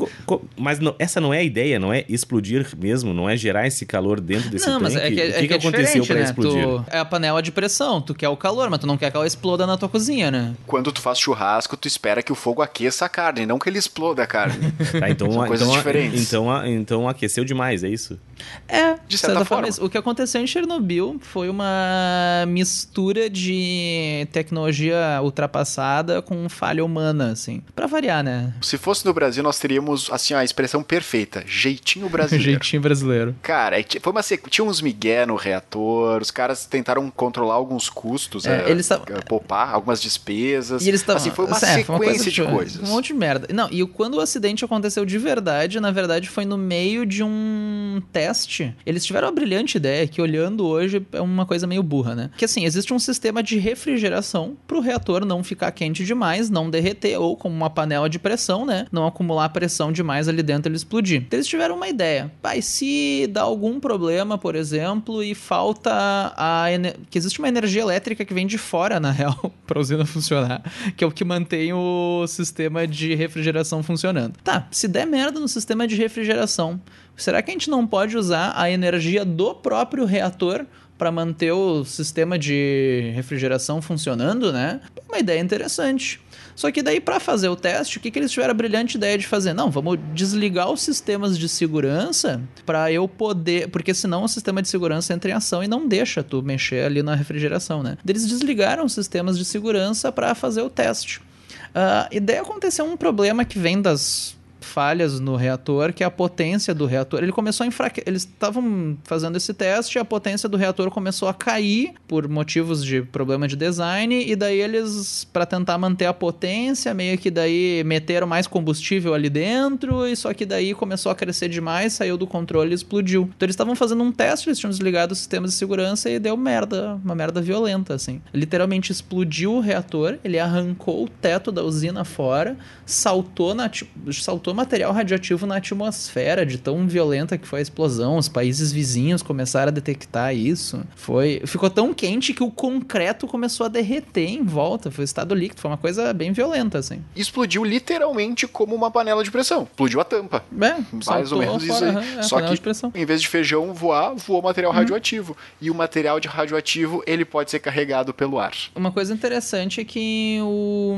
mas 0.57 0.79
não, 0.79 0.93
essa 0.99 1.21
não 1.21 1.33
é 1.33 1.39
a 1.39 1.43
ideia, 1.43 1.79
não 1.79 1.93
é 1.93 2.03
explodir 2.09 2.67
mesmo, 2.77 3.13
não 3.13 3.29
é 3.29 3.37
gerar 3.37 3.65
esse 3.65 3.85
calor 3.85 4.19
dentro 4.19 4.49
desse 4.49 4.67
não, 4.67 4.79
tanque. 4.79 4.95
Mas 4.95 5.03
é 5.03 5.09
que, 5.09 5.15
o 5.15 5.19
é 5.19 5.31
que, 5.31 5.47
que, 5.47 5.53
é 5.53 5.57
aconteceu 5.57 6.05
para 6.05 6.15
né? 6.15 6.23
explodir? 6.23 6.63
Tu, 6.63 6.85
é 6.91 6.99
a 6.99 7.05
panela 7.05 7.41
de 7.41 7.51
pressão, 7.51 8.01
tu 8.01 8.13
quer 8.13 8.27
o 8.27 8.37
calor, 8.41 8.69
mas 8.69 8.80
tu 8.80 8.88
não 8.88 8.97
quer 8.97 9.12
que 9.12 9.17
ela 9.17 9.27
exploda 9.27 9.65
na 9.65 9.77
tua 9.77 9.88
cozinha, 9.88 10.32
né? 10.32 10.56
Quando 10.67 10.91
tu 10.91 11.01
faz 11.01 11.19
churrasco, 11.19 11.77
tu 11.77 11.88
espera 11.88 12.21
que 12.21 12.32
o 12.32 12.36
fogo 12.36 12.62
aqueça 12.62 13.06
a 13.06 13.10
carne, 13.10 13.45
não 13.45 13.60
que 13.60 13.69
ele 13.69 13.77
exploda 13.77 14.23
a 14.23 14.27
carne. 14.27 14.71
Tá, 14.99 15.10
então, 15.10 15.32
São 15.32 15.47
coisas 15.47 15.67
então, 15.67 15.77
diferentes. 15.77 16.27
Então, 16.27 16.65
então 16.67 17.08
aqueceu 17.08 17.45
demais, 17.45 17.84
é 17.84 17.89
isso? 17.89 18.19
É, 18.67 18.95
de 19.08 19.17
certa 19.17 19.45
forma. 19.45 19.67
o 19.80 19.89
que 19.89 19.97
aconteceu 19.97 20.41
em 20.41 20.47
Chernobyl 20.47 21.17
foi 21.21 21.49
uma 21.49 22.45
mistura 22.47 23.30
de 23.30 24.27
tecnologia 24.32 25.19
ultrapassada 25.21 26.21
com 26.21 26.49
falha 26.49 26.84
humana, 26.84 27.32
assim. 27.32 27.62
Pra 27.75 27.88
variar, 27.88 28.23
né? 28.23 28.54
Se 28.62 28.77
fosse 28.77 29.06
no 29.06 29.13
Brasil, 29.13 29.43
nós 29.43 29.60
teríamos, 29.60 30.10
assim, 30.12 30.34
a 30.34 30.43
expressão 30.43 30.84
perfeita: 30.84 31.43
jeitinho 31.47 32.10
brasileiro. 32.10 32.51
jeitinho 32.51 32.82
brasileiro. 32.82 33.36
Cara, 33.41 33.80
é 33.80 33.86
foi 34.01 34.12
uma 34.12 34.21
tinha 34.49 34.65
uns 34.65 34.82
migué 34.82 35.25
no 35.25 35.36
reator, 35.36 36.21
os 36.21 36.32
caras 36.32 36.65
tentaram 36.65 37.10
controlar 37.10 37.56
alguns 37.56 37.89
custos, 37.89 38.31
é, 38.46 38.67
é, 38.67 38.72
eles 38.72 38.89
poupar 39.28 39.74
algumas 39.74 40.02
despesas. 40.02 40.86
E 40.86 40.89
eles 40.89 41.02
tavam, 41.02 41.22
assim, 41.22 41.32
foi 41.32 41.46
uma 41.46 41.58
é, 41.58 41.60
sequência 41.60 41.86
foi 41.86 41.96
uma 41.96 42.06
coisa 42.06 42.24
de, 42.24 42.32
de 42.32 42.44
coisas. 42.44 42.89
Um 42.89 42.94
monte 42.94 43.08
de 43.08 43.13
merda. 43.13 43.48
Não, 43.54 43.70
e 43.72 43.86
quando 43.86 44.15
o 44.15 44.20
acidente 44.20 44.63
aconteceu 44.63 45.06
de 45.06 45.17
verdade, 45.17 45.80
na 45.80 45.91
verdade 45.91 46.30
foi 46.30 46.46
no 46.46 46.58
meio 46.58 47.06
de 47.06 47.24
um 47.24 48.02
teste. 48.12 48.76
Eles 48.86 49.06
tiveram 49.06 49.28
a 49.28 49.32
brilhante 49.32 49.78
ideia 49.78 50.08
que 50.08 50.22
olhando 50.22 50.65
hoje 50.65 51.06
é 51.12 51.22
uma 51.22 51.46
coisa 51.46 51.67
meio 51.67 51.84
burra, 51.84 52.15
né? 52.15 52.30
Que 52.38 52.46
assim, 52.46 52.65
existe 52.65 52.94
um 52.94 53.00
sistema 53.00 53.41
de 53.44 53.58
refrigeração 53.58 54.56
pro 54.67 54.80
reator 54.80 55.26
não 55.26 55.44
ficar 55.44 55.72
quente 55.72 56.04
demais, 56.04 56.50
não 56.50 56.70
derreter 56.70 57.17
ou 57.17 57.36
como 57.36 57.56
uma 57.56 57.70
panela 57.70 58.10
de 58.10 58.20
pressão, 58.20 58.65
né? 58.65 58.88
Não 58.91 59.06
acumular 59.06 59.50
pressão 59.50 59.91
demais 59.91 60.28
ali 60.28 60.44
dentro 60.44 60.70
e 60.70 60.70
ele 60.70 60.78
explodir. 60.78 61.24
Então, 61.26 61.38
eles 61.38 61.48
tiveram 61.48 61.76
uma 61.76 61.88
ideia. 61.88 62.32
Pai, 62.41 62.62
se 62.62 63.28
dá 63.30 63.41
algum 63.41 63.80
problema, 63.80 64.38
por 64.38 64.56
exemplo, 64.56 65.24
e 65.24 65.36
falta 65.36 65.91
a 66.36 66.65
que 67.10 67.17
existe 67.17 67.39
uma 67.39 67.48
energia 67.48 67.82
elétrica 67.82 68.20
que 68.25 68.34
vem 68.34 68.47
de 68.47 68.57
fora, 68.57 68.99
na 68.99 69.12
real, 69.12 69.53
para 69.65 69.79
a 69.79 69.81
usina 69.81 70.05
funcionar, 70.05 70.62
que 70.95 71.03
é 71.03 71.07
o 71.07 71.12
que 71.12 71.23
mantém 71.23 71.73
o 71.73 72.25
sistema 72.27 72.88
de 72.88 73.13
refrigeração 73.15 73.81
funcionando. 73.84 74.38
Tá, 74.43 74.67
se 74.71 74.88
der 74.88 75.05
merda 75.05 75.39
no 75.39 75.47
sistema 75.47 75.88
de 75.88 75.95
refrigeração, 75.95 76.81
será 77.15 77.41
que 77.41 77.51
a 77.51 77.53
gente 77.53 77.69
não 77.69 77.86
pode 77.86 78.17
usar 78.17 78.53
a 78.55 78.69
energia 78.69 79.23
do 79.23 79.53
próprio 79.55 80.05
reator 80.05 80.65
para 80.97 81.12
manter 81.12 81.51
o 81.51 81.84
sistema 81.84 82.38
de 82.38 83.12
refrigeração 83.15 83.81
funcionando, 83.81 84.53
né? 84.53 84.79
Uma 85.10 85.17
ideia 85.17 85.39
interessante. 85.39 86.21
Só 86.55 86.71
que 86.71 86.81
daí, 86.81 86.99
para 86.99 87.19
fazer 87.19 87.49
o 87.49 87.55
teste, 87.55 87.97
o 87.97 88.01
que, 88.01 88.11
que 88.11 88.19
eles 88.19 88.31
tiveram 88.31 88.51
a 88.51 88.53
brilhante 88.53 88.97
ideia 88.97 89.17
de 89.17 89.27
fazer? 89.27 89.53
Não, 89.53 89.69
vamos 89.69 89.99
desligar 90.13 90.71
os 90.71 90.81
sistemas 90.81 91.37
de 91.37 91.47
segurança 91.47 92.41
para 92.65 92.91
eu 92.91 93.07
poder. 93.07 93.69
Porque 93.69 93.93
senão 93.93 94.23
o 94.23 94.27
sistema 94.27 94.61
de 94.61 94.67
segurança 94.67 95.13
entra 95.13 95.31
em 95.31 95.33
ação 95.33 95.63
e 95.63 95.67
não 95.67 95.87
deixa 95.87 96.23
tu 96.23 96.41
mexer 96.41 96.85
ali 96.85 97.01
na 97.01 97.15
refrigeração, 97.15 97.81
né? 97.83 97.97
Eles 98.07 98.27
desligaram 98.27 98.85
os 98.85 98.93
sistemas 98.93 99.37
de 99.37 99.45
segurança 99.45 100.11
para 100.11 100.33
fazer 100.35 100.61
o 100.61 100.69
teste. 100.69 101.19
Uh, 101.19 102.07
e 102.11 102.19
daí 102.19 102.37
aconteceu 102.37 102.85
um 102.85 102.97
problema 102.97 103.45
que 103.45 103.57
vem 103.57 103.81
das 103.81 104.35
falhas 104.62 105.19
no 105.19 105.36
reator, 105.36 105.93
que 105.93 106.04
é 106.04 106.06
a 106.06 106.12
potência 106.12 106.74
do 106.74 106.86
reator. 106.86 107.21
Ele 107.21 107.32
começou 107.32 107.63
a 107.63 107.67
enfraquecer. 107.67 108.08
Eles 108.08 108.24
estavam 108.24 108.97
fazendo 109.04 109.38
esse 109.38 109.54
teste 109.54 110.00
a 110.02 110.06
potência 110.06 110.50
do 110.50 110.58
reator 110.58 110.89
começou 110.89 111.28
a 111.28 111.34
cair 111.34 111.93
por 112.08 112.28
motivos 112.28 112.84
de 112.84 113.02
problema 113.02 113.47
de 113.47 113.56
design. 113.56 114.24
E 114.26 114.36
daí 114.36 114.60
eles, 114.60 115.26
para 115.32 115.45
tentar 115.45 115.78
manter 115.78 116.06
a 116.06 116.13
potência, 116.13 116.93
meio 116.93 117.17
que 117.17 117.32
daí 117.32 117.84
meteram 117.86 118.28
mais 118.28 118.47
combustível 118.47 119.13
ali 119.13 119.30
dentro. 119.30 120.06
E 120.08 120.15
só 120.15 120.34
que 120.34 120.45
daí 120.45 120.74
começou 120.74 121.12
a 121.12 121.15
crescer 121.15 121.50
demais, 121.50 121.93
saiu 121.93 122.17
do 122.17 122.28
controle 122.28 122.71
e 122.71 122.76
explodiu. 122.76 123.24
Então 123.36 123.45
eles 123.45 123.54
estavam 123.54 123.76
fazendo 123.76 124.04
um 124.04 124.12
teste, 124.12 124.50
eles 124.50 124.60
tinham 124.60 124.71
desligado 124.71 125.13
os 125.13 125.19
sistemas 125.19 125.52
de 125.52 125.58
segurança 125.58 126.10
e 126.10 126.19
deu 126.19 126.36
merda, 126.36 127.00
uma 127.04 127.15
merda 127.15 127.41
violenta, 127.41 127.93
assim. 127.93 128.21
Literalmente 128.34 128.91
explodiu 128.91 129.54
o 129.54 129.60
reator, 129.60 130.17
ele 130.24 130.39
arrancou 130.39 131.04
o 131.04 131.10
teto 131.10 131.52
da 131.52 131.63
usina 131.63 132.04
fora, 132.04 132.58
saltou 132.86 133.54
na. 133.54 133.69
saltou 134.12 134.50
material 134.53 134.91
radioativo 134.91 135.45
na 135.45 135.57
atmosfera, 135.57 136.45
de 136.45 136.57
tão 136.57 136.87
violenta 136.87 137.37
que 137.37 137.47
foi 137.47 137.59
a 137.59 137.61
explosão. 137.61 138.17
Os 138.17 138.27
países 138.27 138.71
vizinhos 138.71 139.21
começaram 139.21 139.69
a 139.69 139.71
detectar 139.71 140.35
isso. 140.35 140.83
Foi, 140.95 141.41
ficou 141.45 141.69
tão 141.69 141.93
quente 141.93 142.33
que 142.33 142.43
o 142.43 142.51
concreto 142.51 143.27
começou 143.27 143.65
a 143.65 143.69
derreter 143.69 144.29
em 144.29 144.43
volta. 144.43 144.91
Foi 144.91 145.03
estado 145.03 145.33
líquido, 145.33 145.61
foi 145.61 145.71
uma 145.71 145.77
coisa 145.77 146.13
bem 146.13 146.31
violenta, 146.31 146.77
assim. 146.77 147.01
Explodiu 147.15 147.63
literalmente 147.63 148.47
como 148.47 148.75
uma 148.75 148.91
panela 148.91 149.23
de 149.23 149.31
pressão. 149.31 149.63
Explodiu 149.63 150.01
a 150.01 150.03
tampa. 150.03 150.43
É, 150.59 150.75
mais 151.05 151.31
ou 151.31 151.39
menos 151.39 151.63
isso 151.63 151.83
aí. 151.83 151.95
É, 152.17 152.23
Só 152.23 152.41
que 152.41 152.51
em 152.95 153.05
vez 153.05 153.21
de 153.21 153.27
feijão 153.27 153.73
voar, 153.73 154.13
voou 154.15 154.41
material 154.41 154.71
uhum. 154.71 154.79
radioativo. 154.79 155.35
E 155.59 155.69
o 155.69 155.75
material 155.75 156.19
de 156.19 156.27
radioativo, 156.27 157.03
ele 157.05 157.25
pode 157.25 157.51
ser 157.51 157.59
carregado 157.59 158.13
pelo 158.13 158.39
ar. 158.39 158.51
Uma 158.75 158.91
coisa 158.91 159.13
interessante 159.13 159.81
é 159.81 159.83
que 159.85 160.39
o, 160.41 160.95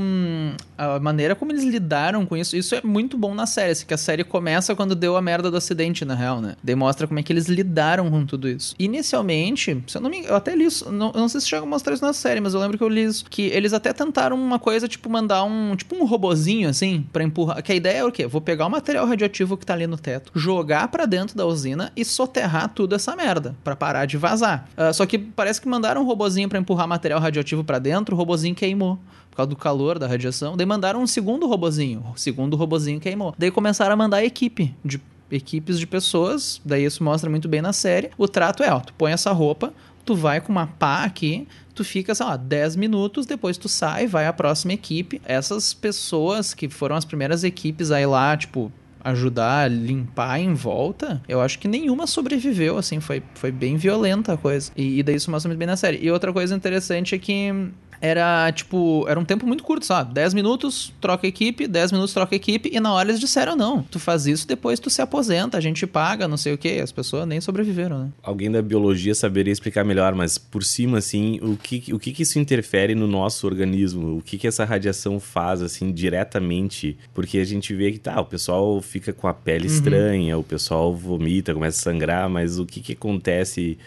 a 0.77 0.99
maneira 0.99 1.35
como 1.35 1.51
eles 1.51 1.63
lidaram 1.63 2.25
com 2.25 2.35
isso, 2.35 2.55
isso 2.55 2.75
é 2.75 2.81
muito 2.83 3.17
bom 3.17 3.33
na 3.33 3.42
série, 3.45 3.71
assim, 3.71 3.86
que 3.86 3.93
a 3.93 3.97
série 3.97 4.23
começa 4.23 4.75
quando 4.75 4.95
deu 4.95 5.15
a 5.15 5.21
merda 5.21 5.49
do 5.49 5.58
acidente, 5.58 6.06
na 6.06 6.15
real, 6.15 6.41
né? 6.41 6.56
Demonstra 6.63 7.08
como 7.08 7.19
é 7.19 7.23
que 7.23 7.32
eles 7.32 7.47
lidaram 7.47 8.10
com 8.10 8.25
tudo 8.25 8.47
isso. 8.47 8.75
Inicialmente, 8.79 9.84
se 9.88 9.97
eu 9.97 10.01
não 10.01 10.10
me 10.10 10.23
eu 10.25 10.36
até 10.36 10.56
li 10.56 10.65
isso, 10.65 10.91
não, 10.91 11.12
não 11.12 11.27
sei 11.27 11.41
se 11.41 11.47
chega 11.47 11.63
a 11.63 11.65
mostrar 11.65 11.93
isso 11.93 12.03
na 12.03 12.13
série, 12.13 12.39
mas 12.39 12.53
eu 12.53 12.60
lembro 12.60 12.77
que 12.77 12.84
eu 12.84 12.89
li 12.89 13.03
isso, 13.03 13.25
que 13.29 13.43
eles 13.43 13.73
até 13.73 13.93
tentaram 13.93 14.36
uma 14.36 14.60
coisa, 14.60 14.88
tipo, 14.88 15.10
mandar 15.10 15.43
um, 15.43 15.75
tipo 15.75 15.95
um 15.95 16.06
robozinho, 16.06 16.69
assim, 16.69 17.06
para 17.12 17.23
empurrar, 17.23 17.62
que 17.62 17.71
a 17.71 17.75
ideia 17.75 17.99
é 17.99 18.06
o 18.06 18.12
quê? 18.12 18.25
Vou 18.25 18.41
pegar 18.41 18.65
o 18.65 18.69
material 18.69 19.06
radioativo 19.06 19.58
que 19.58 19.65
tá 19.65 19.73
ali 19.73 19.88
no 19.88 19.97
teto, 19.97 20.32
jogar 20.36 20.88
para 20.88 21.06
dentro 21.06 21.36
da 21.36 21.45
usina 21.45 21.91
e 21.95 22.06
soterrar 22.06 22.69
tudo 22.69 22.95
essa 22.95 23.15
merda, 23.15 23.56
para 23.63 23.75
parar 23.75 24.06
de 24.06 24.17
vazar. 24.17 24.67
Uh, 24.77 24.93
só 24.93 25.06
que 25.06 25.17
parece 25.17 25.62
que 25.62 25.67
mandaram 25.67 26.01
um 26.01 26.06
robozinho 26.06 26.49
para 26.49 26.60
empurrar 26.60 26.88
material 26.88 27.19
radioativo 27.19 27.63
para 27.63 27.79
dentro, 27.79 28.15
o 28.15 28.17
robozinho 28.17 28.56
queimou 28.56 28.99
por 29.34 29.38
causa 29.38 29.50
do 29.50 29.56
calor 29.56 29.98
da 29.98 30.08
radiação. 30.08 30.56
Daí 30.56 30.65
mandaram 30.65 31.02
um 31.02 31.08
segundo 31.08 31.48
robozinho. 31.48 32.06
O 32.13 32.19
segundo 32.19 32.56
robozinho 32.56 33.00
queimou. 33.00 33.34
Daí 33.36 33.50
começaram 33.50 33.93
a 33.93 33.96
mandar 33.96 34.17
a 34.17 34.24
equipe 34.24 34.74
de 34.86 35.02
equipes 35.32 35.80
de 35.80 35.88
pessoas, 35.88 36.62
daí 36.63 36.86
isso 36.86 37.04
mostra 37.04 37.28
muito 37.28 37.48
bem 37.48 37.60
na 37.60 37.74
série. 37.74 38.12
O 38.15 38.28
trato 38.28 38.62
é, 38.62 38.72
ó, 38.72 38.80
tu 38.80 38.93
põe 38.93 39.12
essa 39.12 39.32
roupa, 39.32 39.74
tu 40.06 40.15
vai 40.15 40.39
com 40.39 40.52
uma 40.52 40.67
pá 40.67 41.04
aqui, 41.04 41.48
tu 41.74 41.84
fica, 41.84 42.13
sei 42.13 42.24
lá, 42.24 42.38
10 42.38 42.76
minutos, 42.76 43.26
depois 43.26 43.58
tu 43.58 43.67
sai, 43.67 44.06
vai 44.06 44.28
à 44.28 44.34
próxima 44.34 44.74
equipe. 44.74 45.19
Essas 45.26 45.74
pessoas 45.74 46.54
que 46.54 46.69
foram 46.69 46.96
as 46.96 47.04
primeiras 47.04 47.43
equipes 47.43 47.89
aí 47.89 48.06
lá, 48.06 48.38
tipo, 48.38 48.72
ajudar 49.04 49.65
a 49.65 49.67
limpar 49.67 50.39
em 50.39 50.54
volta, 50.54 51.24
eu 51.28 51.41
acho 51.41 51.58
que 51.58 51.67
nenhuma 51.67 52.06
sobreviveu, 52.06 52.78
assim, 52.78 53.00
foi, 53.00 53.24
foi 53.34 53.52
bem 53.52 53.78
violenta 53.78 54.34
a 54.34 54.38
coisa. 54.38 54.72
E, 54.78 55.00
e 55.00 55.04
daí 55.04 55.15
isso 55.15 55.32
mostra 55.32 55.50
muito 55.50 55.58
bem 55.58 55.67
na 55.67 55.76
série. 55.76 55.98
E 56.06 56.12
outra 56.12 56.32
coisa 56.32 56.56
interessante 56.56 57.15
é 57.15 57.17
que 57.17 57.52
era 58.03 58.51
tipo, 58.51 59.05
era 59.07 59.17
um 59.17 59.23
tempo 59.23 59.47
muito 59.47 59.63
curto, 59.63 59.85
só 59.85 60.03
10 60.03 60.33
minutos, 60.33 60.91
troca 60.99 61.25
equipe, 61.25 61.65
10 61.65 61.93
minutos, 61.93 62.13
troca 62.13 62.35
equipe, 62.35 62.69
e 62.69 62.77
na 62.77 62.91
hora 62.91 63.07
eles 63.07 63.19
disseram, 63.19 63.55
não, 63.55 63.81
tu 63.81 63.97
faz 63.97 64.27
isso, 64.27 64.45
depois 64.45 64.77
tu 64.77 64.89
se 64.89 65.01
aposenta, 65.01 65.57
a 65.57 65.61
gente 65.61 65.87
paga, 65.87 66.27
não 66.27 66.35
sei 66.35 66.51
o 66.53 66.57
que, 66.57 66.81
as 66.81 66.91
pessoas 66.91 67.25
nem 67.25 67.39
sobreviveram, 67.39 67.97
né? 67.99 68.09
Alguém 68.21 68.51
da 68.51 68.61
biologia 68.61 69.15
saberia 69.15 69.53
explicar 69.53 69.85
melhor, 69.85 70.13
mas 70.15 70.37
por 70.37 70.65
cima, 70.65 70.97
assim, 70.97 71.39
o 71.41 71.55
que, 71.55 71.93
o 71.93 71.97
que, 71.97 72.11
que 72.11 72.23
isso 72.23 72.37
interfere 72.37 72.93
no 72.93 73.07
nosso 73.07 73.47
organismo? 73.47 74.17
O 74.17 74.21
que, 74.21 74.37
que 74.37 74.47
essa 74.47 74.65
radiação 74.65 75.17
faz, 75.17 75.61
assim, 75.61 75.89
diretamente? 75.93 76.97
Porque 77.13 77.37
a 77.37 77.45
gente 77.45 77.73
vê 77.73 77.93
que, 77.93 77.99
tá, 77.99 78.19
o 78.19 78.25
pessoal 78.25 78.81
fica 78.81 79.13
com 79.13 79.29
a 79.29 79.33
pele 79.33 79.69
uhum. 79.69 79.73
estranha, 79.73 80.37
o 80.37 80.43
pessoal 80.43 80.93
vomita, 80.93 81.53
começa 81.53 81.79
a 81.79 81.83
sangrar, 81.83 82.29
mas 82.29 82.59
o 82.59 82.65
que 82.65 82.81
que 82.81 82.91
acontece 82.91 83.77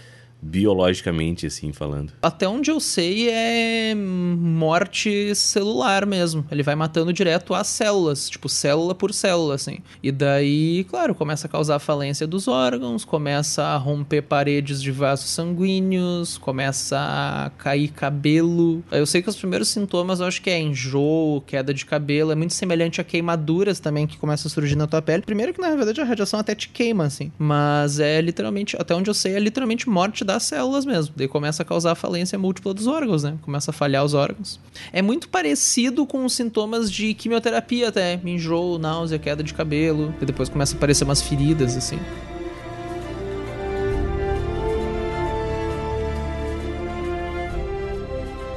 biologicamente, 0.46 1.46
assim, 1.46 1.72
falando. 1.72 2.12
Até 2.22 2.48
onde 2.48 2.70
eu 2.70 2.80
sei 2.80 3.28
é 3.28 3.94
morte 3.94 5.34
celular 5.34 6.06
mesmo. 6.06 6.44
Ele 6.50 6.62
vai 6.62 6.74
matando 6.74 7.12
direto 7.12 7.54
as 7.54 7.66
células, 7.66 8.30
tipo, 8.30 8.48
célula 8.48 8.94
por 8.94 9.12
célula, 9.12 9.54
assim. 9.54 9.78
E 10.02 10.12
daí, 10.12 10.84
claro, 10.84 11.14
começa 11.14 11.46
a 11.46 11.50
causar 11.50 11.78
falência 11.78 12.26
dos 12.26 12.48
órgãos, 12.48 13.04
começa 13.04 13.62
a 13.62 13.76
romper 13.76 14.22
paredes 14.22 14.80
de 14.82 14.90
vasos 14.90 15.30
sanguíneos, 15.30 16.38
começa 16.38 16.98
a 16.98 17.50
cair 17.58 17.88
cabelo. 17.88 18.82
Eu 18.90 19.06
sei 19.06 19.22
que 19.22 19.28
os 19.28 19.36
primeiros 19.36 19.68
sintomas 19.68 20.20
eu 20.20 20.26
acho 20.26 20.40
que 20.40 20.50
é 20.50 20.60
enjoo, 20.60 21.42
queda 21.46 21.74
de 21.74 21.84
cabelo, 21.84 22.32
é 22.32 22.34
muito 22.34 22.54
semelhante 22.54 23.00
a 23.00 23.04
queimaduras 23.04 23.80
também 23.80 24.06
que 24.06 24.16
começam 24.16 24.48
a 24.48 24.50
surgir 24.50 24.76
na 24.76 24.86
tua 24.86 25.02
pele. 25.02 25.22
Primeiro 25.22 25.52
que 25.52 25.60
na 25.60 25.74
verdade 25.74 26.00
a 26.00 26.04
radiação 26.04 26.38
até 26.38 26.54
te 26.54 26.68
queima, 26.68 27.04
assim. 27.04 27.32
Mas 27.38 27.98
é 27.98 28.20
literalmente, 28.20 28.76
até 28.78 28.94
onde 28.94 29.10
eu 29.10 29.14
sei, 29.14 29.34
é 29.34 29.40
literalmente 29.40 29.88
morte 29.88 30.24
das 30.36 30.44
células 30.44 30.84
mesmo. 30.84 31.14
Daí 31.16 31.26
começa 31.26 31.62
a 31.62 31.66
causar 31.66 31.94
falência 31.94 32.38
múltipla 32.38 32.72
dos 32.72 32.86
órgãos, 32.86 33.22
né? 33.22 33.36
Começa 33.42 33.70
a 33.70 33.74
falhar 33.74 34.04
os 34.04 34.14
órgãos. 34.14 34.60
É 34.92 35.02
muito 35.02 35.28
parecido 35.28 36.06
com 36.06 36.24
os 36.24 36.34
sintomas 36.34 36.90
de 36.90 37.14
quimioterapia 37.14 37.88
até. 37.88 38.20
Enjoo, 38.24 38.78
náusea, 38.78 39.18
queda 39.18 39.42
de 39.42 39.54
cabelo. 39.54 40.14
E 40.20 40.24
depois 40.24 40.48
começa 40.48 40.74
a 40.74 40.76
aparecer 40.76 41.04
umas 41.04 41.22
feridas, 41.22 41.76
assim. 41.76 41.98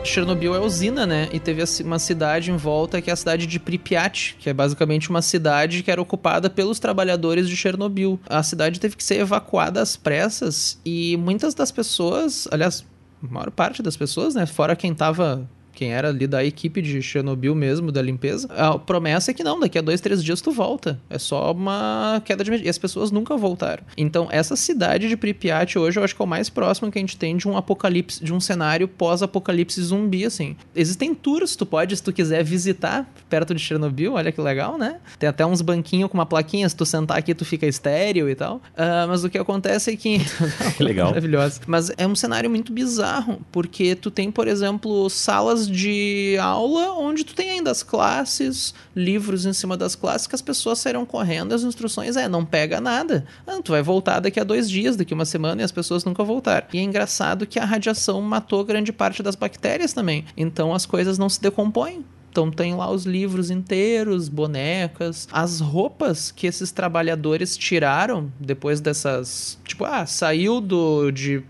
Chernobyl 0.09 0.55
é 0.55 0.59
usina, 0.59 1.05
né? 1.05 1.29
E 1.31 1.39
teve 1.39 1.63
uma 1.83 1.99
cidade 1.99 2.51
em 2.51 2.57
volta 2.57 3.01
que 3.01 3.09
é 3.09 3.13
a 3.13 3.15
cidade 3.15 3.45
de 3.45 3.59
Pripyat, 3.59 4.35
que 4.39 4.49
é 4.49 4.53
basicamente 4.53 5.09
uma 5.09 5.21
cidade 5.21 5.83
que 5.83 5.91
era 5.91 6.01
ocupada 6.01 6.49
pelos 6.49 6.79
trabalhadores 6.79 7.47
de 7.47 7.55
Chernobyl. 7.55 8.19
A 8.27 8.41
cidade 8.41 8.79
teve 8.79 8.95
que 8.95 9.03
ser 9.03 9.19
evacuada 9.19 9.81
às 9.81 9.95
pressas 9.95 10.79
e 10.83 11.15
muitas 11.17 11.53
das 11.53 11.71
pessoas, 11.71 12.47
aliás, 12.51 12.83
a 13.23 13.31
maior 13.31 13.51
parte 13.51 13.83
das 13.83 13.95
pessoas, 13.95 14.33
né, 14.33 14.45
fora 14.45 14.75
quem 14.75 14.93
tava 14.93 15.47
quem 15.79 15.93
era 15.93 16.09
ali 16.09 16.27
da 16.27 16.43
equipe 16.43 16.81
de 16.81 17.01
Chernobyl 17.01 17.55
mesmo, 17.55 17.89
da 17.89 18.01
limpeza, 18.01 18.49
a 18.51 18.77
promessa 18.77 19.31
é 19.31 19.33
que 19.33 19.45
não, 19.45 19.61
daqui 19.61 19.77
a 19.77 19.81
dois, 19.81 20.01
três 20.01 20.21
dias 20.21 20.41
tu 20.41 20.51
volta. 20.51 20.99
É 21.09 21.17
só 21.17 21.53
uma 21.53 22.21
queda 22.25 22.43
de... 22.43 22.51
E 22.51 22.67
as 22.67 22.77
pessoas 22.77 23.11
nunca 23.11 23.37
voltaram. 23.37 23.81
Então, 23.95 24.27
essa 24.29 24.57
cidade 24.57 25.07
de 25.07 25.15
Pripyat 25.15 25.79
hoje 25.79 25.97
eu 25.97 26.03
acho 26.03 26.13
que 26.13 26.21
é 26.21 26.25
o 26.25 26.27
mais 26.27 26.49
próximo 26.49 26.91
que 26.91 26.99
a 26.99 27.01
gente 27.01 27.15
tem 27.15 27.37
de 27.37 27.47
um 27.47 27.55
apocalipse, 27.55 28.21
de 28.21 28.33
um 28.33 28.41
cenário 28.41 28.89
pós-apocalipse 28.89 29.81
zumbi, 29.81 30.25
assim. 30.25 30.57
Existem 30.75 31.15
tours, 31.15 31.55
tu 31.55 31.65
pode, 31.65 31.95
se 31.95 32.03
tu 32.03 32.11
quiser 32.11 32.43
visitar 32.43 33.09
perto 33.29 33.55
de 33.55 33.61
Chernobyl, 33.61 34.15
olha 34.15 34.33
que 34.33 34.41
legal, 34.41 34.77
né? 34.77 34.97
Tem 35.17 35.29
até 35.29 35.45
uns 35.45 35.61
banquinhos 35.61 36.11
com 36.11 36.17
uma 36.17 36.25
plaquinha, 36.25 36.67
se 36.67 36.75
tu 36.75 36.85
sentar 36.85 37.17
aqui 37.17 37.33
tu 37.33 37.45
fica 37.45 37.65
estéreo 37.65 38.29
e 38.29 38.35
tal. 38.35 38.57
Uh, 38.57 39.07
mas 39.07 39.23
o 39.23 39.29
que 39.29 39.37
acontece 39.37 39.91
é 39.91 39.95
que... 39.95 40.19
que 40.75 40.83
legal. 40.83 41.07
Maravilhoso. 41.07 41.61
Mas 41.65 41.89
é 41.97 42.05
um 42.05 42.15
cenário 42.15 42.49
muito 42.49 42.73
bizarro, 42.73 43.39
porque 43.49 43.95
tu 43.95 44.11
tem, 44.11 44.29
por 44.29 44.45
exemplo, 44.45 45.09
salas 45.09 45.68
de 45.69 46.37
aula 46.39 46.93
onde 46.93 47.23
tu 47.23 47.33
tem 47.33 47.51
ainda 47.51 47.71
as 47.71 47.83
classes, 47.83 48.73
livros 48.95 49.45
em 49.45 49.53
cima 49.53 49.77
das 49.77 49.95
classes 49.95 50.27
que 50.27 50.35
as 50.35 50.41
pessoas 50.41 50.79
saíram 50.79 51.05
correndo, 51.05 51.53
as 51.53 51.63
instruções 51.63 52.15
é 52.15 52.27
não 52.27 52.45
pega 52.45 52.81
nada. 52.81 53.25
Ah, 53.45 53.59
tu 53.63 53.71
vai 53.71 53.81
voltar 53.81 54.19
daqui 54.19 54.39
a 54.39 54.43
dois 54.43 54.69
dias, 54.69 54.95
daqui 54.95 55.13
uma 55.13 55.25
semana 55.25 55.61
e 55.61 55.65
as 55.65 55.71
pessoas 55.71 56.03
nunca 56.03 56.23
voltaram. 56.23 56.67
E 56.73 56.79
é 56.79 56.81
engraçado 56.81 57.47
que 57.47 57.59
a 57.59 57.65
radiação 57.65 58.21
matou 58.21 58.63
grande 58.63 58.91
parte 58.91 59.23
das 59.23 59.35
bactérias 59.35 59.93
também. 59.93 60.25
Então 60.35 60.73
as 60.73 60.85
coisas 60.85 61.17
não 61.17 61.29
se 61.29 61.41
decompõem. 61.41 62.03
Então 62.31 62.51
tem 62.51 62.75
lá 62.75 62.89
os 62.91 63.05
livros 63.05 63.49
inteiros, 63.49 64.29
bonecas, 64.29 65.27
as 65.31 65.59
roupas 65.59 66.31
que 66.31 66.45
esses 66.45 66.71
trabalhadores 66.71 67.57
tiraram 67.57 68.31
depois 68.39 68.79
dessas, 68.79 69.57
tipo, 69.65 69.83
ah, 69.83 70.05
saiu 70.05 70.61
do 70.61 71.11
de 71.11 71.43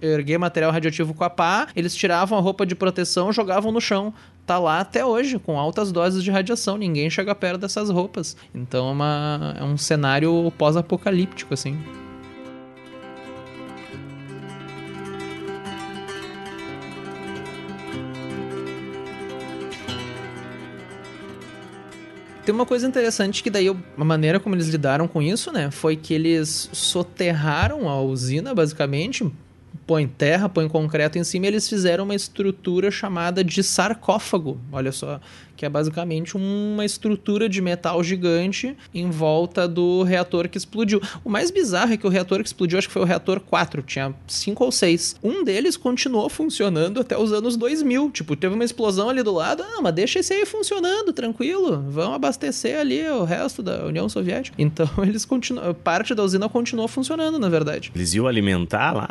erguer 0.00 0.38
material 0.38 0.72
radioativo 0.72 1.14
com 1.14 1.24
a 1.24 1.30
pá, 1.30 1.68
eles 1.74 1.94
tiravam 1.94 2.38
a 2.38 2.40
roupa 2.40 2.64
de 2.64 2.74
proteção, 2.74 3.32
jogavam 3.32 3.72
no 3.72 3.80
chão. 3.80 4.12
Tá 4.46 4.58
lá 4.58 4.80
até 4.80 5.04
hoje, 5.04 5.38
com 5.38 5.58
altas 5.58 5.92
doses 5.92 6.24
de 6.24 6.30
radiação. 6.30 6.76
Ninguém 6.76 7.08
chega 7.08 7.34
perto 7.34 7.60
dessas 7.60 7.90
roupas. 7.90 8.36
Então 8.54 8.88
é, 8.88 8.92
uma, 8.92 9.56
é 9.60 9.64
um 9.64 9.76
cenário 9.76 10.52
pós-apocalíptico, 10.58 11.54
assim. 11.54 11.78
Tem 22.44 22.54
uma 22.54 22.66
coisa 22.66 22.84
interessante 22.88 23.44
que 23.44 23.50
daí 23.50 23.68
a 23.68 24.04
maneira 24.04 24.40
como 24.40 24.56
eles 24.56 24.66
lidaram 24.66 25.06
com 25.06 25.22
isso, 25.22 25.52
né, 25.52 25.70
foi 25.70 25.94
que 25.94 26.12
eles 26.12 26.68
soterraram 26.72 27.88
a 27.88 28.00
usina 28.00 28.52
basicamente 28.52 29.30
põe 29.90 30.06
terra, 30.06 30.48
põe 30.48 30.68
concreto 30.68 31.18
em 31.18 31.24
cima, 31.24 31.46
e 31.46 31.48
eles 31.48 31.68
fizeram 31.68 32.04
uma 32.04 32.14
estrutura 32.14 32.92
chamada 32.92 33.42
de 33.42 33.60
sarcófago. 33.60 34.56
Olha 34.70 34.92
só, 34.92 35.20
que 35.60 35.66
é 35.66 35.68
basicamente 35.68 36.38
uma 36.38 36.86
estrutura 36.86 37.46
de 37.46 37.60
metal 37.60 38.02
gigante 38.02 38.74
em 38.94 39.10
volta 39.10 39.68
do 39.68 40.02
reator 40.02 40.48
que 40.48 40.56
explodiu. 40.56 41.02
O 41.22 41.28
mais 41.28 41.50
bizarro 41.50 41.92
é 41.92 41.98
que 41.98 42.06
o 42.06 42.08
reator 42.08 42.40
que 42.40 42.46
explodiu, 42.46 42.78
acho 42.78 42.88
que 42.88 42.94
foi 42.94 43.02
o 43.02 43.04
reator 43.04 43.40
4, 43.40 43.82
tinha 43.82 44.14
5 44.26 44.64
ou 44.64 44.72
6. 44.72 45.16
Um 45.22 45.44
deles 45.44 45.76
continuou 45.76 46.30
funcionando 46.30 46.98
até 46.98 47.18
os 47.18 47.30
anos 47.30 47.58
2000. 47.58 48.10
Tipo, 48.10 48.36
teve 48.36 48.54
uma 48.54 48.64
explosão 48.64 49.10
ali 49.10 49.22
do 49.22 49.34
lado, 49.34 49.62
ah, 49.62 49.82
mas 49.82 49.92
deixa 49.92 50.20
esse 50.20 50.32
aí 50.32 50.46
funcionando, 50.46 51.12
tranquilo. 51.12 51.84
Vão 51.90 52.14
abastecer 52.14 52.80
ali 52.80 53.06
o 53.10 53.24
resto 53.24 53.62
da 53.62 53.84
União 53.84 54.08
Soviética. 54.08 54.56
Então, 54.70 54.88
eles 55.02 55.24
continuam, 55.24 55.74
parte 55.74 56.14
da 56.14 56.22
usina 56.22 56.48
continuou 56.48 56.86
funcionando, 56.86 57.40
na 57.40 57.48
verdade. 57.48 57.90
Eles 57.92 58.14
iam 58.14 58.28
alimentar 58.28 58.92
lá? 58.92 59.08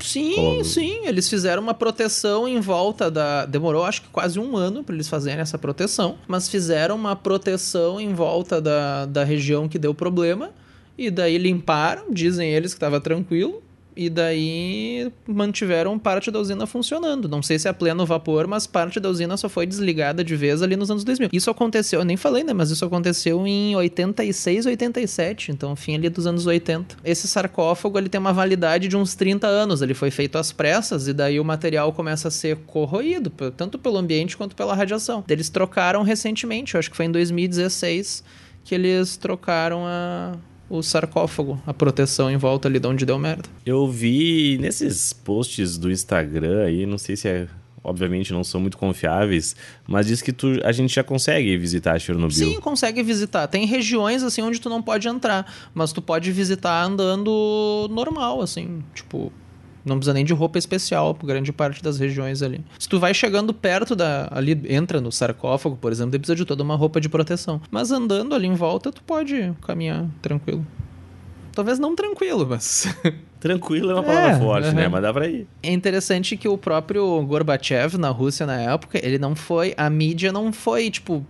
Sim, 0.00 0.34
Como... 0.34 0.64
sim, 0.64 1.06
eles 1.06 1.28
fizeram 1.28 1.62
uma 1.62 1.74
proteção 1.74 2.48
em 2.48 2.58
volta 2.58 3.10
da, 3.10 3.44
demorou 3.44 3.84
acho 3.84 4.02
que 4.02 4.08
quase 4.08 4.40
um 4.40 4.56
ano 4.56 4.82
para 4.82 4.94
eles 4.94 5.06
fazerem 5.08 5.40
essa 5.40 5.58
proteção 5.58 5.91
proteção, 5.92 6.16
mas 6.26 6.48
fizeram 6.48 6.96
uma 6.96 7.14
proteção 7.14 8.00
em 8.00 8.14
volta 8.14 8.60
da, 8.60 9.04
da 9.04 9.24
região 9.24 9.68
que 9.68 9.78
deu 9.78 9.94
problema. 9.94 10.50
E 10.96 11.10
daí 11.10 11.36
limparam, 11.38 12.10
dizem 12.10 12.50
eles 12.50 12.72
que 12.72 12.76
estava 12.76 13.00
tranquilo, 13.00 13.62
e 13.96 14.08
daí 14.08 15.12
mantiveram 15.26 15.98
parte 15.98 16.30
da 16.30 16.38
usina 16.38 16.66
funcionando. 16.66 17.28
Não 17.28 17.42
sei 17.42 17.58
se 17.58 17.68
é 17.68 17.72
pleno 17.72 18.04
vapor, 18.06 18.46
mas 18.46 18.66
parte 18.66 18.98
da 18.98 19.08
usina 19.08 19.36
só 19.36 19.48
foi 19.48 19.66
desligada 19.66 20.24
de 20.24 20.36
vez 20.36 20.62
ali 20.62 20.76
nos 20.76 20.90
anos 20.90 21.04
2000. 21.04 21.30
Isso 21.32 21.50
aconteceu, 21.50 22.00
eu 22.00 22.04
nem 22.04 22.16
falei, 22.16 22.44
né? 22.44 22.52
Mas 22.52 22.70
isso 22.70 22.84
aconteceu 22.84 23.46
em 23.46 23.74
86, 23.76 24.66
87, 24.66 25.52
então 25.52 25.74
fim 25.76 25.94
ali 25.94 26.08
dos 26.08 26.26
anos 26.26 26.46
80. 26.46 26.96
Esse 27.04 27.28
sarcófago 27.28 27.98
ele 27.98 28.08
tem 28.08 28.20
uma 28.20 28.32
validade 28.32 28.88
de 28.88 28.96
uns 28.96 29.14
30 29.14 29.46
anos. 29.46 29.82
Ele 29.82 29.94
foi 29.94 30.10
feito 30.10 30.38
às 30.38 30.52
pressas 30.52 31.08
e 31.08 31.12
daí 31.12 31.38
o 31.38 31.44
material 31.44 31.92
começa 31.92 32.28
a 32.28 32.30
ser 32.30 32.56
corroído, 32.66 33.30
tanto 33.56 33.78
pelo 33.78 33.98
ambiente 33.98 34.36
quanto 34.36 34.56
pela 34.56 34.74
radiação. 34.74 35.24
Eles 35.28 35.48
trocaram 35.48 36.02
recentemente, 36.02 36.74
eu 36.74 36.78
acho 36.78 36.90
que 36.90 36.96
foi 36.96 37.06
em 37.06 37.12
2016 37.12 38.24
que 38.64 38.74
eles 38.74 39.16
trocaram 39.16 39.84
a, 39.86 40.36
o 40.68 40.82
sarcófago, 40.82 41.60
a 41.66 41.74
proteção 41.74 42.30
em 42.30 42.36
volta 42.36 42.68
ali 42.68 42.78
de 42.78 42.86
onde 42.86 43.04
deu 43.04 43.18
merda. 43.18 43.48
Eu 43.64 43.88
vi 43.88 44.58
nesses 44.58 45.12
posts 45.12 45.76
do 45.76 45.90
Instagram 45.90 46.64
aí, 46.64 46.86
não 46.86 46.98
sei 46.98 47.16
se 47.16 47.28
é 47.28 47.48
obviamente 47.84 48.32
não 48.32 48.44
são 48.44 48.60
muito 48.60 48.78
confiáveis, 48.78 49.56
mas 49.86 50.06
diz 50.06 50.22
que 50.22 50.32
tu, 50.32 50.60
a 50.62 50.72
gente 50.72 50.94
já 50.94 51.02
consegue 51.02 51.56
visitar 51.56 51.98
Chernobyl. 51.98 52.30
Sim, 52.30 52.60
consegue 52.60 53.02
visitar. 53.02 53.46
Tem 53.48 53.66
regiões 53.66 54.22
assim 54.22 54.42
onde 54.42 54.60
tu 54.60 54.68
não 54.68 54.80
pode 54.80 55.08
entrar, 55.08 55.52
mas 55.74 55.92
tu 55.92 56.00
pode 56.00 56.30
visitar 56.30 56.84
andando 56.84 57.88
normal, 57.90 58.40
assim, 58.40 58.82
tipo, 58.94 59.32
não 59.84 59.96
precisa 59.96 60.14
nem 60.14 60.24
de 60.24 60.32
roupa 60.32 60.58
especial 60.58 61.14
por 61.14 61.26
grande 61.26 61.52
parte 61.52 61.82
das 61.82 61.98
regiões 61.98 62.42
ali. 62.42 62.60
Se 62.78 62.88
tu 62.88 62.98
vai 63.00 63.12
chegando 63.14 63.52
perto 63.52 63.94
da. 63.96 64.28
ali, 64.30 64.60
entra 64.68 65.00
no 65.00 65.10
sarcófago, 65.12 65.76
por 65.76 65.90
exemplo, 65.92 66.18
precisa 66.18 66.36
de 66.36 66.44
toda 66.44 66.62
uma 66.62 66.76
roupa 66.76 67.00
de 67.00 67.08
proteção. 67.08 67.60
Mas 67.70 67.90
andando 67.90 68.34
ali 68.34 68.46
em 68.46 68.54
volta, 68.54 68.90
tu 68.92 69.02
pode 69.02 69.52
caminhar 69.62 70.06
tranquilo. 70.20 70.64
Talvez 71.52 71.78
não 71.78 71.94
tranquilo, 71.94 72.46
mas. 72.48 72.86
Tranquilo 73.38 73.90
é 73.90 73.94
uma 73.94 74.04
palavra 74.04 74.30
É, 74.30 74.38
forte, 74.38 74.68
aham. 74.68 74.74
né? 74.76 74.88
Mas 74.88 75.02
dá 75.02 75.12
pra 75.12 75.26
ir. 75.28 75.48
É 75.64 75.72
interessante 75.72 76.36
que 76.36 76.46
o 76.48 76.56
próprio 76.56 77.20
Gorbachev 77.26 77.98
na 77.98 78.08
Rússia 78.08 78.46
na 78.46 78.54
época, 78.60 79.04
ele 79.04 79.18
não 79.18 79.34
foi. 79.34 79.74
A 79.76 79.90
mídia 79.90 80.32
não 80.32 80.52
foi, 80.52 80.88
tipo. 80.90 81.26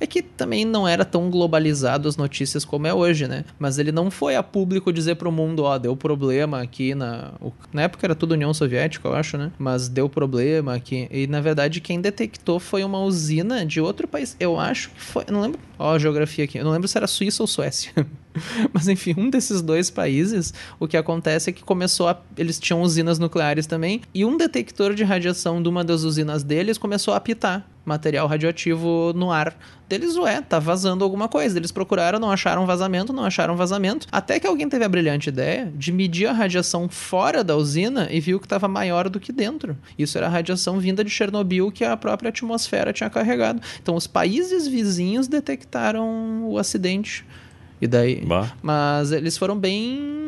É 0.00 0.06
que 0.06 0.22
também 0.22 0.64
não 0.64 0.86
era 0.86 1.04
tão 1.04 1.30
globalizado 1.30 2.08
as 2.08 2.16
notícias 2.16 2.64
como 2.64 2.86
é 2.86 2.94
hoje, 2.94 3.26
né? 3.26 3.44
Mas 3.58 3.78
ele 3.78 3.90
não 3.90 4.10
foi 4.10 4.36
a 4.36 4.42
público 4.42 4.92
dizer 4.92 5.16
pro 5.16 5.32
mundo, 5.32 5.64
ó, 5.64 5.76
deu 5.78 5.96
problema 5.96 6.60
aqui 6.60 6.94
na. 6.94 7.32
Na 7.72 7.82
época 7.82 8.06
era 8.06 8.14
tudo 8.14 8.32
União 8.32 8.54
Soviética, 8.54 9.08
eu 9.08 9.14
acho, 9.14 9.36
né? 9.36 9.50
Mas 9.58 9.88
deu 9.88 10.08
problema 10.08 10.74
aqui. 10.74 11.08
E 11.10 11.26
na 11.26 11.40
verdade 11.40 11.80
quem 11.80 12.00
detectou 12.00 12.60
foi 12.60 12.84
uma 12.84 13.00
usina 13.00 13.66
de 13.66 13.80
outro 13.80 14.06
país. 14.06 14.36
Eu 14.38 14.58
acho 14.58 14.90
que 14.90 15.00
foi. 15.00 15.24
Eu 15.26 15.32
não 15.32 15.40
lembro. 15.40 15.60
Ó, 15.78 15.94
a 15.94 15.98
geografia 15.98 16.44
aqui. 16.44 16.58
Eu 16.58 16.64
não 16.64 16.72
lembro 16.72 16.88
se 16.88 16.96
era 16.96 17.06
Suíça 17.06 17.42
ou 17.42 17.46
Suécia. 17.46 17.92
Mas 18.72 18.88
enfim, 18.88 19.14
um 19.16 19.30
desses 19.30 19.62
dois 19.62 19.90
países, 19.90 20.54
o 20.78 20.86
que 20.86 20.96
acontece 20.96 21.50
é 21.50 21.52
que 21.52 21.62
começou 21.62 22.08
a. 22.08 22.20
Eles 22.36 22.58
tinham 22.58 22.82
usinas 22.82 23.18
nucleares 23.18 23.66
também, 23.66 24.00
e 24.14 24.24
um 24.24 24.36
detector 24.36 24.94
de 24.94 25.04
radiação 25.04 25.62
de 25.62 25.68
uma 25.68 25.84
das 25.84 26.02
usinas 26.02 26.42
deles 26.42 26.78
começou 26.78 27.14
a 27.14 27.16
apitar 27.16 27.68
material 27.88 28.28
radioativo 28.28 29.12
no 29.16 29.32
ar. 29.32 29.56
Deles, 29.88 30.16
ué, 30.16 30.42
tá 30.42 30.58
vazando 30.58 31.02
alguma 31.02 31.28
coisa. 31.28 31.58
Eles 31.58 31.72
procuraram, 31.72 32.18
não 32.18 32.30
acharam 32.30 32.66
vazamento, 32.66 33.12
não 33.12 33.24
acharam 33.24 33.56
vazamento. 33.56 34.06
Até 34.12 34.38
que 34.38 34.46
alguém 34.46 34.68
teve 34.68 34.84
a 34.84 34.88
brilhante 34.88 35.30
ideia 35.30 35.72
de 35.74 35.90
medir 35.90 36.26
a 36.26 36.32
radiação 36.32 36.88
fora 36.88 37.42
da 37.42 37.56
usina 37.56 38.06
e 38.10 38.20
viu 38.20 38.38
que 38.38 38.46
estava 38.46 38.68
maior 38.68 39.08
do 39.08 39.18
que 39.18 39.32
dentro. 39.32 39.76
Isso 39.98 40.18
era 40.18 40.26
a 40.26 40.30
radiação 40.30 40.78
vinda 40.78 41.02
de 41.02 41.10
Chernobyl 41.10 41.72
que 41.72 41.84
a 41.84 41.96
própria 41.96 42.28
atmosfera 42.28 42.92
tinha 42.92 43.08
carregado. 43.08 43.62
Então, 43.82 43.96
os 43.96 44.06
países 44.06 44.68
vizinhos 44.68 45.26
detectaram 45.26 46.46
o 46.46 46.58
acidente. 46.58 47.24
E 47.80 47.86
daí. 47.86 48.20
Bah. 48.24 48.52
Mas 48.62 49.12
eles 49.12 49.38
foram 49.38 49.56
bem. 49.56 50.27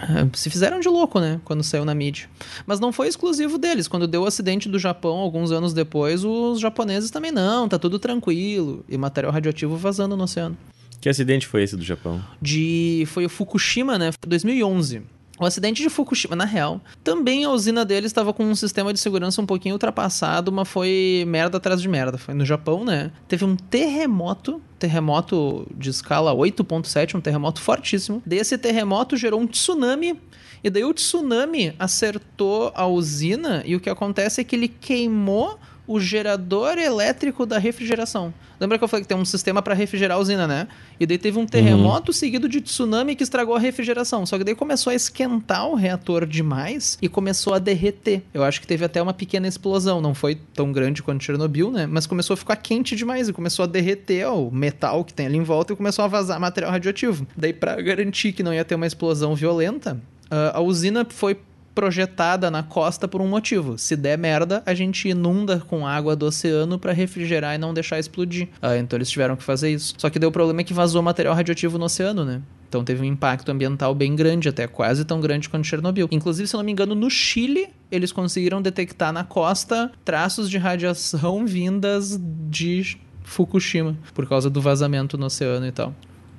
Ah, 0.00 0.28
Se 0.32 0.48
fizeram 0.48 0.80
de 0.80 0.88
louco, 0.88 1.20
né? 1.20 1.40
Quando 1.44 1.62
saiu 1.62 1.84
na 1.84 1.94
mídia. 1.94 2.28
Mas 2.66 2.80
não 2.80 2.92
foi 2.92 3.08
exclusivo 3.08 3.58
deles. 3.58 3.86
Quando 3.86 4.06
deu 4.06 4.22
o 4.22 4.26
acidente 4.26 4.68
do 4.68 4.78
Japão, 4.78 5.18
alguns 5.18 5.52
anos 5.52 5.72
depois, 5.72 6.24
os 6.24 6.58
japoneses 6.60 7.10
também 7.10 7.30
não, 7.30 7.68
tá 7.68 7.78
tudo 7.78 7.98
tranquilo. 7.98 8.84
E 8.88 8.96
material 8.96 9.32
radioativo 9.32 9.76
vazando 9.76 10.16
no 10.16 10.24
oceano. 10.24 10.56
Que 11.00 11.08
acidente 11.08 11.46
foi 11.46 11.62
esse 11.62 11.76
do 11.76 11.84
Japão? 11.84 12.22
De. 12.40 13.04
Foi 13.06 13.24
o 13.24 13.28
Fukushima, 13.28 13.98
né? 13.98 14.10
2011. 14.26 15.02
O 15.40 15.46
acidente 15.46 15.82
de 15.82 15.88
Fukushima, 15.88 16.36
na 16.36 16.44
real, 16.44 16.82
também 17.02 17.46
a 17.46 17.50
usina 17.50 17.82
deles 17.82 18.10
estava 18.10 18.30
com 18.30 18.44
um 18.44 18.54
sistema 18.54 18.92
de 18.92 19.00
segurança 19.00 19.40
um 19.40 19.46
pouquinho 19.46 19.74
ultrapassado, 19.74 20.52
mas 20.52 20.68
foi 20.68 21.24
merda 21.26 21.56
atrás 21.56 21.80
de 21.80 21.88
merda. 21.88 22.18
Foi 22.18 22.34
no 22.34 22.44
Japão, 22.44 22.84
né? 22.84 23.10
Teve 23.26 23.46
um 23.46 23.56
terremoto, 23.56 24.60
terremoto 24.78 25.66
de 25.74 25.88
escala 25.88 26.34
8.7, 26.34 27.14
um 27.14 27.22
terremoto 27.22 27.62
fortíssimo. 27.62 28.22
Desse 28.26 28.58
terremoto 28.58 29.16
gerou 29.16 29.40
um 29.40 29.46
tsunami 29.46 30.20
e 30.62 30.68
daí 30.68 30.84
o 30.84 30.92
tsunami 30.92 31.74
acertou 31.78 32.70
a 32.74 32.86
usina 32.86 33.62
e 33.64 33.74
o 33.74 33.80
que 33.80 33.88
acontece 33.88 34.42
é 34.42 34.44
que 34.44 34.54
ele 34.54 34.68
queimou 34.68 35.58
o 35.90 35.98
gerador 35.98 36.78
elétrico 36.78 37.44
da 37.44 37.58
refrigeração. 37.58 38.32
Lembra 38.60 38.78
que 38.78 38.84
eu 38.84 38.86
falei 38.86 39.02
que 39.02 39.08
tem 39.08 39.18
um 39.18 39.24
sistema 39.24 39.60
para 39.60 39.74
refrigerar 39.74 40.18
a 40.18 40.20
usina, 40.20 40.46
né? 40.46 40.68
E 41.00 41.04
daí 41.04 41.18
teve 41.18 41.36
um 41.36 41.44
terremoto 41.44 42.12
seguido 42.12 42.48
de 42.48 42.60
tsunami 42.60 43.16
que 43.16 43.24
estragou 43.24 43.56
a 43.56 43.58
refrigeração. 43.58 44.24
Só 44.24 44.38
que 44.38 44.44
daí 44.44 44.54
começou 44.54 44.92
a 44.92 44.94
esquentar 44.94 45.66
o 45.66 45.74
reator 45.74 46.26
demais 46.26 46.96
e 47.02 47.08
começou 47.08 47.54
a 47.54 47.58
derreter. 47.58 48.22
Eu 48.32 48.44
acho 48.44 48.60
que 48.60 48.68
teve 48.68 48.84
até 48.84 49.02
uma 49.02 49.12
pequena 49.12 49.48
explosão. 49.48 50.00
Não 50.00 50.14
foi 50.14 50.36
tão 50.54 50.70
grande 50.70 51.02
quanto 51.02 51.24
Chernobyl, 51.24 51.72
né? 51.72 51.88
Mas 51.88 52.06
começou 52.06 52.34
a 52.34 52.36
ficar 52.36 52.54
quente 52.54 52.94
demais 52.94 53.28
e 53.28 53.32
começou 53.32 53.64
a 53.64 53.66
derreter 53.66 54.28
ó, 54.28 54.46
o 54.46 54.54
metal 54.54 55.04
que 55.04 55.12
tem 55.12 55.26
ali 55.26 55.38
em 55.38 55.42
volta 55.42 55.72
e 55.72 55.76
começou 55.76 56.04
a 56.04 56.08
vazar 56.08 56.38
material 56.38 56.70
radioativo. 56.70 57.26
Daí, 57.36 57.52
para 57.52 57.82
garantir 57.82 58.32
que 58.32 58.44
não 58.44 58.54
ia 58.54 58.64
ter 58.64 58.76
uma 58.76 58.86
explosão 58.86 59.34
violenta, 59.34 60.00
ah, 60.30 60.52
a 60.54 60.60
usina 60.60 61.04
foi 61.08 61.36
projetada 61.80 62.50
na 62.50 62.62
costa 62.62 63.08
por 63.08 63.22
um 63.22 63.26
motivo. 63.26 63.78
Se 63.78 63.96
der 63.96 64.18
merda, 64.18 64.62
a 64.66 64.74
gente 64.74 65.08
inunda 65.08 65.62
com 65.66 65.86
água 65.86 66.14
do 66.14 66.26
oceano 66.26 66.78
para 66.78 66.92
refrigerar 66.92 67.54
e 67.54 67.58
não 67.58 67.72
deixar 67.72 67.98
explodir. 67.98 68.48
Ah, 68.60 68.76
então 68.76 68.98
eles 68.98 69.08
tiveram 69.08 69.34
que 69.34 69.42
fazer 69.42 69.72
isso. 69.72 69.94
Só 69.96 70.10
que 70.10 70.18
daí 70.18 70.28
o 70.28 70.32
problema 70.32 70.60
é 70.60 70.64
que 70.64 70.74
vazou 70.74 71.00
material 71.00 71.34
radioativo 71.34 71.78
no 71.78 71.86
oceano, 71.86 72.22
né? 72.22 72.42
Então 72.68 72.84
teve 72.84 73.00
um 73.00 73.06
impacto 73.06 73.50
ambiental 73.50 73.94
bem 73.94 74.14
grande, 74.14 74.46
até 74.46 74.66
quase 74.66 75.06
tão 75.06 75.22
grande 75.22 75.48
quanto 75.48 75.66
Chernobyl. 75.66 76.06
Inclusive, 76.10 76.46
se 76.46 76.54
eu 76.54 76.58
não 76.58 76.66
me 76.66 76.70
engano, 76.70 76.94
no 76.94 77.08
Chile, 77.08 77.68
eles 77.90 78.12
conseguiram 78.12 78.60
detectar 78.60 79.10
na 79.10 79.24
costa 79.24 79.90
traços 80.04 80.50
de 80.50 80.58
radiação 80.58 81.46
vindas 81.48 82.20
de 82.50 82.98
Fukushima, 83.22 83.96
por 84.12 84.28
causa 84.28 84.50
do 84.50 84.60
vazamento 84.60 85.16
no 85.16 85.26
oceano 85.26 85.66
e 85.66 85.72
tal. 85.72 85.94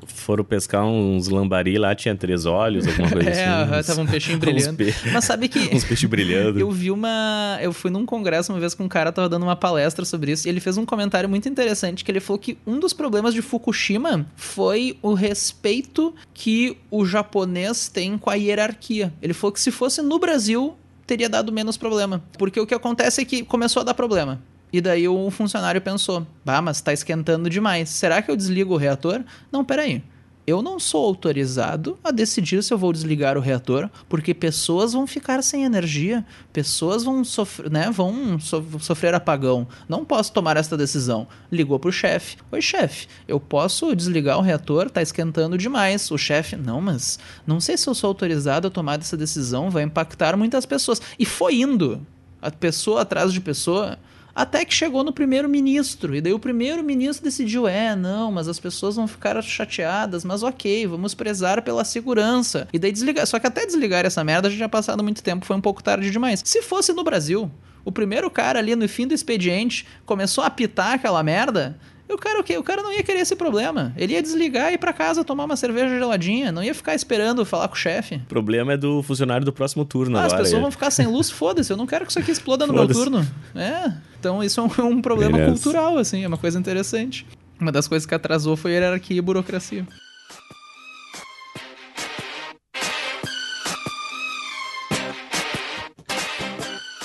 Foram 0.05 0.43
pescar 0.43 0.85
uns 0.85 1.27
lambari 1.29 1.77
lá, 1.77 1.93
tinha 1.95 2.15
três 2.15 2.45
olhos, 2.45 2.87
alguma 2.87 3.09
coisa 3.09 3.29
É, 3.31 3.45
assim. 3.45 3.73
uns- 3.79 3.85
tava 3.87 4.01
um 4.01 4.05
peixinho 4.07 4.37
brilhando. 4.39 4.77
pe- 4.77 4.93
Mas 5.13 5.25
sabe 5.25 5.47
que. 5.47 5.59
Uns 5.75 5.83
peixes 5.83 6.09
brilhando. 6.09 6.59
Eu 6.59 6.71
vi 6.71 6.89
uma. 6.91 7.57
Eu 7.61 7.71
fui 7.71 7.91
num 7.91 8.05
congresso 8.05 8.51
uma 8.51 8.59
vez 8.59 8.73
que 8.73 8.81
um 8.81 8.87
cara 8.87 9.11
tava 9.11 9.29
dando 9.29 9.43
uma 9.43 9.55
palestra 9.55 10.03
sobre 10.05 10.31
isso 10.31 10.47
e 10.47 10.49
ele 10.49 10.59
fez 10.59 10.77
um 10.77 10.85
comentário 10.85 11.29
muito 11.29 11.47
interessante 11.47 12.03
que 12.03 12.11
ele 12.11 12.19
falou 12.19 12.39
que 12.39 12.57
um 12.65 12.79
dos 12.79 12.93
problemas 12.93 13.33
de 13.33 13.41
Fukushima 13.41 14.25
foi 14.35 14.97
o 15.01 15.13
respeito 15.13 16.13
que 16.33 16.77
o 16.89 17.05
japonês 17.05 17.87
tem 17.89 18.17
com 18.17 18.29
a 18.29 18.35
hierarquia. 18.35 19.13
Ele 19.21 19.33
falou 19.33 19.51
que 19.51 19.59
se 19.61 19.71
fosse 19.71 20.01
no 20.01 20.17
Brasil 20.19 20.75
teria 21.05 21.27
dado 21.27 21.51
menos 21.51 21.75
problema, 21.75 22.23
porque 22.37 22.57
o 22.59 22.65
que 22.65 22.73
acontece 22.73 23.21
é 23.21 23.25
que 23.25 23.43
começou 23.43 23.81
a 23.81 23.83
dar 23.83 23.93
problema. 23.93 24.41
E 24.73 24.79
daí 24.81 25.07
o 25.07 25.29
funcionário 25.29 25.81
pensou: 25.81 26.25
"Bah, 26.45 26.61
mas 26.61 26.81
tá 26.81 26.93
esquentando 26.93 27.49
demais. 27.49 27.89
Será 27.89 28.21
que 28.21 28.31
eu 28.31 28.35
desligo 28.35 28.73
o 28.73 28.77
reator?" 28.77 29.21
Não, 29.51 29.63
peraí. 29.65 30.03
Eu 30.47 30.63
não 30.63 30.79
sou 30.79 31.05
autorizado 31.05 31.99
a 32.03 32.09
decidir 32.09 32.63
se 32.63 32.73
eu 32.73 32.77
vou 32.77 32.91
desligar 32.91 33.37
o 33.37 33.41
reator, 33.41 33.87
porque 34.09 34.33
pessoas 34.33 34.91
vão 34.91 35.05
ficar 35.05 35.43
sem 35.43 35.63
energia, 35.65 36.25
pessoas 36.51 37.03
vão, 37.03 37.23
sofrer, 37.23 37.69
né, 37.69 37.91
vão 37.91 38.39
so- 38.39 38.65
sofrer 38.79 39.13
apagão. 39.13 39.67
Não 39.87 40.03
posso 40.03 40.33
tomar 40.33 40.57
esta 40.57 40.75
decisão. 40.75 41.27
Ligou 41.51 41.79
pro 41.79 41.91
chefe. 41.91 42.37
Oi, 42.51 42.59
chefe, 42.59 43.07
eu 43.27 43.39
posso 43.39 43.95
desligar 43.95 44.39
o 44.39 44.41
reator? 44.41 44.89
Tá 44.89 45.01
esquentando 45.01 45.59
demais. 45.59 46.09
O 46.09 46.17
chefe, 46.17 46.55
não, 46.57 46.81
mas 46.81 47.19
não 47.45 47.59
sei 47.61 47.77
se 47.77 47.87
eu 47.87 47.93
sou 47.93 48.07
autorizado 48.07 48.67
a 48.67 48.71
tomar 48.71 48.99
essa 48.99 49.15
decisão, 49.15 49.69
vai 49.69 49.83
impactar 49.83 50.35
muitas 50.35 50.65
pessoas. 50.65 50.99
E 51.19 51.25
foi 51.25 51.57
indo, 51.61 52.05
a 52.41 52.49
pessoa 52.49 53.01
atrás 53.01 53.31
de 53.31 53.39
pessoa, 53.39 53.97
até 54.33 54.65
que 54.65 54.73
chegou 54.73 55.03
no 55.03 55.11
primeiro-ministro. 55.11 56.15
E 56.15 56.21
daí 56.21 56.33
o 56.33 56.39
primeiro-ministro 56.39 57.23
decidiu: 57.23 57.67
é, 57.67 57.95
não, 57.95 58.31
mas 58.31 58.47
as 58.47 58.59
pessoas 58.59 58.95
vão 58.95 59.07
ficar 59.07 59.41
chateadas, 59.41 60.23
mas 60.23 60.43
ok, 60.43 60.87
vamos 60.87 61.13
prezar 61.13 61.61
pela 61.61 61.83
segurança. 61.83 62.67
E 62.71 62.79
daí 62.79 62.91
desligar. 62.91 63.25
Só 63.27 63.39
que 63.39 63.47
até 63.47 63.65
desligar 63.65 64.05
essa 64.05 64.23
merda 64.23 64.49
já 64.49 64.55
tinha 64.55 64.69
passado 64.69 65.03
muito 65.03 65.23
tempo, 65.23 65.45
foi 65.45 65.55
um 65.55 65.61
pouco 65.61 65.83
tarde 65.83 66.09
demais. 66.09 66.41
Se 66.45 66.61
fosse 66.61 66.93
no 66.93 67.03
Brasil, 67.03 67.51
o 67.83 67.91
primeiro 67.91 68.29
cara 68.29 68.59
ali 68.59 68.75
no 68.75 68.87
fim 68.87 69.07
do 69.07 69.13
expediente 69.13 69.87
começou 70.05 70.43
a 70.43 70.47
apitar 70.47 70.93
aquela 70.93 71.21
merda. 71.23 71.77
O 72.11 72.17
cara 72.17 72.39
o 72.39 72.43
quê? 72.43 72.57
O 72.57 72.63
cara 72.63 72.81
não 72.83 72.91
ia 72.91 73.01
querer 73.03 73.19
esse 73.19 73.35
problema. 73.35 73.93
Ele 73.97 74.13
ia 74.13 74.21
desligar 74.21 74.71
e 74.71 74.75
ir 74.75 74.77
pra 74.77 74.91
casa 74.93 75.23
tomar 75.23 75.45
uma 75.45 75.55
cerveja 75.55 75.87
geladinha. 75.89 76.51
Não 76.51 76.63
ia 76.63 76.73
ficar 76.75 76.93
esperando 76.93 77.45
falar 77.45 77.67
com 77.67 77.73
o 77.75 77.77
chefe. 77.77 78.15
O 78.15 78.19
problema 78.27 78.73
é 78.73 78.77
do 78.77 79.01
funcionário 79.01 79.45
do 79.45 79.53
próximo 79.53 79.85
turno 79.85 80.17
Ah, 80.17 80.21
as 80.21 80.25
agora. 80.33 80.43
pessoas 80.43 80.59
é. 80.59 80.61
vão 80.61 80.71
ficar 80.71 80.91
sem 80.91 81.07
luz, 81.07 81.29
foda-se. 81.29 81.71
Eu 81.71 81.77
não 81.77 81.87
quero 81.87 82.05
que 82.05 82.11
isso 82.11 82.19
aqui 82.19 82.31
exploda 82.31 82.67
no 82.67 82.73
meu 82.73 82.87
turno. 82.87 83.25
É. 83.55 83.91
Então 84.19 84.43
isso 84.43 84.59
é 84.59 84.63
um, 84.63 84.87
um 84.87 85.01
problema 85.01 85.37
Beleza. 85.37 85.53
cultural, 85.53 85.97
assim, 85.97 86.23
é 86.23 86.27
uma 86.27 86.37
coisa 86.37 86.59
interessante. 86.59 87.25
Uma 87.59 87.71
das 87.71 87.87
coisas 87.87 88.05
que 88.05 88.13
atrasou 88.15 88.57
foi 88.57 88.71
hierarquia 88.71 89.17
e 89.17 89.21
burocracia. 89.21 89.85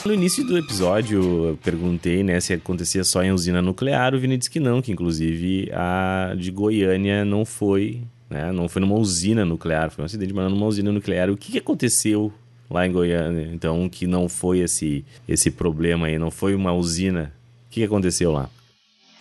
No 0.07 0.15
início 0.15 0.45
do 0.45 0.57
episódio, 0.57 1.49
eu 1.49 1.59
perguntei 1.65 2.23
né, 2.23 2.39
se 2.39 2.53
acontecia 2.53 3.03
só 3.03 3.25
em 3.25 3.33
usina 3.33 3.61
nuclear. 3.61 4.15
O 4.15 4.21
Vini 4.21 4.37
disse 4.37 4.49
que 4.49 4.61
não, 4.61 4.81
que 4.81 4.93
inclusive 4.93 5.69
a 5.73 6.33
de 6.39 6.53
Goiânia 6.53 7.25
não 7.25 7.45
foi, 7.45 8.03
né? 8.31 8.53
Não 8.53 8.69
foi 8.69 8.81
numa 8.81 8.95
usina 8.95 9.45
nuclear, 9.45 9.91
foi 9.91 10.03
um 10.03 10.07
acidente, 10.07 10.33
mas 10.33 10.49
numa 10.49 10.65
usina 10.65 10.93
nuclear. 10.93 11.29
O 11.29 11.37
que, 11.37 11.51
que 11.51 11.59
aconteceu 11.59 12.33
lá 12.71 12.87
em 12.87 12.93
Goiânia, 12.93 13.51
então, 13.53 13.89
que 13.89 14.07
não 14.07 14.29
foi 14.29 14.61
esse, 14.61 15.05
esse 15.27 15.51
problema 15.51 16.07
aí, 16.07 16.21
não 16.21 16.31
foi 16.31 16.55
uma 16.55 16.73
usina? 16.73 17.33
O 17.67 17.71
que, 17.71 17.81
que 17.81 17.87
aconteceu 17.87 18.31
lá? 18.31 18.49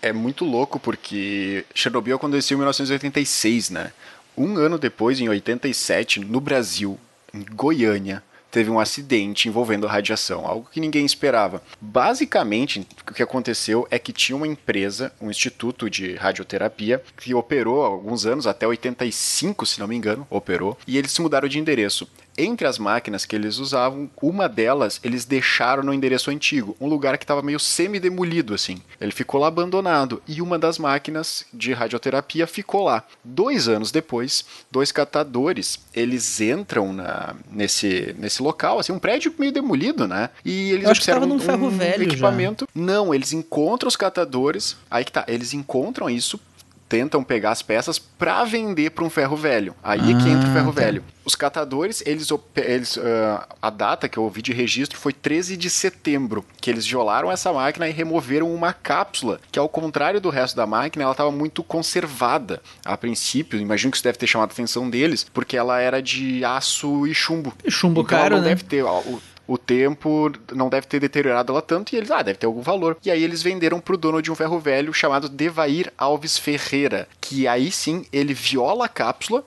É 0.04 0.14
muito 0.14 0.46
louco 0.46 0.80
porque 0.80 1.66
Chernobyl 1.74 2.16
aconteceu 2.18 2.54
em 2.54 2.60
1986, 2.60 3.72
né? 3.72 3.92
Um 4.38 4.56
ano 4.58 4.78
depois, 4.78 5.20
em 5.20 5.28
87, 5.28 6.20
no 6.20 6.40
Brasil, 6.40 7.00
em 7.34 7.44
Goiânia, 7.56 8.22
teve 8.56 8.72
um 8.72 8.80
acidente 8.80 9.50
envolvendo 9.50 9.86
radiação, 9.86 10.48
algo 10.48 10.70
que 10.72 10.80
ninguém 10.80 11.06
esperava. 11.06 11.62
Basicamente, 11.82 12.88
o 13.06 13.14
que 13.14 13.22
aconteceu 13.22 13.86
é 13.92 14.00
que 14.00 14.14
tinha 14.14 14.34
uma 14.34 14.48
empresa, 14.48 15.12
um 15.20 15.30
instituto 15.30 15.90
de 15.90 16.16
radioterapia, 16.16 17.04
que 17.18 17.34
operou 17.34 17.84
há 17.84 17.88
alguns 17.88 18.26
anos, 18.26 18.48
até 18.48 18.66
85, 18.66 19.66
se 19.66 19.78
não 19.78 19.90
me 19.90 19.96
engano, 19.98 20.26
operou, 20.30 20.78
e 20.88 20.98
eles 20.98 21.12
se 21.12 21.22
mudaram 21.22 21.50
de 21.50 21.60
endereço. 21.60 22.08
Entre 22.38 22.68
as 22.68 22.78
máquinas 22.78 23.26
que 23.26 23.36
eles 23.36 23.58
usavam, 23.58 24.10
uma 24.22 24.48
delas 24.50 25.00
eles 25.04 25.26
deixaram 25.26 25.84
no 25.84 25.94
endereço 25.94 26.30
antigo, 26.32 26.76
um 26.80 26.88
lugar 26.88 27.18
que 27.18 27.24
estava 27.24 27.42
meio 27.42 27.60
semi-demolido 27.60 28.54
assim. 28.54 28.82
Ele 29.00 29.12
ficou 29.12 29.40
lá 29.40 29.48
abandonado 29.48 30.22
e 30.28 30.42
uma 30.42 30.58
das 30.60 30.78
máquinas 30.78 31.46
de 31.54 31.74
radioterapia 31.74 32.46
ficou 32.48 32.84
lá. 32.84 33.04
Dois 33.24 33.68
anos 33.68 33.92
depois, 33.92 34.46
dois 34.72 34.92
catadores 34.92 35.80
eles 35.94 36.42
entram 36.42 36.92
na, 36.94 37.36
nesse, 37.50 38.16
nesse 38.20 38.42
local, 38.42 38.80
assim, 38.80 38.92
um 38.92 39.00
prédio 39.00 39.34
meio 39.38 39.52
demolido, 39.52 40.08
né? 40.08 40.30
E 40.44 40.72
eles 40.72 40.86
Eu 40.86 40.92
observam 40.92 41.30
um 41.32 41.38
velho 41.70 42.04
já. 42.04 42.12
equipamento. 42.12 42.68
Não, 42.74 43.14
eles 43.14 43.32
encontram 43.34 43.88
os 43.88 43.96
catadores. 43.96 44.76
Aí 44.90 45.06
que 45.06 45.12
tá, 45.12 45.24
eles 45.28 45.54
encontram 45.54 46.10
isso, 46.10 46.40
tentam 46.88 47.24
pegar 47.24 47.52
as 47.52 47.62
peças 47.62 47.98
pra 47.98 48.44
vender 48.44 48.92
pra 48.92 49.04
um 49.04 49.10
ferro 49.10 49.36
velho. 49.36 49.76
Aí 49.84 50.00
é 50.00 50.18
que 50.22 50.30
entra 50.30 50.48
o 50.48 50.52
Ah, 50.52 50.54
ferro 50.54 50.74
tá. 50.74 50.82
velho. 50.82 51.04
Os 51.26 51.34
catadores, 51.36 52.04
eles, 52.06 52.30
eles 52.56 53.00
ah, 53.00 53.48
a 53.60 53.70
data 53.72 54.08
que 54.08 54.18
eu 54.20 54.24
ouvi 54.24 54.42
de 54.42 54.54
registro 54.54 54.98
foi 55.00 55.12
13 55.12 55.58
de 55.58 55.70
setembro, 55.70 56.46
que 56.62 56.70
eles 56.70 56.86
violaram 56.86 57.32
essa 57.32 57.52
máquina 57.52 57.90
e 57.90 57.92
removeram 57.92 58.54
uma 58.54 58.72
cápsula, 58.72 59.40
que 59.52 59.58
ao 59.58 59.68
contrário 59.68 60.22
do 60.22 60.30
resto 60.30 60.56
da 60.56 60.68
máquina, 60.68 61.04
ela 61.04 61.14
estava 61.14 61.32
muito 61.32 61.64
conservada. 61.64 62.62
A 62.84 62.96
princípio, 62.96 63.60
imagino 63.60 63.90
que 63.92 63.98
isso 63.98 64.04
deve 64.04 64.18
ter 64.18 64.28
chamado 64.28 64.52
a 64.52 64.54
atenção 64.54 64.90
deles, 64.90 65.26
porque 65.34 65.58
ela 65.58 65.80
era 65.80 66.02
de 66.02 66.44
aço 66.46 67.08
e 67.08 67.14
chumbo. 67.16 67.54
E 67.64 67.72
chumbo 67.72 68.02
Então, 68.02 68.18
caro, 68.20 68.38
né? 68.38 68.50
deve 68.50 68.64
ter 68.64 68.84
ó, 68.84 69.00
o, 69.00 69.22
o 69.48 69.58
tempo 69.58 70.32
não 70.54 70.70
deve 70.70 70.88
ter 70.88 71.00
deteriorado 71.00 71.52
ela 71.52 71.62
tanto 71.62 71.94
e 71.94 71.98
eles 71.98 72.12
ah 72.12 72.22
deve 72.22 72.40
ter 72.40 72.46
algum 72.46 72.62
valor. 72.62 72.98
E 73.04 73.12
aí 73.12 73.24
eles 73.24 73.44
venderam 73.44 73.80
pro 73.80 73.98
dono 73.98 74.22
de 74.22 74.32
um 74.32 74.36
ferro 74.36 74.60
velho 74.60 74.94
chamado 74.94 75.30
Devair 75.30 75.92
Alves 75.98 76.38
Ferreira 76.38 77.08
que 77.22 77.48
aí 77.48 77.72
sim 77.72 78.06
ele 78.12 78.34
viola 78.34 78.86
a 78.86 78.90
cápsula 78.90 79.44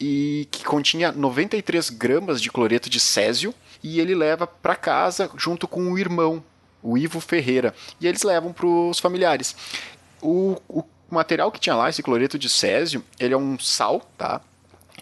e 0.00 0.48
que 0.50 0.64
continha 0.64 1.12
93 1.12 1.90
gramas 1.90 2.40
de 2.40 2.50
cloreto 2.50 2.90
de 2.90 2.98
césio 2.98 3.54
e 3.82 4.00
ele 4.00 4.14
leva 4.14 4.46
para 4.46 4.74
casa 4.74 5.30
junto 5.36 5.68
com 5.68 5.92
o 5.92 5.98
irmão 5.98 6.42
o 6.82 6.98
Ivo 6.98 7.20
Ferreira 7.20 7.74
e 8.00 8.06
eles 8.06 8.22
levam 8.22 8.52
para 8.52 8.66
os 8.66 8.98
familiares. 8.98 9.54
O, 10.20 10.56
o 10.68 10.84
material 11.10 11.52
que 11.52 11.60
tinha 11.60 11.76
lá 11.76 11.88
esse 11.88 12.02
cloreto 12.02 12.38
de 12.38 12.48
césio 12.48 13.04
ele 13.20 13.34
é 13.34 13.36
um 13.36 13.58
sal 13.58 14.00
tá 14.16 14.40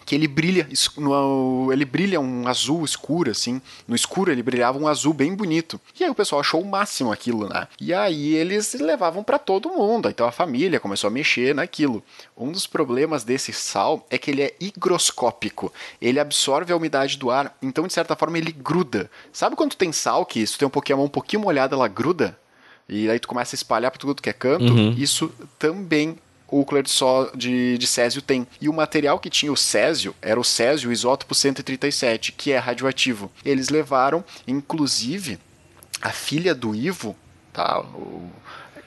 que 0.05 0.15
ele 0.15 0.27
brilha, 0.27 0.67
no- 0.97 1.71
ele 1.71 1.85
brilha 1.85 2.19
um 2.19 2.47
azul 2.47 2.83
escuro, 2.85 3.31
assim. 3.31 3.61
No 3.87 3.95
escuro 3.95 4.31
ele 4.31 4.43
brilhava 4.43 4.77
um 4.77 4.87
azul 4.87 5.13
bem 5.13 5.33
bonito. 5.33 5.79
E 5.99 6.03
aí 6.03 6.09
o 6.09 6.15
pessoal 6.15 6.41
achou 6.41 6.61
o 6.61 6.65
máximo 6.69 7.11
aquilo, 7.11 7.47
né? 7.49 7.67
E 7.79 7.93
aí 7.93 8.33
eles 8.35 8.73
levavam 8.73 9.23
pra 9.23 9.37
todo 9.39 9.69
mundo. 9.69 10.09
Então 10.09 10.27
a 10.27 10.31
família 10.31 10.79
começou 10.79 11.07
a 11.07 11.11
mexer 11.11 11.55
naquilo. 11.55 12.03
Um 12.37 12.51
dos 12.51 12.67
problemas 12.67 13.23
desse 13.23 13.53
sal 13.53 14.05
é 14.09 14.17
que 14.17 14.31
ele 14.31 14.41
é 14.41 14.53
higroscópico. 14.59 15.71
Ele 16.01 16.19
absorve 16.19 16.71
a 16.71 16.75
umidade 16.75 17.17
do 17.17 17.29
ar, 17.31 17.55
então 17.61 17.87
de 17.87 17.93
certa 17.93 18.15
forma 18.15 18.37
ele 18.37 18.51
gruda. 18.51 19.09
Sabe 19.31 19.55
quando 19.55 19.75
tem 19.75 19.91
sal 19.91 20.25
que 20.25 20.45
se 20.45 20.57
tu 20.57 20.59
tem 20.59 20.95
um 20.95 20.97
mão 20.97 21.05
um 21.05 21.09
pouquinho 21.09 21.41
molhada, 21.41 21.75
ela 21.75 21.87
gruda? 21.87 22.37
E 22.87 23.09
aí 23.09 23.17
tu 23.19 23.27
começa 23.27 23.55
a 23.55 23.57
espalhar 23.57 23.91
pra 23.91 23.99
tudo 23.99 24.21
que 24.21 24.29
é 24.29 24.33
canto. 24.33 24.73
Isso 24.97 25.31
também 25.57 26.17
o 26.59 26.81
de, 26.83 26.89
só- 26.89 27.31
de, 27.35 27.77
de 27.77 27.87
césio 27.87 28.21
tem. 28.21 28.47
E 28.61 28.69
o 28.69 28.73
material 28.73 29.19
que 29.19 29.29
tinha 29.29 29.51
o 29.51 29.57
césio 29.57 30.15
era 30.21 30.39
o 30.39 30.43
césio 30.43 30.91
isótopo 30.91 31.33
137, 31.33 32.31
que 32.31 32.51
é 32.51 32.57
radioativo. 32.57 33.31
Eles 33.43 33.69
levaram, 33.69 34.23
inclusive, 34.47 35.39
a 36.01 36.11
filha 36.11 36.53
do 36.53 36.75
Ivo, 36.75 37.15
tá? 37.51 37.79
O- 37.81 38.29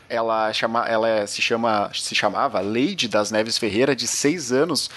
ela, 0.09 0.53
chama, 0.53 0.87
ela 0.87 1.27
se, 1.27 1.43
chama, 1.43 1.91
se 1.93 2.14
chamava 2.14 2.61
Leide 2.61 3.09
das 3.09 3.31
Neves 3.33 3.59
Ferreira, 3.59 3.97
de 3.97 4.07
6 4.07 4.53
anos. 4.53 4.89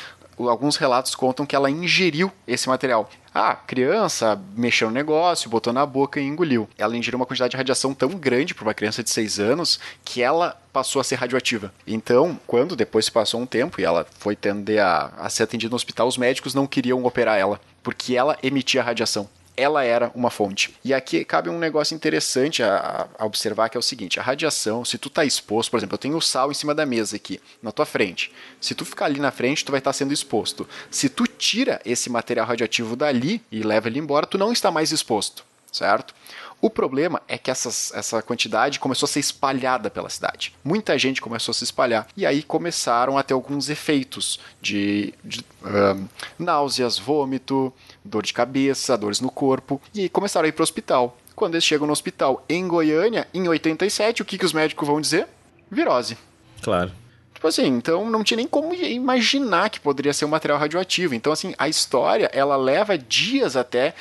Alguns 0.47 0.77
relatos 0.77 1.15
contam 1.15 1.45
que 1.45 1.55
ela 1.55 1.69
ingeriu 1.69 2.31
esse 2.47 2.69
material. 2.69 3.09
Ah, 3.33 3.55
criança 3.55 4.41
mexeu 4.55 4.87
no 4.87 4.93
negócio, 4.93 5.49
botou 5.49 5.71
na 5.71 5.85
boca 5.85 6.19
e 6.19 6.25
engoliu. 6.25 6.67
Ela 6.77 6.97
ingeriu 6.97 7.17
uma 7.17 7.25
quantidade 7.25 7.51
de 7.51 7.57
radiação 7.57 7.93
tão 7.93 8.09
grande 8.09 8.53
para 8.53 8.63
uma 8.63 8.73
criança 8.73 9.03
de 9.03 9.09
6 9.09 9.39
anos 9.39 9.79
que 10.03 10.21
ela 10.21 10.59
passou 10.73 10.99
a 10.99 11.03
ser 11.03 11.15
radioativa. 11.15 11.73
Então, 11.85 12.39
quando 12.47 12.75
depois 12.75 13.05
se 13.05 13.11
passou 13.11 13.39
um 13.39 13.45
tempo 13.45 13.79
e 13.79 13.83
ela 13.83 14.05
foi 14.19 14.35
tender 14.35 14.83
a, 14.83 15.11
a 15.17 15.29
ser 15.29 15.43
atendida 15.43 15.69
no 15.69 15.75
hospital, 15.75 16.07
os 16.07 16.17
médicos 16.17 16.53
não 16.53 16.65
queriam 16.65 17.03
operar 17.05 17.37
ela, 17.37 17.59
porque 17.83 18.15
ela 18.15 18.37
emitia 18.41 18.83
radiação 18.83 19.29
ela 19.59 19.83
era 19.83 20.11
uma 20.15 20.29
fonte. 20.29 20.73
E 20.83 20.93
aqui 20.93 21.23
cabe 21.25 21.49
um 21.49 21.59
negócio 21.59 21.93
interessante 21.93 22.63
a, 22.63 23.07
a 23.17 23.25
observar 23.25 23.69
que 23.69 23.77
é 23.77 23.79
o 23.79 23.83
seguinte: 23.83 24.19
a 24.19 24.23
radiação, 24.23 24.85
se 24.85 24.97
tu 24.97 25.09
tá 25.09 25.25
exposto, 25.25 25.69
por 25.69 25.77
exemplo, 25.77 25.95
eu 25.95 25.99
tenho 25.99 26.17
o 26.17 26.21
sal 26.21 26.51
em 26.51 26.53
cima 26.53 26.73
da 26.73 26.85
mesa 26.85 27.15
aqui, 27.15 27.39
na 27.61 27.71
tua 27.71 27.85
frente. 27.85 28.31
Se 28.61 28.73
tu 28.73 28.85
ficar 28.85 29.05
ali 29.05 29.19
na 29.19 29.31
frente, 29.31 29.65
tu 29.65 29.71
vai 29.71 29.79
estar 29.79 29.93
sendo 29.93 30.13
exposto. 30.13 30.67
Se 30.89 31.09
tu 31.09 31.27
tira 31.27 31.81
esse 31.85 32.09
material 32.09 32.45
radioativo 32.45 32.95
dali 32.95 33.41
e 33.51 33.61
leva 33.61 33.87
ele 33.87 33.99
embora, 33.99 34.25
tu 34.25 34.37
não 34.37 34.51
está 34.51 34.71
mais 34.71 34.91
exposto, 34.91 35.43
certo? 35.71 36.13
O 36.61 36.69
problema 36.69 37.21
é 37.27 37.37
que 37.37 37.49
essas, 37.49 37.91
essa 37.93 38.21
quantidade 38.21 38.79
começou 38.79 39.05
a 39.05 39.09
ser 39.09 39.21
espalhada 39.21 39.89
pela 39.89 40.09
cidade. 40.09 40.53
Muita 40.63 40.97
gente 40.99 41.21
começou 41.21 41.51
a 41.51 41.55
se 41.55 41.63
espalhar. 41.63 42.07
E 42.17 42.25
aí 42.25 42.43
começaram 42.43 43.17
a 43.17 43.23
ter 43.23 43.33
alguns 43.33 43.69
efeitos 43.69 44.39
de, 44.61 45.13
de 45.23 45.43
ahn, 45.63 46.05
náuseas, 46.37 46.99
vômito, 46.99 47.73
dor 48.03 48.23
de 48.23 48.33
cabeça, 48.33 48.97
dores 48.97 49.21
no 49.21 49.31
corpo. 49.31 49.81
E 49.93 50.09
começaram 50.09 50.45
a 50.45 50.49
ir 50.49 50.51
para 50.51 50.61
o 50.61 50.63
hospital. 50.63 51.17
Quando 51.35 51.55
eles 51.55 51.63
chegam 51.63 51.87
no 51.87 51.93
hospital 51.93 52.43
em 52.49 52.67
Goiânia, 52.67 53.27
em 53.33 53.47
87, 53.47 54.21
o 54.21 54.25
que, 54.25 54.37
que 54.37 54.45
os 54.45 54.53
médicos 54.53 54.87
vão 54.87 54.99
dizer? 54.99 55.27
Virose. 55.71 56.17
Claro. 56.61 56.91
Tipo 57.33 57.47
assim, 57.47 57.67
então 57.67 58.09
não 58.09 58.21
tinha 58.21 58.35
nem 58.35 58.47
como 58.47 58.73
imaginar 58.73 59.69
que 59.69 59.79
poderia 59.79 60.11
ser 60.11 60.25
um 60.25 60.29
material 60.29 60.59
radioativo. 60.59 61.15
Então, 61.15 61.31
assim, 61.31 61.55
a 61.57 61.69
história, 61.69 62.29
ela 62.33 62.57
leva 62.57 62.97
dias 62.97 63.55
até 63.55 63.95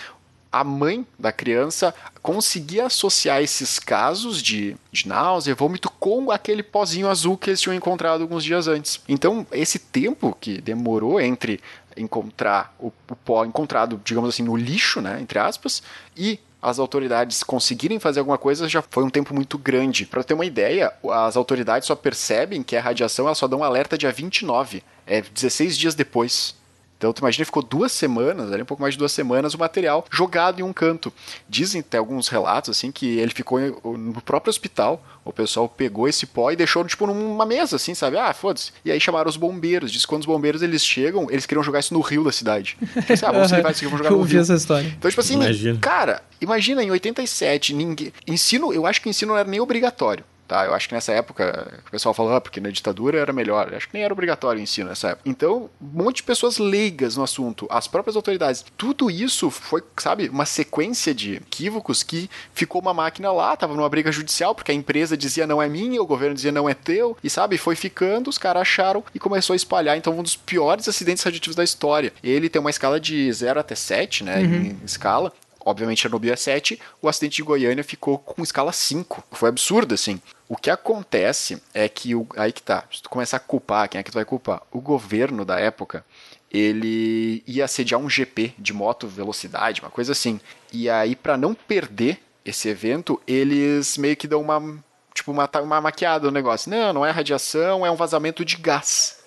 a 0.51 0.65
mãe 0.65 1.07
da 1.19 1.31
criança 1.31 1.95
conseguir 2.21 2.81
associar 2.81 3.41
esses 3.41 3.79
casos 3.79 4.43
de, 4.43 4.77
de 4.91 5.07
náusea, 5.07 5.55
vômito, 5.55 5.91
com 6.01 6.31
aquele 6.31 6.63
pozinho 6.63 7.09
azul 7.09 7.37
que 7.37 7.51
eles 7.51 7.61
tinham 7.61 7.77
encontrado 7.77 8.23
alguns 8.23 8.43
dias 8.43 8.67
antes. 8.67 9.01
Então, 9.09 9.47
esse 9.53 9.79
tempo 9.79 10.37
que 10.41 10.61
demorou 10.61 11.21
entre 11.21 11.61
encontrar 11.99 12.75
o, 12.79 12.87
o 12.87 13.17
pó 13.17 13.45
encontrado, 13.45 14.01
digamos 14.05 14.29
assim, 14.31 14.43
no 14.43 14.57
lixo, 14.57 15.01
né, 15.01 15.19
entre 15.21 15.39
aspas, 15.39 15.83
e 16.17 16.39
as 16.61 16.79
autoridades 16.79 17.43
conseguirem 17.43 18.01
fazer 18.01 18.19
alguma 18.19 18.39
coisa 18.39 18.69
já 18.69 18.83
foi 18.83 19.05
um 19.05 19.11
tempo 19.11 19.33
muito 19.33 19.57
grande. 19.57 20.05
Para 20.07 20.25
ter 20.25 20.35
uma 20.35 20.45
ideia, 20.45 20.93
as 21.11 21.37
autoridades 21.37 21.87
só 21.87 21.95
percebem 21.95 22.63
que 22.63 22.75
é 22.75 22.79
radiação, 22.79 23.27
elas 23.27 23.39
só 23.39 23.47
dão 23.47 23.61
um 23.61 23.65
alerta 23.65 23.97
dia 23.97 24.11
29, 24.11 24.83
é 25.07 25.23
16 25.23 25.79
dias 25.79 25.95
depois. 25.95 26.57
Então, 26.99 27.13
tu 27.13 27.21
imagina, 27.21 27.45
ficou 27.45 27.63
duas 27.63 27.93
semanas, 27.93 28.53
ali 28.53 28.61
um 28.61 28.67
pouco 28.67 28.83
mais 28.83 28.95
de 28.95 28.99
duas 28.99 29.13
semanas, 29.13 29.55
o 29.55 29.59
material 29.59 30.05
jogado 30.11 30.59
em 30.59 30.65
um 30.65 30.73
canto. 30.73 31.13
Dizem, 31.49 31.81
tem 31.81 31.97
alguns 31.99 32.27
relatos, 32.29 32.71
assim, 32.71 32.91
que 32.91 33.19
ele 33.19 33.33
ficou 33.33 33.61
no 33.97 34.21
próprio 34.21 34.51
hospital. 34.51 35.01
O 35.25 35.33
pessoal 35.33 35.69
pegou 35.69 36.09
esse 36.09 36.27
pó 36.27 36.51
e 36.51 36.57
deixou, 36.57 36.85
tipo, 36.85 37.07
numa 37.07 37.47
mesa, 37.47 37.77
assim, 37.77 37.95
sabe? 37.95 38.17
Ah, 38.19 38.33
foda-se. 38.35 38.73
E 38.85 38.91
aí 38.91 39.01
chamaram 39.01 39.29
os 39.31 39.37
bombeiros. 39.37 39.93
Diz 39.93 40.03
que 40.03 40.09
quando 40.09 40.23
os 40.23 40.27
bombeiros, 40.27 40.61
eles 40.61 40.85
chegam, 40.85 41.29
eles 41.31 41.47
queriam 41.47 41.63
jogar 41.63 41.79
isso 41.79 41.95
no 41.95 42.01
rio 42.01 42.25
da 42.25 42.33
cidade. 42.33 42.77
Tipo 42.99 43.13
assim, 43.13 43.27
ah, 43.27 43.33
vamos 43.33 43.53
levar 43.53 43.71
isso 43.71 43.79
aqui, 43.79 43.85
vamos 43.85 43.99
jogar 43.99 44.11
Eu 44.11 44.15
no 44.15 44.19
ouvi 44.19 44.33
rio. 44.33 44.41
essa 44.43 44.55
história. 44.55 44.89
Então, 44.99 45.09
tipo 45.09 45.21
assim, 45.21 45.35
Imagina. 45.35 45.79
cara, 45.81 46.23
imagina 46.41 46.83
em 46.83 46.91
87, 46.91 47.75
ninguém. 47.75 48.13
Ensino, 48.27 48.73
eu 48.73 48.87
acho 48.87 49.01
que 49.01 49.09
ensino 49.09 49.33
não 49.33 49.39
era 49.39 49.49
nem 49.49 49.61
obrigatório. 49.61 50.25
Tá, 50.49 50.65
eu 50.65 50.73
acho 50.73 50.89
que 50.89 50.95
nessa 50.95 51.13
época 51.13 51.79
o 51.87 51.91
pessoal 51.91 52.15
falou, 52.15 52.35
ah, 52.35 52.41
porque 52.41 52.59
na 52.59 52.71
ditadura 52.71 53.19
era 53.19 53.35
melhor. 53.35 53.69
Eu 53.71 53.77
acho 53.77 53.87
que 53.87 53.93
nem 53.93 54.03
era 54.03 54.13
obrigatório 54.15 54.59
o 54.59 54.63
ensino 54.63 54.89
nessa 54.89 55.11
época. 55.11 55.29
Então, 55.29 55.69
um 55.79 56.03
monte 56.03 56.17
de 56.17 56.23
pessoas 56.23 56.57
leigas 56.57 57.19
no 57.19 57.23
assunto, 57.23 57.67
as 57.71 57.87
próprias 57.87 58.17
autoridades. 58.17 58.65
Tudo 58.75 59.11
isso 59.11 59.51
foi, 59.51 59.83
sabe, 59.99 60.31
uma 60.31 60.47
sequência 60.47 61.15
de 61.15 61.35
equívocos 61.35 62.03
que 62.03 62.31
ficou 62.55 62.81
uma 62.81 62.95
máquina 62.95 63.31
lá, 63.31 63.55
tava 63.59 63.75
numa 63.75 63.89
briga 63.91 64.11
judicial, 64.11 64.55
porque 64.55 64.73
a 64.73 64.75
empresa 64.75 65.19
dizia 65.19 65.47
não 65.47 65.61
é 65.61 65.69
minha, 65.69 66.01
o 66.01 66.07
governo 66.07 66.35
dizia 66.35 66.51
não 66.51 66.67
é 66.67 66.73
teu, 66.73 67.15
e 67.23 67.29
sabe, 67.29 67.59
foi 67.59 67.77
ficando, 67.77 68.31
os 68.31 68.39
caras 68.39 68.63
acharam 68.63 69.05
e 69.15 69.19
começou 69.19 69.53
a 69.53 69.57
espalhar. 69.57 69.99
Então, 69.99 70.19
um 70.19 70.23
dos 70.23 70.35
piores 70.35 70.89
acidentes 70.89 71.23
radioativos 71.23 71.57
da 71.57 71.65
história. 71.65 72.11
Ele 72.25 72.49
tem 72.49 72.59
uma 72.59 72.71
escala 72.71 72.99
de 72.99 73.31
0 73.31 73.61
até 73.61 73.75
7, 73.75 74.25
né, 74.25 74.43
em 74.43 74.81
escala. 74.83 75.31
Obviamente, 75.65 76.03
Chernobyl 76.03 76.33
é 76.33 76.37
7, 76.37 76.81
o 77.03 77.09
acidente 77.09 77.37
de 77.37 77.43
Goiânia 77.43 77.85
ficou 77.85 78.19
com 78.19 78.43
escala 78.43 78.73
5. 78.73 79.25
Foi 79.33 79.49
absurdo, 79.49 79.95
assim. 79.95 80.21
O 80.49 80.57
que 80.57 80.71
acontece 80.71 81.63
é 81.75 81.89
que, 81.89 82.15
o, 82.15 82.27
aí 82.37 82.53
que 82.53 82.63
tá, 82.63 82.85
se 82.91 83.03
tu 83.03 83.11
começar 83.11 83.37
a 83.37 83.41
culpar, 83.41 83.89
quem 83.89 83.99
é 83.99 84.03
que 84.03 84.11
tu 84.11 84.15
vai 84.15 84.25
culpar? 84.25 84.63
O 84.73 84.81
governo 84.81 85.45
da 85.45 85.59
época, 85.59 86.05
ele 86.51 87.43
ia 87.47 87.69
sediar 87.69 88.01
um 88.01 88.09
GP 88.09 88.55
de 88.59 88.73
moto 88.73 89.07
velocidade, 89.07 89.83
uma 89.83 89.91
coisa 89.91 90.13
assim. 90.13 90.41
E 90.73 90.89
aí, 90.89 91.15
para 91.15 91.37
não 91.37 91.55
perder 91.55 92.21
esse 92.45 92.69
evento, 92.69 93.21
eles 93.27 93.99
meio 93.99 94.17
que 94.17 94.27
dão 94.27 94.41
uma, 94.41 94.83
tipo, 95.13 95.31
uma, 95.31 95.51
uma 95.63 95.81
maquiada 95.81 96.27
no 96.27 96.33
negócio. 96.33 96.71
Não, 96.71 96.93
não 96.93 97.07
é 97.07 97.11
radiação, 97.11 97.85
é 97.85 97.91
um 97.91 97.97
vazamento 97.97 98.45
de 98.45 98.57
gás. 98.57 99.18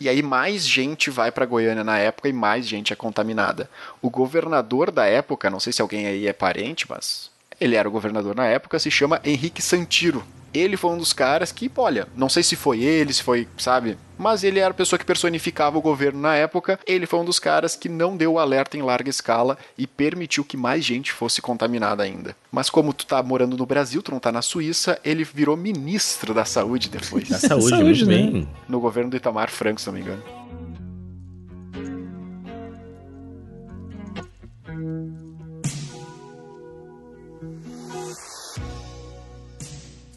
E 0.00 0.08
aí 0.08 0.22
mais 0.22 0.66
gente 0.66 1.10
vai 1.10 1.30
para 1.30 1.46
Goiânia 1.46 1.84
na 1.84 1.98
época 1.98 2.28
e 2.28 2.32
mais 2.32 2.66
gente 2.66 2.92
é 2.92 2.96
contaminada. 2.96 3.70
O 4.00 4.10
governador 4.10 4.90
da 4.90 5.06
época, 5.06 5.50
não 5.50 5.60
sei 5.60 5.72
se 5.72 5.82
alguém 5.82 6.06
aí 6.06 6.26
é 6.26 6.32
parente, 6.32 6.86
mas 6.88 7.30
ele 7.60 7.76
era 7.76 7.88
o 7.88 7.92
governador 7.92 8.34
na 8.34 8.46
época, 8.46 8.78
se 8.78 8.90
chama 8.90 9.20
Henrique 9.24 9.62
Santiro. 9.62 10.24
Ele 10.52 10.76
foi 10.76 10.90
um 10.90 10.98
dos 10.98 11.12
caras 11.12 11.52
que, 11.52 11.70
olha, 11.76 12.08
não 12.16 12.28
sei 12.28 12.42
se 12.42 12.56
foi 12.56 12.82
ele, 12.82 13.12
se 13.12 13.22
foi, 13.22 13.48
sabe, 13.56 13.96
mas 14.18 14.44
ele 14.44 14.60
era 14.60 14.70
a 14.70 14.74
pessoa 14.74 14.98
que 14.98 15.04
personificava 15.04 15.76
o 15.76 15.82
governo 15.82 16.20
na 16.20 16.34
época. 16.36 16.78
Ele 16.86 17.06
foi 17.06 17.18
um 17.18 17.24
dos 17.24 17.38
caras 17.38 17.74
que 17.74 17.88
não 17.88 18.16
deu 18.16 18.34
o 18.34 18.38
alerta 18.38 18.76
em 18.76 18.82
larga 18.82 19.10
escala 19.10 19.58
e 19.76 19.86
permitiu 19.86 20.44
que 20.44 20.56
mais 20.56 20.84
gente 20.84 21.12
fosse 21.12 21.42
contaminada 21.42 22.02
ainda. 22.02 22.36
Mas 22.50 22.70
como 22.70 22.92
tu 22.92 23.04
tá 23.04 23.22
morando 23.22 23.56
no 23.56 23.66
Brasil, 23.66 24.02
tu 24.02 24.12
não 24.12 24.20
tá 24.20 24.30
na 24.30 24.42
Suíça, 24.42 25.00
ele 25.04 25.24
virou 25.24 25.56
ministro 25.56 26.32
da 26.32 26.44
saúde 26.44 26.88
depois. 26.88 27.28
Da 27.28 27.38
saúde, 27.38 27.68
Saúde, 27.68 27.84
muito 27.84 28.06
né? 28.06 28.16
bem. 28.16 28.48
No 28.68 28.78
governo 28.78 29.10
do 29.10 29.16
Itamar 29.16 29.50
Franco, 29.50 29.80
se 29.80 29.86
não 29.86 29.94
me 29.94 30.00
engano. 30.00 30.41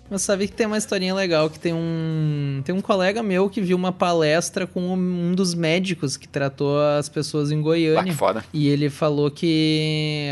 Mas 0.10 0.22
sabe 0.22 0.48
que 0.48 0.54
tem 0.54 0.68
uma 0.68 0.78
historinha 0.78 1.16
legal, 1.16 1.50
que 1.50 1.58
tem 1.60 1.74
um 1.74 2.62
tem 2.64 2.76
um 2.76 2.82
colega 2.82 3.24
meu 3.24 3.50
que 3.50 3.60
viu 3.60 3.76
uma 3.76 3.92
palestra 3.92 4.68
com 4.68 4.94
um 4.94 5.34
dos 5.34 5.56
médicos 5.56 6.16
que 6.16 6.28
tratou 6.28 6.80
as 6.80 7.10
pessoas 7.10 7.52
em 7.52 7.60
Ah, 7.60 7.62
Goiânia. 7.64 8.04
que 8.14 8.18
foda. 8.18 8.46
E 8.54 8.68
ele 8.68 8.90
falou 8.90 9.32
que. 9.32 10.28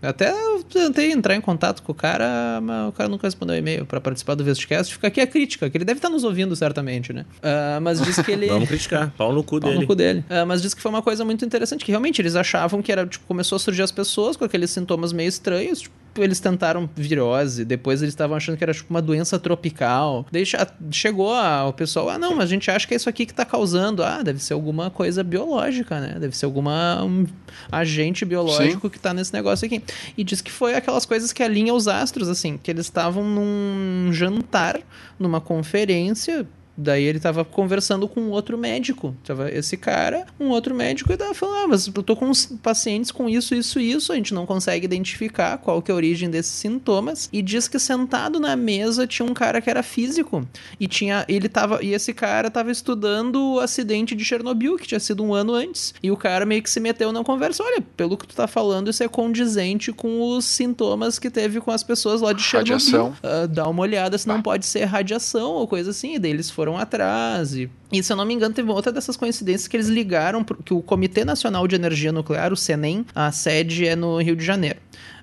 Até 0.00 0.30
eu 0.30 0.62
tentei 0.62 1.10
entrar 1.12 1.34
em 1.34 1.40
contato 1.40 1.82
com 1.82 1.92
o 1.92 1.94
cara, 1.94 2.60
mas 2.62 2.88
o 2.88 2.92
cara 2.92 3.08
nunca 3.08 3.26
respondeu 3.26 3.54
o 3.56 3.58
e-mail 3.58 3.84
pra 3.84 4.00
participar 4.00 4.34
do 4.34 4.44
Vestcast. 4.44 4.92
Fica 4.94 5.08
aqui 5.08 5.20
a 5.20 5.26
crítica, 5.26 5.68
que 5.68 5.76
ele 5.76 5.84
deve 5.84 5.98
estar 5.98 6.08
nos 6.08 6.22
ouvindo, 6.24 6.54
certamente, 6.54 7.12
né? 7.12 7.24
Ah, 7.42 7.78
mas 7.82 8.00
diz 8.00 8.18
que 8.20 8.30
ele. 8.30 8.46
Vamos 8.48 8.68
criticar. 8.68 9.12
Pau 9.16 9.32
no 9.32 9.42
cu 9.42 9.58
Pau 9.60 9.70
dele. 9.70 9.80
no 9.82 9.86
cu 9.86 9.94
dele. 9.94 10.24
Ah, 10.30 10.46
mas 10.46 10.62
diz 10.62 10.72
que 10.74 10.80
foi 10.80 10.90
uma 10.90 11.02
coisa 11.02 11.24
muito 11.24 11.44
interessante, 11.44 11.84
que 11.84 11.90
realmente 11.90 12.20
eles 12.22 12.36
achavam 12.36 12.80
que 12.80 12.92
era, 12.92 13.06
tipo, 13.06 13.24
começou 13.26 13.56
a 13.56 13.58
surgir 13.58 13.82
as 13.82 13.90
pessoas 13.92 14.36
com 14.36 14.44
aqueles 14.44 14.70
sintomas 14.70 15.12
meio 15.12 15.28
estranhos, 15.28 15.80
tipo, 15.80 15.94
eles 16.16 16.40
tentaram 16.40 16.88
virose, 16.96 17.64
depois 17.64 18.02
eles 18.02 18.12
estavam 18.12 18.36
achando 18.36 18.56
que 18.56 18.64
era 18.64 18.72
tipo 18.74 18.90
uma 18.90 19.00
doença 19.00 19.38
tropical. 19.38 20.26
Che- 20.44 20.56
chegou 20.90 21.32
a- 21.32 21.66
o 21.68 21.72
pessoal, 21.72 22.08
ah, 22.08 22.18
não, 22.18 22.34
mas 22.34 22.44
a 22.44 22.46
gente 22.48 22.68
acha 22.70 22.88
que 22.88 22.94
é 22.94 22.96
isso 22.96 23.08
aqui 23.08 23.24
que 23.24 23.32
tá 23.34 23.44
causando. 23.44 24.02
Ah, 24.02 24.20
deve 24.22 24.42
ser 24.42 24.52
alguma 24.54 24.90
coisa 24.90 25.22
biológica, 25.22 26.00
né? 26.00 26.16
Deve 26.18 26.36
ser 26.36 26.46
alguma 26.46 27.04
um 27.04 27.24
agente 27.70 28.24
biológico 28.24 28.88
que 28.90 28.98
tá 28.98 29.14
nesse 29.14 29.32
negócio 29.32 29.64
aqui. 29.66 29.80
E 30.16 30.24
diz 30.24 30.40
que 30.40 30.50
foi 30.50 30.74
aquelas 30.74 31.04
coisas 31.04 31.32
que 31.32 31.42
alinham 31.42 31.76
os 31.76 31.88
astros, 31.88 32.28
assim, 32.28 32.58
que 32.58 32.70
eles 32.70 32.86
estavam 32.86 33.24
num 33.24 34.12
jantar, 34.12 34.80
numa 35.18 35.40
conferência, 35.40 36.46
Daí 36.80 37.02
ele 37.02 37.18
tava 37.18 37.44
conversando 37.44 38.06
com 38.06 38.20
um 38.20 38.30
outro 38.30 38.56
médico. 38.56 39.12
Tava 39.24 39.50
esse 39.50 39.76
cara, 39.76 40.28
um 40.38 40.50
outro 40.50 40.72
médico, 40.72 41.12
e 41.12 41.16
tava 41.16 41.34
falando: 41.34 41.64
Ah, 41.64 41.68
mas 41.68 41.88
eu 41.88 42.02
tô 42.04 42.14
com 42.14 42.30
pacientes 42.62 43.10
com 43.10 43.28
isso, 43.28 43.52
isso, 43.52 43.80
isso. 43.80 44.12
A 44.12 44.14
gente 44.14 44.32
não 44.32 44.46
consegue 44.46 44.84
identificar 44.84 45.58
qual 45.58 45.82
que 45.82 45.90
é 45.90 45.92
a 45.92 45.96
origem 45.96 46.30
desses 46.30 46.52
sintomas. 46.52 47.28
E 47.32 47.42
diz 47.42 47.66
que 47.66 47.80
sentado 47.80 48.38
na 48.38 48.54
mesa 48.54 49.08
tinha 49.08 49.26
um 49.26 49.34
cara 49.34 49.60
que 49.60 49.68
era 49.68 49.82
físico. 49.82 50.46
E 50.78 50.86
tinha. 50.86 51.24
Ele 51.28 51.48
tava. 51.48 51.82
E 51.82 51.92
esse 51.92 52.14
cara 52.14 52.48
tava 52.48 52.70
estudando 52.70 53.54
o 53.54 53.58
acidente 53.58 54.14
de 54.14 54.24
Chernobyl, 54.24 54.76
que 54.76 54.86
tinha 54.86 55.00
sido 55.00 55.24
um 55.24 55.34
ano 55.34 55.54
antes. 55.54 55.92
E 56.00 56.12
o 56.12 56.16
cara 56.16 56.46
meio 56.46 56.62
que 56.62 56.70
se 56.70 56.78
meteu 56.78 57.10
na 57.10 57.24
conversa. 57.24 57.64
Olha, 57.64 57.82
pelo 57.96 58.16
que 58.16 58.28
tu 58.28 58.36
tá 58.36 58.46
falando, 58.46 58.88
isso 58.88 59.02
é 59.02 59.08
condizente 59.08 59.92
com 59.92 60.36
os 60.36 60.44
sintomas 60.44 61.18
que 61.18 61.28
teve 61.28 61.60
com 61.60 61.72
as 61.72 61.82
pessoas 61.82 62.20
lá 62.20 62.32
de 62.32 62.40
Chernobyl. 62.40 62.74
Radiação. 62.74 63.16
Ah, 63.20 63.46
dá 63.46 63.68
uma 63.68 63.82
olhada 63.82 64.16
se 64.16 64.28
não 64.28 64.40
pode 64.40 64.64
ser 64.64 64.84
radiação 64.84 65.50
ou 65.50 65.66
coisa 65.66 65.90
assim. 65.90 66.14
E 66.14 66.18
daí 66.20 66.30
eles 66.30 66.50
foram 66.50 66.67
atrás. 66.76 67.54
E, 67.54 67.70
e 67.92 68.02
se 68.02 68.12
eu 68.12 68.16
não 68.16 68.24
me 68.24 68.34
engano, 68.34 68.54
teve 68.54 68.70
outra 68.70 68.90
dessas 68.92 69.16
coincidências 69.16 69.68
que 69.68 69.76
eles 69.76 69.88
ligaram 69.88 70.42
pro, 70.44 70.62
que 70.62 70.74
o 70.74 70.82
Comitê 70.82 71.24
Nacional 71.24 71.66
de 71.68 71.76
Energia 71.76 72.12
Nuclear, 72.12 72.52
o 72.52 72.56
CENEM, 72.56 73.06
a 73.14 73.30
sede 73.32 73.86
é 73.86 73.94
no 73.96 74.18
Rio 74.20 74.36
de 74.36 74.44
Janeiro. 74.44 74.78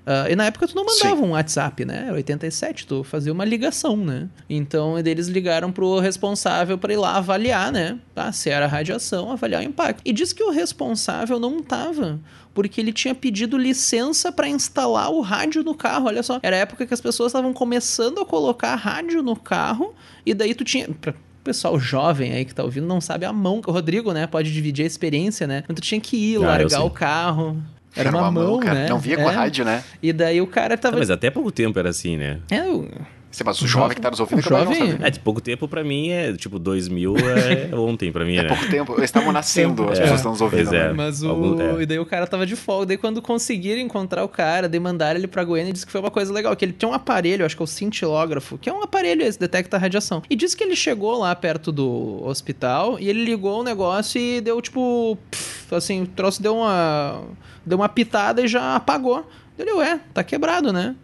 Ah, 0.08 0.30
e 0.30 0.36
na 0.36 0.46
época 0.46 0.68
tu 0.68 0.76
não 0.76 0.86
mandava 0.86 1.16
Sim. 1.18 1.24
um 1.24 1.32
WhatsApp, 1.32 1.84
né? 1.84 2.04
Era 2.08 2.14
87, 2.14 2.86
tu 2.86 3.04
fazia 3.04 3.34
uma 3.34 3.43
ligação, 3.43 3.98
né? 3.98 4.30
Então 4.48 5.00
eles 5.00 5.28
ligaram 5.28 5.72
pro 5.72 5.98
responsável 6.00 6.78
para 6.78 6.93
ir 6.93 6.98
lá 6.98 7.16
avaliar, 7.18 7.72
né? 7.72 7.98
Ah, 8.16 8.32
se 8.32 8.50
era 8.52 8.68
radiação, 8.68 9.32
avaliar 9.32 9.62
o 9.62 9.66
impacto. 9.66 10.02
E 10.06 10.14
diz 10.14 10.32
que 10.32 10.43
o 10.43 10.52
responsável 10.52 11.39
não 11.39 11.60
tava, 11.64 12.20
porque 12.54 12.80
ele 12.80 12.93
tinha 12.93 13.16
pedido 13.16 13.58
licença 13.58 14.32
para 14.32 14.48
instalar 14.48 15.10
o 15.12 15.22
rádio 15.22 15.64
no 15.64 15.74
carro. 15.74 16.06
Olha 16.06 16.22
só, 16.22 16.39
era 16.43 16.56
a 16.56 16.60
época 16.60 16.86
que 16.86 16.93
as 16.93 17.02
pessoas 17.02 17.32
estavam 17.32 17.52
começando 17.52 18.22
a 18.22 18.26
colocar 18.26 18.76
rádio 18.76 19.24
no 19.24 19.36
carro, 19.36 19.96
e 20.24 20.36
daí 20.36 20.54
tu 20.54 20.64
tinha. 20.64 20.88
pra- 21.02 21.16
pessoal 21.46 21.80
jovem 21.80 22.34
aí 22.34 22.43
que 22.43 22.54
tá 22.54 22.64
ouvindo 22.64 22.86
não 22.88 23.00
sabe 23.00 23.24
a 23.26 23.32
mão. 23.32 23.62
O 23.66 23.72
Rodrigo, 23.72 24.12
né, 24.12 24.28
pode 24.28 24.52
dividir 24.52 24.84
a 24.84 24.88
experiência, 24.88 25.46
né? 25.48 25.62
Então 25.64 25.76
tu 25.76 25.82
tinha 25.82 26.02
que 26.02 26.18
ir, 26.18 26.34
Ah, 26.34 26.39
eu 26.39 26.41
largar 26.41 26.84
o 26.84 26.89
carro. 26.89 27.62
Era, 27.96 28.10
uma, 28.10 28.30
mão, 28.30 28.60
cara. 28.60 28.74
né? 28.74 28.89
Não 28.89 29.00
via 29.00 29.16
com 29.16 29.26
a 29.28 29.32
É. 29.32 29.36
rádio, 29.36 29.64
né? 29.64 29.82
E 30.04 30.12
daí 30.12 30.41
o 30.41 30.48
cara 30.48 30.76
Tá, 30.76 30.89
tava. 30.89 30.98
mas 31.00 31.10
até 31.10 31.30
pouco 31.30 31.50
tempo 31.50 31.80
era 31.80 31.88
assim, 31.89 32.18
né? 32.18 32.39
É, 32.52 32.64
o- 32.64 32.89
Sim, 33.36 33.43
Mas 33.45 33.61
o 33.61 33.67
jovem 33.67 33.95
que 33.95 34.01
tá 34.01 34.09
nos 34.09 34.19
ouvindo 34.21 34.38
o 34.38 34.39
é 34.39 34.43
jovem-. 34.43 34.97
É, 35.01 35.09
de 35.09 35.19
pouco 35.19 35.41
tempo 35.41 35.67
pra 35.67 35.83
mim 35.83 36.09
é, 36.09 36.31
tipo, 36.33 36.57
2000 36.57 37.15
é 37.17 37.75
ontem 37.75 38.09
pra 38.09 38.23
mim, 38.23 38.38
É 38.38 38.43
né? 38.43 38.47
pouco 38.47 38.65
tempo. 38.69 38.93
Eles 38.93 39.03
estavam 39.03 39.33
nascendo, 39.33 39.83
as 39.89 39.99
É. 39.99 40.03
pessoas 40.03 40.19
estão 40.21 40.31
nos 40.31 40.39
ouvindo. 40.39 40.73
É. 40.73 40.88
né? 40.88 40.93
Mas 40.93 41.21
o. 41.21 41.29
Algum- 41.29 41.61
é. 41.61 41.81
E 41.83 41.86
daí 41.86 41.99
o 41.99 42.05
cara 42.05 42.25
tava 42.25 42.45
de 42.45 42.55
folga. 42.55 42.86
Daí 42.86 42.97
quando 42.97 43.21
conseguiram 43.21 43.81
encontrar 43.81 44.23
o 44.23 44.29
cara, 44.29 44.69
demandaram 44.69 45.19
ele 45.19 45.27
pra 45.27 45.43
Goiânia, 45.43 45.73
disse 45.73 45.86
que 45.86 45.91
foi 45.91 45.99
uma 45.99 46.09
coisa 46.11 46.31
legal. 46.31 46.55
Que 46.55 46.63
ele 46.63 46.71
tinha 46.71 46.88
um 46.89 46.93
aparelho, 46.93 47.45
acho 47.45 47.57
que 47.57 47.61
é 47.61 47.65
o 47.65 47.67
cintilógrafo, 47.67 48.57
que 48.57 48.69
é 48.69 48.73
um 48.73 48.81
aparelho 48.81 49.21
esse, 49.21 49.38
detecta 49.38 49.77
radiação. 49.77 50.21
E 50.29 50.36
disse 50.36 50.55
que 50.55 50.63
ele 50.63 50.75
chegou 50.75 51.19
lá 51.19 51.36
perto 51.36 51.73
do 51.73 52.21
hospital 52.25 52.97
e 52.99 53.09
ele 53.09 53.25
ligou 53.25 53.59
o 53.59 53.63
negócio 53.63 54.17
e 54.21 54.39
deu 54.39 54.61
tipo. 54.61 55.17
pff, 55.29 55.75
assim, 55.75 56.03
o 56.03 56.07
troço 56.07 56.41
deu 56.41 56.55
uma. 56.55 57.21
Deu 57.65 57.77
uma 57.77 57.89
pitada 57.89 58.41
e 58.41 58.47
já 58.47 58.75
apagou. 58.77 59.27
Ele, 59.57 59.71
ué, 59.73 59.99
tá 60.13 60.23
quebrado, 60.23 60.71
né? 60.71 60.95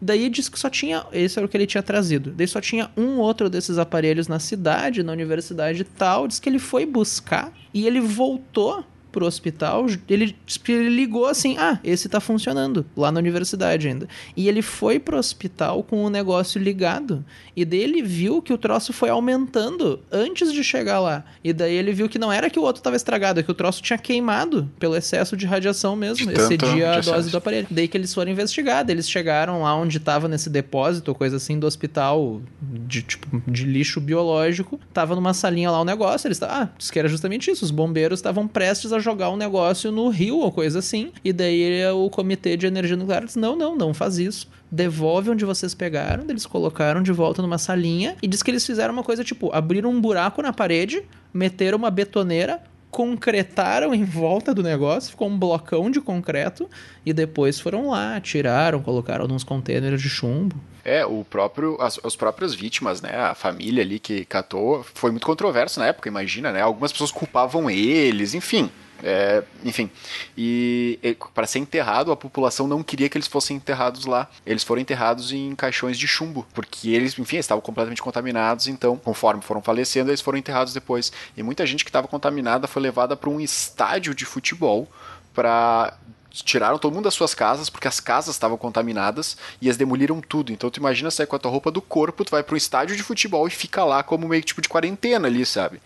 Daí 0.00 0.28
disse 0.30 0.50
que 0.50 0.58
só 0.58 0.70
tinha. 0.70 1.04
Esse 1.12 1.38
era 1.38 1.46
o 1.46 1.48
que 1.48 1.56
ele 1.56 1.66
tinha 1.66 1.82
trazido. 1.82 2.30
Daí 2.30 2.46
só 2.46 2.60
tinha 2.60 2.90
um 2.96 3.18
outro 3.18 3.50
desses 3.50 3.76
aparelhos 3.76 4.28
na 4.28 4.38
cidade, 4.38 5.02
na 5.02 5.12
universidade 5.12 5.82
e 5.82 5.84
tal. 5.84 6.26
Diz 6.26 6.40
que 6.40 6.48
ele 6.48 6.58
foi 6.58 6.86
buscar 6.86 7.52
e 7.74 7.86
ele 7.86 8.00
voltou 8.00 8.84
pro 9.10 9.26
hospital. 9.26 9.86
Ele, 10.08 10.34
ele 10.68 10.88
ligou 10.88 11.26
assim: 11.26 11.56
ah, 11.58 11.78
esse 11.82 12.08
tá 12.08 12.20
funcionando, 12.20 12.84
lá 12.96 13.10
na 13.10 13.18
universidade 13.18 13.88
ainda. 13.88 14.08
E 14.36 14.48
ele 14.48 14.62
foi 14.62 14.98
pro 14.98 15.18
hospital 15.18 15.82
com 15.82 16.04
o 16.04 16.10
negócio 16.10 16.60
ligado. 16.60 17.24
E 17.56 17.64
daí 17.64 17.80
ele 17.80 18.02
viu 18.02 18.40
que 18.40 18.52
o 18.52 18.58
troço 18.58 18.92
foi 18.92 19.10
aumentando 19.10 20.00
antes 20.10 20.52
de 20.52 20.62
chegar 20.62 21.00
lá. 21.00 21.24
E 21.42 21.52
daí 21.52 21.74
ele 21.74 21.92
viu 21.92 22.08
que 22.08 22.18
não 22.18 22.32
era 22.32 22.48
que 22.48 22.58
o 22.58 22.62
outro 22.62 22.82
tava 22.82 22.96
estragado, 22.96 23.40
é 23.40 23.42
que 23.42 23.50
o 23.50 23.54
troço 23.54 23.82
tinha 23.82 23.98
queimado 23.98 24.70
pelo 24.78 24.96
excesso 24.96 25.36
de 25.36 25.46
radiação 25.46 25.96
mesmo. 25.96 26.30
Excedia 26.30 26.92
a 26.94 27.00
dose 27.00 27.30
do 27.30 27.36
aparelho. 27.36 27.66
Daí 27.70 27.88
que 27.88 27.96
eles 27.96 28.14
foram 28.14 28.30
investigar, 28.30 28.88
eles 28.88 29.08
chegaram 29.08 29.62
lá 29.62 29.74
onde 29.74 29.98
tava 29.98 30.28
nesse 30.28 30.48
depósito, 30.48 31.14
coisa 31.14 31.36
assim, 31.36 31.58
do 31.58 31.66
hospital 31.66 32.40
de, 32.62 33.02
tipo, 33.02 33.42
de 33.50 33.64
lixo 33.64 34.00
biológico. 34.00 34.78
Tava 34.92 35.14
numa 35.14 35.34
salinha 35.34 35.70
lá 35.70 35.80
o 35.80 35.84
negócio, 35.84 36.26
eles 36.26 36.36
estavam. 36.36 36.62
Ah, 36.62 36.68
diz 36.78 36.90
que 36.90 36.98
era 36.98 37.08
justamente 37.08 37.50
isso. 37.50 37.64
Os 37.64 37.70
bombeiros 37.70 38.18
estavam 38.18 38.46
prestes 38.46 38.92
a 38.92 38.98
jogar 39.00 39.30
um 39.30 39.36
negócio 39.36 39.90
no 39.90 40.08
rio 40.08 40.38
ou 40.38 40.52
coisa 40.52 40.78
assim. 40.78 41.12
E 41.24 41.32
daí 41.32 41.86
o 41.92 42.08
comitê 42.10 42.56
de 42.56 42.66
energia 42.66 42.96
nuclear 42.96 43.24
disse: 43.24 43.38
não, 43.38 43.56
não, 43.56 43.76
não 43.76 43.94
faz 43.94 44.18
isso. 44.18 44.48
Devolve 44.70 45.30
onde 45.30 45.44
vocês 45.44 45.74
pegaram. 45.74 46.24
Eles 46.28 46.46
colocaram 46.46 47.02
de 47.02 47.12
volta 47.12 47.42
numa 47.42 47.58
salinha. 47.58 48.16
E 48.22 48.28
diz 48.28 48.42
que 48.42 48.50
eles 48.50 48.64
fizeram 48.64 48.92
uma 48.92 49.02
coisa 49.02 49.24
tipo: 49.24 49.50
abriram 49.52 49.90
um 49.90 50.00
buraco 50.00 50.42
na 50.42 50.52
parede, 50.52 51.02
meteram 51.32 51.78
uma 51.78 51.90
betoneira, 51.90 52.62
concretaram 52.90 53.94
em 53.94 54.04
volta 54.04 54.52
do 54.52 54.62
negócio, 54.62 55.10
ficou 55.10 55.28
um 55.28 55.38
blocão 55.38 55.90
de 55.90 56.00
concreto 56.00 56.68
e 57.06 57.12
depois 57.12 57.60
foram 57.60 57.90
lá, 57.90 58.20
tiraram, 58.20 58.82
colocaram 58.82 59.26
nos 59.28 59.44
contêineres 59.44 60.02
de 60.02 60.08
chumbo. 60.08 60.56
É, 60.84 61.04
o 61.04 61.24
próprio, 61.24 61.80
as, 61.80 62.00
as 62.02 62.16
próprias 62.16 62.54
vítimas, 62.54 63.00
né? 63.00 63.14
A 63.14 63.34
família 63.34 63.82
ali 63.82 63.98
que 63.98 64.24
catou, 64.24 64.84
foi 64.94 65.10
muito 65.10 65.26
controverso 65.26 65.78
na 65.78 65.86
época, 65.86 66.08
imagina, 66.08 66.50
né? 66.50 66.62
Algumas 66.62 66.90
pessoas 66.90 67.12
culpavam 67.12 67.70
eles, 67.70 68.34
enfim. 68.34 68.70
É, 69.02 69.42
enfim, 69.64 69.90
e, 70.36 70.98
para 71.34 71.46
ser 71.46 71.58
enterrado, 71.58 72.12
a 72.12 72.16
população 72.16 72.66
não 72.66 72.82
queria 72.82 73.08
que 73.08 73.16
eles 73.16 73.26
fossem 73.26 73.56
enterrados 73.56 74.06
lá. 74.06 74.28
Eles 74.44 74.64
foram 74.64 74.80
enterrados 74.80 75.32
em 75.32 75.54
caixões 75.54 75.98
de 75.98 76.06
chumbo, 76.06 76.46
porque 76.52 76.90
eles, 76.90 77.18
enfim, 77.18 77.36
estavam 77.36 77.62
completamente 77.62 78.02
contaminados. 78.02 78.66
Então, 78.66 78.96
conforme 78.96 79.42
foram 79.42 79.62
falecendo, 79.62 80.10
eles 80.10 80.20
foram 80.20 80.38
enterrados 80.38 80.72
depois. 80.72 81.12
E 81.36 81.42
muita 81.42 81.64
gente 81.66 81.84
que 81.84 81.90
estava 81.90 82.08
contaminada 82.08 82.66
foi 82.66 82.82
levada 82.82 83.16
para 83.16 83.30
um 83.30 83.40
estádio 83.40 84.14
de 84.14 84.24
futebol 84.24 84.88
para 85.32 85.96
tiraram 86.32 86.78
todo 86.78 86.94
mundo 86.94 87.04
das 87.04 87.14
suas 87.14 87.34
casas 87.34 87.68
porque 87.68 87.88
as 87.88 87.98
casas 87.98 88.36
estavam 88.36 88.56
contaminadas 88.56 89.36
e 89.60 89.68
as 89.68 89.76
demoliram 89.76 90.20
tudo. 90.20 90.52
Então 90.52 90.70
tu 90.70 90.78
imagina 90.78 91.10
sair 91.10 91.26
com 91.26 91.36
a 91.36 91.38
tua 91.38 91.50
roupa 91.50 91.70
do 91.70 91.82
corpo, 91.82 92.24
tu 92.24 92.30
vai 92.30 92.42
para 92.42 92.54
um 92.54 92.56
estádio 92.56 92.96
de 92.96 93.02
futebol 93.02 93.46
e 93.46 93.50
fica 93.50 93.84
lá 93.84 94.02
como 94.02 94.28
meio 94.28 94.42
tipo 94.42 94.62
de 94.62 94.68
quarentena 94.68 95.26
ali, 95.26 95.44
sabe? 95.44 95.80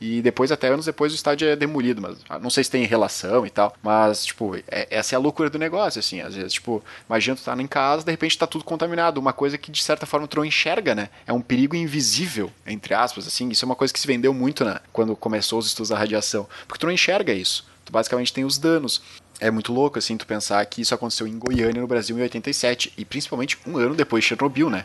E 0.00 0.22
depois, 0.22 0.52
até 0.52 0.68
anos 0.68 0.86
depois, 0.86 1.12
o 1.12 1.14
estádio 1.16 1.48
é 1.48 1.56
demolido, 1.56 2.00
mas 2.00 2.18
ah, 2.28 2.38
não 2.38 2.50
sei 2.50 2.62
se 2.62 2.70
tem 2.70 2.84
relação 2.84 3.44
e 3.44 3.50
tal. 3.50 3.74
Mas, 3.82 4.24
tipo, 4.26 4.54
é- 4.68 4.86
essa 4.90 5.14
é 5.14 5.16
a 5.16 5.20
loucura 5.20 5.50
do 5.50 5.58
negócio, 5.58 5.98
assim. 5.98 6.20
Às 6.20 6.34
vezes, 6.36 6.52
tipo, 6.52 6.82
imagina 7.08 7.36
tu 7.36 7.42
tá 7.42 7.54
em 7.60 7.66
casa, 7.66 8.04
de 8.04 8.10
repente 8.10 8.38
tá 8.38 8.46
tudo 8.46 8.64
contaminado. 8.64 9.18
Uma 9.18 9.32
coisa 9.32 9.58
que, 9.58 9.72
de 9.72 9.82
certa 9.82 10.06
forma, 10.06 10.28
tu 10.28 10.36
não 10.36 10.44
enxerga, 10.44 10.94
né? 10.94 11.08
É 11.26 11.32
um 11.32 11.40
perigo 11.40 11.74
invisível, 11.74 12.50
entre 12.66 12.94
aspas, 12.94 13.26
assim. 13.26 13.48
Isso 13.48 13.64
é 13.64 13.66
uma 13.66 13.74
coisa 13.74 13.92
que 13.92 13.98
se 13.98 14.06
vendeu 14.06 14.32
muito, 14.32 14.64
né? 14.64 14.78
Quando 14.92 15.16
começou 15.16 15.58
os 15.58 15.66
estudos 15.66 15.88
da 15.88 15.98
radiação. 15.98 16.48
Porque 16.66 16.78
tu 16.80 16.86
não 16.86 16.92
enxerga 16.92 17.32
isso. 17.32 17.66
Tu 17.84 17.90
basicamente 17.92 18.32
tem 18.32 18.44
os 18.44 18.56
danos. 18.58 19.02
É 19.40 19.50
muito 19.50 19.72
louco, 19.72 19.98
assim, 19.98 20.16
tu 20.16 20.26
pensar 20.26 20.64
que 20.66 20.80
isso 20.80 20.94
aconteceu 20.94 21.26
em 21.26 21.38
Goiânia, 21.38 21.80
no 21.80 21.86
Brasil, 21.86 22.16
em 22.18 22.22
87. 22.22 22.92
E 22.96 23.04
principalmente 23.04 23.58
um 23.66 23.76
ano 23.78 23.94
depois 23.94 24.22
de 24.22 24.28
Chernobyl, 24.28 24.68
né? 24.70 24.84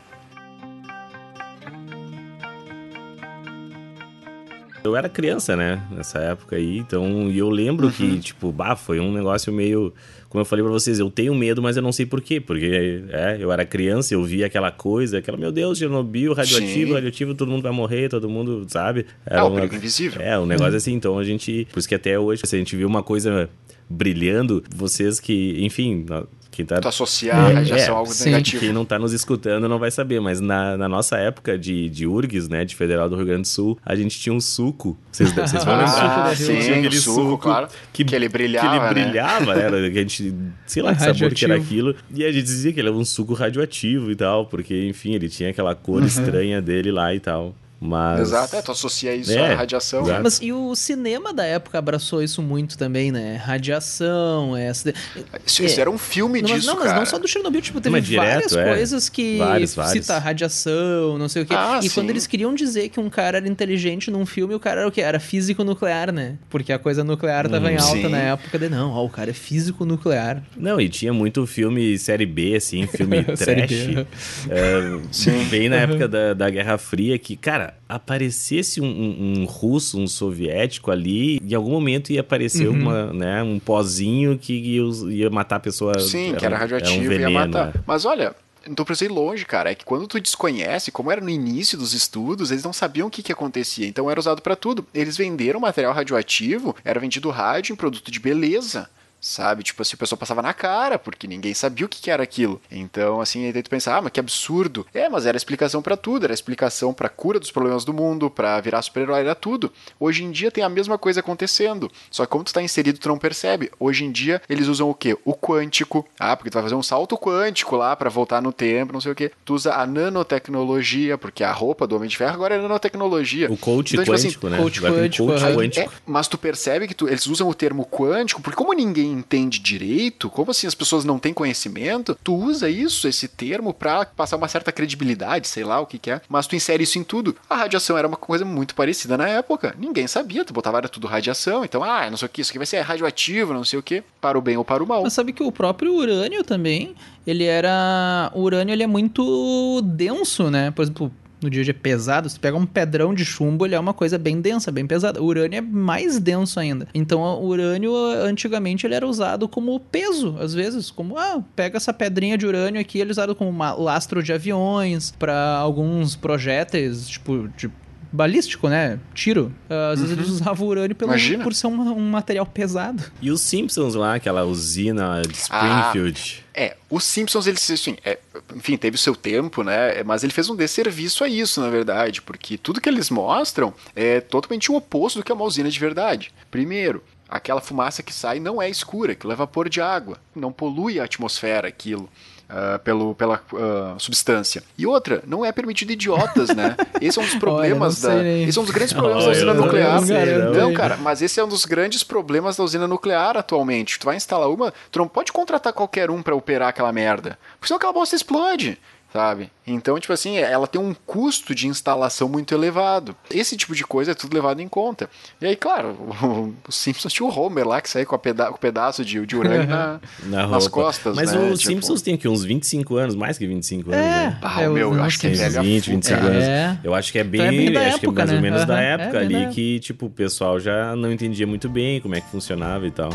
Eu 4.84 4.96
era 4.96 5.08
criança, 5.08 5.56
né, 5.56 5.82
nessa 5.90 6.20
época 6.20 6.56
aí, 6.58 6.78
então, 6.78 7.30
e 7.32 7.38
eu 7.38 7.50
lembro 7.50 7.88
uhum. 7.88 7.92
que, 7.92 8.20
tipo, 8.20 8.52
bah, 8.52 8.76
foi 8.76 9.00
um 9.00 9.14
negócio 9.14 9.52
meio 9.54 9.94
como 10.34 10.42
eu 10.42 10.46
falei 10.46 10.66
para 10.66 10.72
vocês, 10.72 10.98
eu 10.98 11.12
tenho 11.12 11.36
medo, 11.36 11.62
mas 11.62 11.78
eu 11.78 11.84
não 11.84 11.92
sei 11.92 12.08
porquê. 12.08 12.42
Porque 12.42 13.04
é, 13.10 13.38
eu 13.40 13.52
era 13.52 13.64
criança, 13.64 14.16
eu 14.16 14.24
via 14.24 14.48
aquela 14.48 14.72
coisa, 14.72 15.20
aquela, 15.20 15.38
meu 15.38 15.52
Deus, 15.52 15.78
Chernobyl, 15.78 16.34
radioativo, 16.34 16.88
Sim. 16.88 16.94
radioativo, 16.96 17.36
todo 17.36 17.52
mundo 17.52 17.62
vai 17.62 17.72
morrer, 17.72 18.10
todo 18.10 18.28
mundo, 18.28 18.66
sabe? 18.68 19.06
Era 19.28 19.42
é, 19.42 19.44
o 19.44 19.54
perigo 19.54 19.76
invisível. 19.76 20.20
É, 20.20 20.40
um 20.40 20.48
negócio 20.48 20.76
assim. 20.76 20.94
Então 20.94 21.20
a 21.20 21.24
gente. 21.24 21.68
Por 21.72 21.78
isso 21.78 21.88
que 21.88 21.94
até 21.94 22.18
hoje, 22.18 22.42
se 22.46 22.56
a 22.56 22.58
gente 22.58 22.76
viu 22.76 22.88
uma 22.88 23.04
coisa 23.04 23.48
brilhando, 23.90 24.64
vocês 24.76 25.20
que, 25.20 25.58
enfim, 25.60 26.06
quem 26.54 26.66
tá... 26.66 26.80
Tu 26.80 26.88
associar 26.88 27.50
é, 27.50 27.54
radiação 27.54 27.94
é, 27.94 27.98
a 27.98 28.00
algo 28.00 28.14
sim. 28.14 28.26
negativo. 28.26 28.60
Quem 28.60 28.72
não 28.72 28.86
tá 28.86 29.00
nos 29.00 29.12
escutando 29.12 29.68
não 29.68 29.80
vai 29.80 29.90
saber, 29.90 30.22
mas 30.22 30.40
na, 30.40 30.78
na 30.78 30.88
nossa 30.88 31.18
época 31.18 31.58
de, 31.58 31.90
de 31.90 32.06
URGS, 32.06 32.48
né, 32.48 32.64
de 32.64 32.76
Federal 32.76 33.10
do 33.10 33.16
Rio 33.16 33.26
Grande 33.26 33.42
do 33.42 33.48
Sul, 33.48 33.78
a 33.84 33.96
gente 33.96 34.20
tinha 34.20 34.32
um 34.34 34.40
suco. 34.40 34.96
Vocês, 35.12 35.34
vocês 35.34 35.64
vão 35.64 35.76
lembrar? 35.76 36.28
Ah, 36.28 36.36
sim, 36.36 36.60
tinha 36.60 36.78
aquele 36.78 36.96
suco, 36.96 37.22
suco 37.22 37.38
claro, 37.40 37.68
que, 37.92 38.06
que 38.06 38.16
ele 38.16 38.30
brilhava, 38.30 38.70
Que 38.70 39.00
ele 39.00 39.06
brilhava, 39.06 39.56
né? 39.56 39.70
né? 39.70 39.88
a 39.88 39.92
gente, 39.92 40.34
sei 40.68 40.84
lá 40.84 40.94
que 40.94 41.02
sabor 41.02 41.34
que 41.34 41.44
era 41.44 41.56
aquilo. 41.56 41.96
E 42.14 42.24
a 42.24 42.32
gente 42.32 42.44
dizia 42.44 42.72
que 42.72 42.80
ele 42.80 42.90
era 42.90 42.98
um 42.98 43.06
suco 43.06 43.34
radioativo 43.34 44.12
e 44.12 44.16
tal, 44.16 44.46
porque, 44.46 44.88
enfim, 44.88 45.14
ele 45.16 45.30
tinha 45.30 45.50
aquela 45.50 45.74
cor 45.74 46.02
uhum. 46.02 46.08
estranha 46.08 46.62
dele 46.62 46.92
lá 46.92 47.14
e 47.16 47.20
tal. 47.20 47.56
Mas... 47.86 48.22
Exato, 48.22 48.56
é, 48.56 48.62
tu 48.62 48.72
associa 48.72 49.14
isso 49.14 49.34
é, 49.34 49.52
à 49.52 49.56
radiação. 49.58 50.04
Exato. 50.04 50.24
Mas 50.24 50.40
e 50.42 50.54
o 50.54 50.74
cinema 50.74 51.34
da 51.34 51.44
época 51.44 51.78
abraçou 51.78 52.24
isso 52.24 52.42
muito 52.42 52.78
também, 52.78 53.12
né? 53.12 53.36
Radiação, 53.36 54.56
é... 54.56 54.72
Isso, 54.72 55.64
isso 55.64 55.78
é. 55.78 55.82
era 55.82 55.92
um 55.92 55.98
filme 55.98 56.42
não, 56.42 56.56
disso, 56.56 56.68
Não, 56.68 56.76
mas 56.76 56.86
cara. 56.86 57.00
não 57.00 57.06
só 57.06 57.20
do 57.20 57.28
Chernobyl, 57.28 57.62
tipo, 57.62 57.82
teve 57.82 57.92
mas 57.92 58.10
várias 58.10 58.52
direto, 58.52 58.60
é. 58.60 58.74
coisas 58.74 59.10
que 59.10 59.38
vários, 59.38 59.76
vários. 59.76 60.06
cita 60.06 60.18
radiação, 60.18 61.18
não 61.18 61.28
sei 61.28 61.44
o 61.44 61.46
quê. 61.46 61.54
Ah, 61.54 61.80
e 61.84 61.90
sim. 61.90 61.96
quando 61.96 62.10
eles 62.10 62.26
queriam 62.26 62.56
dizer 62.56 62.88
que 62.88 63.02
um 63.02 63.10
cara 63.10 63.38
era 63.38 63.48
inteligente 63.50 64.10
num 64.10 64.26
filme, 64.26 64.56
o 64.56 64.60
cara 64.62 64.80
era 64.82 64.88
o 64.88 64.92
quê? 64.92 65.02
Era 65.02 65.20
físico 65.20 65.66
nuclear, 65.66 66.14
né? 66.14 66.38
Porque 66.50 66.72
a 66.72 66.80
coisa 66.80 67.04
nuclear 67.04 67.50
tava 67.50 67.68
hum, 67.68 67.72
em 67.72 67.78
alta 67.78 67.96
sim. 67.96 68.08
na 68.08 68.18
época 68.18 68.58
de, 68.58 68.70
não, 68.70 68.92
ó, 68.92 69.04
o 69.04 69.10
cara 69.10 69.32
é 69.32 69.34
físico 69.34 69.84
nuclear. 69.84 70.42
Não, 70.56 70.80
e 70.80 70.88
tinha 70.88 71.12
muito 71.12 71.46
filme 71.46 71.98
série 71.98 72.26
B, 72.26 72.56
assim, 72.56 72.88
filme 72.88 73.24
trash. 73.36 74.06
uh, 74.48 75.50
bem 75.50 75.68
na 75.68 75.78
época 75.78 76.08
da, 76.08 76.34
da 76.34 76.50
Guerra 76.50 76.78
Fria, 76.78 77.18
que, 77.20 77.36
cara, 77.36 77.73
aparecesse 77.88 78.82
um, 78.82 78.86
um, 78.86 79.42
um, 79.42 79.46
russo, 79.46 80.00
um 80.00 80.08
soviético 80.08 80.92
ali, 80.92 81.40
em 81.44 81.54
algum 81.54 81.72
momento 81.72 82.12
ia 82.12 82.22
aparecer 82.22 82.68
uhum. 82.68 82.82
uma, 82.82 83.14
né, 83.14 83.44
um 83.44 83.60
pozinho 83.60 84.38
que 84.38 84.54
ia, 84.54 84.84
ia 85.12 85.30
matar 85.30 85.58
a 85.58 85.60
pessoa. 85.60 86.00
Sim, 86.00 86.30
era, 86.30 86.38
que 86.38 86.46
era 86.46 86.58
radioativo 86.58 87.14
e 87.14 87.18
um 87.18 87.20
ia 87.20 87.30
matar. 87.30 87.70
É. 87.70 87.80
Mas 87.86 88.06
olha, 88.06 88.36
não 88.68 88.86
precisa 88.86 89.12
ir 89.12 89.14
longe, 89.14 89.46
cara. 89.46 89.72
É 89.72 89.76
que 89.76 89.86
quando 89.86 90.08
tu 90.08 90.20
desconhece, 90.20 90.92
como 90.92 91.12
era 91.12 91.22
no 91.22 91.30
início 91.30 91.78
dos 91.78 91.94
estudos, 91.94 92.52
eles 92.52 92.64
não 92.64 92.74
sabiam 92.74 93.08
o 93.08 93.12
que, 93.12 93.22
que 93.22 93.32
acontecia. 93.32 93.88
Então 93.88 94.10
era 94.10 94.20
usado 94.20 94.42
para 94.42 94.56
tudo. 94.56 94.86
Eles 94.94 95.18
venderam 95.18 95.60
material 95.60 95.94
radioativo, 95.94 96.76
era 96.84 97.00
vendido 97.00 97.30
rádio 97.30 97.74
em 97.74 97.76
produto 97.76 98.12
de 98.12 98.20
beleza 98.20 98.90
sabe? 99.24 99.64
Tipo 99.64 99.82
assim, 99.82 99.96
o 99.96 99.98
pessoal 99.98 100.20
passava 100.20 100.42
na 100.42 100.54
cara, 100.54 101.00
porque 101.00 101.26
ninguém 101.26 101.54
sabia 101.54 101.86
o 101.86 101.90
que, 101.90 102.12
era 102.12 102.22
aquilo. 102.22 102.62
Então, 102.70 103.22
assim, 103.22 103.46
aí 103.46 103.64
tu 103.64 103.70
pensa, 103.70 103.96
ah, 103.96 104.02
mas 104.02 104.12
que 104.12 104.20
absurdo. 104.20 104.86
É, 104.94 105.08
mas 105.08 105.26
era 105.26 105.38
explicação 105.38 105.82
para 105.82 105.96
tudo, 105.96 106.26
era 106.26 106.34
explicação 106.34 106.94
para 106.94 107.08
cura 107.08 107.40
dos 107.40 107.50
problemas 107.50 107.86
do 107.86 107.94
mundo, 107.94 108.30
para 108.30 108.60
virar 108.60 108.82
super-herói, 108.82 109.22
era 109.22 109.34
tudo. 109.34 109.72
Hoje 109.98 110.24
em 110.24 110.32
dia 110.32 110.52
tem 110.52 110.64
a 110.64 110.70
mesma 110.70 110.98
coisa 110.98 111.22
acontecendo, 111.22 111.90
só 112.12 112.26
que 112.26 112.32
como 112.32 112.44
tu 112.44 112.54
tá 112.54 112.62
inserido, 112.62 113.00
tu 113.00 113.08
não 113.08 113.18
percebe. 113.18 113.72
Hoje 113.80 114.04
em 114.04 114.12
dia, 114.12 114.42
eles 114.50 114.68
usam 114.68 114.90
o 114.90 114.94
quê? 114.94 115.18
O 115.24 115.34
quântico. 115.34 116.06
Ah, 116.20 116.36
porque 116.36 116.50
tu 116.50 116.56
vai 116.56 116.64
fazer 116.64 116.76
um 116.76 116.84
salto 116.84 117.18
quântico 117.18 117.78
lá 117.78 117.96
para 117.96 118.10
voltar 118.10 118.42
no 118.42 118.52
tempo, 118.52 118.92
não 118.92 119.00
sei 119.00 119.14
o 119.14 119.16
quê. 119.16 119.32
Tu 119.46 119.54
usa 119.54 119.74
a 119.74 119.88
nanotecnologia, 119.88 121.18
porque 121.18 121.44
a 121.44 121.52
roupa 121.52 121.88
do 121.88 121.96
Homem 121.96 122.10
de 122.10 122.18
Ferro 122.18 122.34
agora 122.34 122.56
é 122.56 122.62
nanotecnologia. 122.62 123.50
O 123.50 123.56
coach 123.56 123.94
então, 123.94 124.06
quântico, 124.06 124.30
tipo 124.30 124.48
assim, 124.48 124.56
né? 124.56 124.62
Coach 124.62 124.82
quântico. 124.82 125.28
Coach 125.28 125.44
quântico. 125.44 125.90
É, 125.90 125.94
mas 126.06 126.28
tu 126.28 126.38
percebe 126.38 126.88
que 126.88 126.94
tu, 126.94 127.08
eles 127.08 127.26
usam 127.28 127.48
o 127.48 127.54
termo 127.54 127.86
quântico, 127.86 128.42
porque 128.42 128.58
como 128.58 128.74
ninguém 128.74 129.13
entende 129.14 129.60
direito, 129.60 130.30
como 130.30 130.52
assim 130.52 130.68
as 130.68 130.76
pessoas 130.76 131.06
não 131.06 131.20
têm 131.20 131.34
conhecimento, 131.34 132.18
tu 132.24 132.36
usa 132.36 132.70
isso, 132.70 133.08
esse 133.08 133.28
termo, 133.28 133.74
para 133.74 134.06
passar 134.06 134.38
uma 134.38 134.48
certa 134.48 134.72
credibilidade, 134.72 135.48
sei 135.48 135.64
lá 135.64 135.80
o 135.80 135.86
que, 135.86 136.00
que 136.00 136.12
é, 136.12 136.22
mas 136.28 136.48
tu 136.48 136.56
insere 136.56 136.84
isso 136.84 137.00
em 137.00 137.04
tudo. 137.04 137.36
A 137.50 137.56
radiação 137.56 137.98
era 137.98 138.08
uma 138.08 138.18
coisa 138.18 138.44
muito 138.44 138.76
parecida 138.76 139.18
na 139.18 139.28
época, 139.28 139.76
ninguém 139.78 140.08
sabia, 140.08 140.44
tu 140.44 140.54
botava 140.54 140.78
era 140.78 140.90
tudo 140.90 141.08
radiação, 141.08 141.64
então, 141.64 141.84
ah, 141.84 142.10
não 142.10 142.18
sei 142.18 142.26
o 142.26 142.30
que, 142.30 142.42
isso 142.42 142.52
aqui 142.52 142.58
vai 142.58 142.68
ser 142.68 142.82
radioativo, 142.82 143.54
não 143.54 143.64
sei 143.64 143.80
o 143.80 143.84
que, 143.84 144.04
para 144.20 144.38
o 144.38 144.42
bem 144.42 144.58
ou 144.58 144.66
para 144.66 144.84
o 144.84 144.88
mal. 144.88 145.04
Mas 145.04 145.14
sabe 145.14 145.34
que 145.34 145.44
o 145.44 145.52
próprio 145.52 145.94
urânio 145.94 146.44
também, 146.44 146.96
ele 147.26 147.44
era. 147.44 148.32
O 148.34 148.42
urânio 148.42 148.74
ele 148.74 148.84
é 148.84 148.88
muito 148.88 149.82
denso, 149.82 150.50
né? 150.50 150.72
Por 150.72 150.84
exemplo, 150.84 151.12
no 151.44 151.50
dia 151.50 151.62
a 151.62 151.64
dia 151.66 151.74
pesado, 151.74 152.30
se 152.30 152.40
pega 152.40 152.58
um 152.58 152.66
pedrão 152.66 153.14
de 153.14 153.26
chumbo, 153.26 153.66
ele 153.66 153.76
é 153.76 153.80
uma 153.80 153.94
coisa 153.94 154.18
bem 154.18 154.42
densa, 154.42 154.72
bem 154.72 154.88
pesada. 154.88 155.22
O 155.22 155.26
urânio 155.26 155.58
é 155.58 155.62
mais 155.62 156.20
denso 156.20 156.60
ainda. 156.60 156.88
Então, 156.94 157.22
o 157.22 157.48
urânio, 157.48 157.96
antigamente, 157.96 158.86
ele 158.88 158.96
era 158.96 159.08
usado 159.08 159.48
como 159.48 159.80
peso, 159.80 160.36
às 160.40 160.54
vezes, 160.54 160.90
como, 160.90 161.18
ah, 161.18 161.44
pega 161.56 161.78
essa 161.78 161.94
pedrinha 161.94 162.38
de 162.38 162.46
urânio 162.46 162.80
aqui, 162.80 163.00
ele 163.00 163.12
é 163.12 163.14
usado 163.14 163.36
como 163.36 163.58
lastro 163.82 164.24
de 164.24 164.34
aviões, 164.34 165.12
para 165.12 165.58
alguns 165.58 166.16
projéteis, 166.16 167.08
tipo, 167.08 167.50
de 167.58 167.70
balístico, 168.14 168.70
né? 168.70 169.00
Tiro. 169.14 169.52
Às 169.92 170.00
vezes 170.00 170.16
eles 170.16 170.30
uhum. 170.30 170.36
usavam 170.36 170.68
urânio 170.68 170.96
pelo, 170.96 171.12
por 171.44 171.54
ser 171.54 171.68
um, 171.68 171.82
um, 171.98 172.12
material 172.12 172.46
pesado. 172.46 173.04
E 173.20 173.32
os 173.32 173.42
Simpsons 173.42 173.96
lá, 173.96 174.16
aquela 174.16 174.44
usina 174.44 175.22
de 175.24 175.36
Springfield. 175.36 176.40
Ah, 176.40 176.43
é, 176.54 176.76
os 176.90 177.04
Simpsons, 177.04 177.48
eles, 177.48 177.70
assim, 177.70 177.98
é, 178.06 178.20
enfim, 178.56 178.78
teve 178.78 178.96
o 178.96 179.00
seu 179.00 179.16
tempo, 179.16 179.64
né? 179.64 180.04
Mas 180.04 180.24
ele 180.24 180.34
fez 180.34 180.50
um 180.50 180.56
desserviço 180.56 181.24
a 181.24 181.28
isso, 181.28 181.60
na 181.60 181.70
verdade, 181.70 182.22
porque 182.22 182.58
tudo 182.58 182.80
que 182.80 182.88
eles 182.88 183.10
mostram 183.10 183.74
é 183.96 184.22
totalmente 184.22 184.72
o 184.72 184.76
oposto 184.76 185.20
do 185.20 185.26
que 185.26 185.32
é 185.32 185.36
uma 185.36 185.46
usina 185.46 185.70
de 185.70 185.80
verdade. 185.80 186.34
Primeiro, 186.52 187.04
aquela 187.28 187.62
fumaça 187.62 188.04
que 188.04 188.14
sai 188.14 188.40
não 188.40 188.62
é 188.62 188.70
escura, 188.70 189.14
aquilo 189.14 189.34
é 189.34 189.36
vapor 189.36 189.68
de 189.68 189.82
água, 189.82 190.20
não 190.36 190.52
polui 190.52 191.00
a 191.00 191.06
atmosfera 191.06 191.68
aquilo 191.68 192.10
uh, 192.54 192.80
pelo, 192.80 193.16
pela 193.16 193.42
uh, 193.52 194.00
substância. 194.00 194.64
E 194.78 194.86
outra, 194.86 195.24
não 195.26 195.44
é 195.44 195.52
permitido 195.52 195.92
idiotas, 195.92 196.50
né? 196.50 196.78
Esse 197.02 197.20
é 197.20 197.22
um 197.22 197.26
dos 197.26 197.36
problemas 197.40 198.06
Olha, 198.06 198.16
da. 198.16 198.30
Esse 198.30 198.58
é 198.58 198.62
um 198.62 198.66
dos 198.66 198.74
grandes 198.74 198.94
problemas 198.94 199.26
da 199.26 199.32
usina 199.32 199.54
nuclear. 199.54 200.02
Não, 200.02 200.54
não, 200.54 200.74
cara, 200.74 200.98
mas 200.98 201.22
esse 201.22 201.40
é 201.40 201.44
um 201.44 201.48
dos 201.48 201.66
grandes 201.66 202.04
problemas 202.04 202.56
da 202.56 202.64
usina 202.64 202.88
nuclear 202.88 203.36
atualmente. 203.36 204.00
Tu 204.00 204.06
vai 204.06 204.16
instalar 204.16 204.50
uma, 204.50 204.74
tu 204.92 205.00
não 205.00 205.08
pode 205.08 205.32
contratar 205.32 205.74
qualquer 205.74 206.12
um 206.12 206.22
para 206.22 206.36
operar 206.36 206.70
aquela 206.70 206.92
merda. 206.92 207.38
Porque 207.54 207.68
senão 207.68 207.78
aquela 207.78 207.94
bosta 207.94 208.16
explode 208.16 208.78
sabe? 209.14 209.52
Então, 209.66 209.98
tipo 210.00 210.12
assim, 210.12 210.38
ela 210.38 210.66
tem 210.66 210.82
um 210.82 210.94
custo 211.06 211.54
de 211.54 211.68
instalação 211.68 212.28
muito 212.28 212.54
elevado. 212.54 213.16
Esse 213.30 213.56
tipo 213.56 213.76
de 213.76 213.86
coisa 213.86 214.12
é 214.12 214.16
tudo 214.16 214.34
levado 214.34 214.60
em 214.60 214.68
conta. 214.68 215.08
E 215.40 215.46
aí, 215.46 215.56
claro, 215.56 215.90
o, 216.68 216.72
Simpsons 216.72 217.14
tinha 217.14 217.30
o 217.30 217.32
Homer 217.32 217.66
lá 217.66 217.80
que 217.80 217.90
saiu 217.90 218.08
com, 218.08 218.18
peda 218.18 218.48
com 218.48 218.56
o 218.56 218.58
pedaço 218.58 219.06
de, 219.06 219.24
de 219.24 219.36
urânio 219.36 219.68
na, 219.68 220.00
na 220.26 220.48
nas 220.48 220.68
costas. 220.68 221.16
Mas 221.16 221.32
né? 221.32 221.40
o 221.40 221.56
tipo... 221.56 221.58
Simpsons 221.58 222.02
tem 222.02 222.18
que 222.18 222.28
uns 222.28 222.44
25 222.44 222.96
anos, 222.98 223.16
mais 223.16 223.38
que 223.38 223.46
25 223.46 223.92
anos. 223.92 224.04
É, 224.04 224.10
né? 224.10 224.40
ah, 224.42 224.62
é, 224.64 224.68
meu, 224.68 224.96
eu 224.96 225.04
acho 225.04 225.20
que 225.20 225.28
é 225.28 225.30
velho. 225.30 225.62
20, 225.62 225.90
25 225.92 226.20
é. 226.20 226.64
anos. 226.64 226.80
Eu 226.84 226.96
acho 226.96 227.12
que 227.12 227.20
é 227.20 227.24
bem, 227.24 227.42
então 227.42 227.54
é 227.54 227.58
bem 227.58 227.78
acho 227.78 227.98
época, 227.98 228.00
que 228.00 228.06
é 228.06 228.12
mais 228.12 228.30
né? 228.32 228.36
ou 228.36 228.42
menos 228.42 228.62
uhum. 228.62 228.68
da 228.68 228.82
época 228.82 229.18
é 229.20 229.22
ali 229.22 229.48
que, 229.50 229.80
tipo, 229.80 230.08
o 230.08 230.10
pessoal 230.10 230.60
já 230.60 230.96
não 230.96 231.12
entendia 231.12 231.46
muito 231.46 231.70
bem 231.70 232.02
como 232.02 232.16
é 232.16 232.22
que 232.22 232.30
funcionava 232.30 232.88
e 232.88 232.92
tal. 232.92 233.12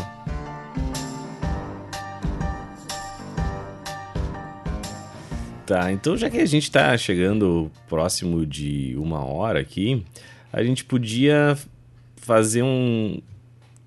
Tá, 5.69 5.91
então 5.91 6.17
já 6.17 6.31
que 6.31 6.39
a 6.39 6.45
gente 6.47 6.63
está 6.63 6.97
chegando 6.97 7.71
próximo 7.87 8.43
de 8.43 8.95
uma 8.97 9.23
hora 9.23 9.59
aqui, 9.59 10.03
a 10.51 10.63
gente 10.63 10.83
podia 10.83 11.55
fazer 12.15 12.63
um. 12.63 13.21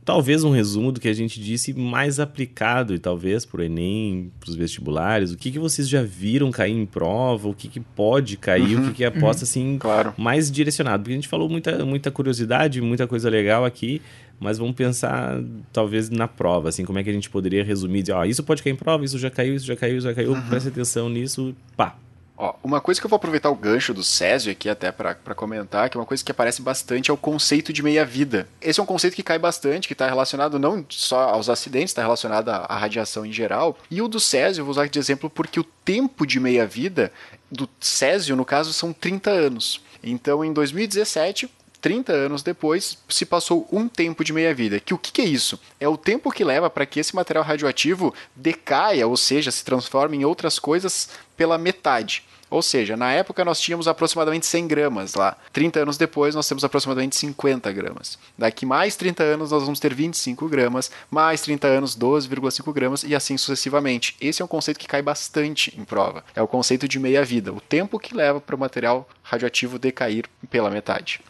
Talvez 0.04 0.44
um 0.44 0.52
resumo 0.52 0.92
do 0.92 1.00
que 1.00 1.08
a 1.08 1.12
gente 1.12 1.40
disse 1.40 1.72
mais 1.74 2.20
aplicado, 2.20 2.94
e 2.94 3.00
talvez 3.00 3.44
para 3.44 3.62
o 3.62 3.64
Enem, 3.64 4.30
para 4.38 4.50
os 4.50 4.54
vestibulares. 4.54 5.32
O 5.32 5.36
que, 5.36 5.50
que 5.50 5.58
vocês 5.58 5.88
já 5.88 6.04
viram 6.04 6.52
cair 6.52 6.72
em 6.72 6.86
prova, 6.86 7.48
o 7.48 7.54
que, 7.54 7.66
que 7.66 7.80
pode 7.80 8.36
cair, 8.36 8.76
uhum, 8.76 8.84
o 8.84 8.88
que, 8.88 8.98
que 8.98 9.04
é 9.04 9.08
aposta 9.08 9.42
uhum, 9.42 9.48
assim, 9.48 9.76
claro. 9.80 10.14
mais 10.16 10.52
direcionado. 10.52 11.02
Porque 11.02 11.14
a 11.14 11.16
gente 11.16 11.28
falou 11.28 11.48
muita, 11.48 11.84
muita 11.84 12.12
curiosidade, 12.12 12.80
muita 12.80 13.08
coisa 13.08 13.28
legal 13.28 13.64
aqui, 13.64 14.00
mas 14.42 14.58
vamos 14.58 14.74
pensar 14.74 15.40
talvez 15.72 16.10
na 16.10 16.28
prova, 16.28 16.68
assim, 16.68 16.84
como 16.84 16.98
é 16.98 17.04
que 17.04 17.10
a 17.10 17.12
gente 17.12 17.30
poderia 17.30 17.64
resumir, 17.64 18.02
dizer, 18.02 18.12
ó, 18.12 18.24
isso 18.24 18.42
pode 18.42 18.62
cair 18.62 18.72
em 18.72 18.76
prova, 18.76 19.04
isso 19.04 19.18
já 19.18 19.30
caiu, 19.30 19.54
isso 19.54 19.66
já 19.66 19.76
caiu, 19.76 19.98
isso 19.98 20.06
já 20.06 20.14
caiu, 20.14 20.32
uhum. 20.32 20.42
preste 20.48 20.68
atenção 20.68 21.08
nisso, 21.08 21.54
pá. 21.76 21.96
Ó, 22.36 22.54
uma 22.64 22.80
coisa 22.80 23.00
que 23.00 23.06
eu 23.06 23.08
vou 23.08 23.16
aproveitar 23.16 23.50
o 23.50 23.54
gancho 23.54 23.94
do 23.94 24.02
Césio 24.02 24.50
aqui 24.50 24.68
até 24.68 24.90
para 24.90 25.14
comentar, 25.14 25.88
que 25.88 25.96
é 25.96 26.00
uma 26.00 26.06
coisa 26.06 26.24
que 26.24 26.30
aparece 26.32 26.60
bastante 26.60 27.10
é 27.10 27.14
o 27.14 27.16
conceito 27.16 27.72
de 27.72 27.82
meia-vida. 27.82 28.48
Esse 28.60 28.80
é 28.80 28.82
um 28.82 28.86
conceito 28.86 29.14
que 29.14 29.22
cai 29.22 29.38
bastante, 29.38 29.86
que 29.86 29.94
está 29.94 30.08
relacionado 30.08 30.58
não 30.58 30.84
só 30.88 31.28
aos 31.28 31.48
acidentes, 31.48 31.90
está 31.90 32.02
relacionado 32.02 32.48
à, 32.48 32.56
à 32.68 32.76
radiação 32.76 33.24
em 33.24 33.32
geral. 33.32 33.78
E 33.88 34.02
o 34.02 34.08
do 34.08 34.18
Césio 34.18 34.62
eu 34.62 34.64
vou 34.64 34.72
usar 34.72 34.88
de 34.88 34.98
exemplo 34.98 35.30
porque 35.30 35.60
o 35.60 35.64
tempo 35.84 36.26
de 36.26 36.40
meia-vida 36.40 37.12
do 37.48 37.68
Césio, 37.78 38.34
no 38.34 38.44
caso, 38.44 38.72
são 38.72 38.92
30 38.92 39.30
anos. 39.30 39.80
Então, 40.02 40.44
em 40.44 40.52
2017, 40.52 41.48
30 41.82 42.12
anos 42.12 42.42
depois, 42.44 42.96
se 43.08 43.26
passou 43.26 43.68
um 43.70 43.88
tempo 43.88 44.22
de 44.24 44.32
meia-vida. 44.32 44.78
Que 44.78 44.94
o 44.94 44.98
que, 44.98 45.10
que, 45.10 45.20
é 45.20 45.24
isso? 45.24 45.60
É 45.80 45.88
o 45.88 45.96
tempo 45.96 46.30
que 46.30 46.44
leva 46.44 46.70
para 46.70 46.86
que 46.86 47.00
esse 47.00 47.14
material 47.14 47.44
radioativo 47.44 48.14
decaia, 48.36 49.06
ou 49.06 49.16
seja, 49.16 49.50
se 49.50 49.64
transforme 49.64 50.16
em 50.16 50.24
outras 50.24 50.60
coisas 50.60 51.10
pela 51.36 51.58
metade. 51.58 52.24
Ou 52.48 52.60
seja, 52.60 52.98
na 52.98 53.10
época 53.10 53.44
nós 53.44 53.58
tínhamos 53.58 53.88
aproximadamente 53.88 54.46
100 54.46 54.68
gramas 54.68 55.14
lá. 55.14 55.36
30 55.54 55.80
anos 55.80 55.96
depois 55.96 56.34
nós 56.34 56.46
temos 56.46 56.62
aproximadamente 56.62 57.16
50 57.16 57.72
gramas. 57.72 58.18
Daqui 58.36 58.66
mais 58.66 58.94
30 58.94 59.24
anos 59.24 59.50
nós 59.50 59.62
vamos 59.62 59.80
ter 59.80 59.94
25 59.94 60.46
gramas, 60.48 60.90
mais 61.10 61.40
30 61.40 61.66
anos 61.66 61.96
12,5 61.96 62.72
gramas 62.72 63.02
e 63.04 63.14
assim 63.14 63.38
sucessivamente. 63.38 64.14
Esse 64.20 64.42
é 64.42 64.44
um 64.44 64.48
conceito 64.48 64.78
que 64.78 64.86
cai 64.86 65.00
bastante 65.00 65.74
em 65.76 65.82
prova. 65.82 66.22
É 66.36 66.42
o 66.42 66.46
conceito 66.46 66.86
de 66.86 66.98
meia-vida, 66.98 67.52
o 67.52 67.60
tempo 67.60 67.98
que 67.98 68.14
leva 68.14 68.38
para 68.38 68.54
o 68.54 68.58
material 68.58 69.08
radioativo 69.22 69.78
decair 69.78 70.26
pela 70.50 70.70
metade. 70.70 71.22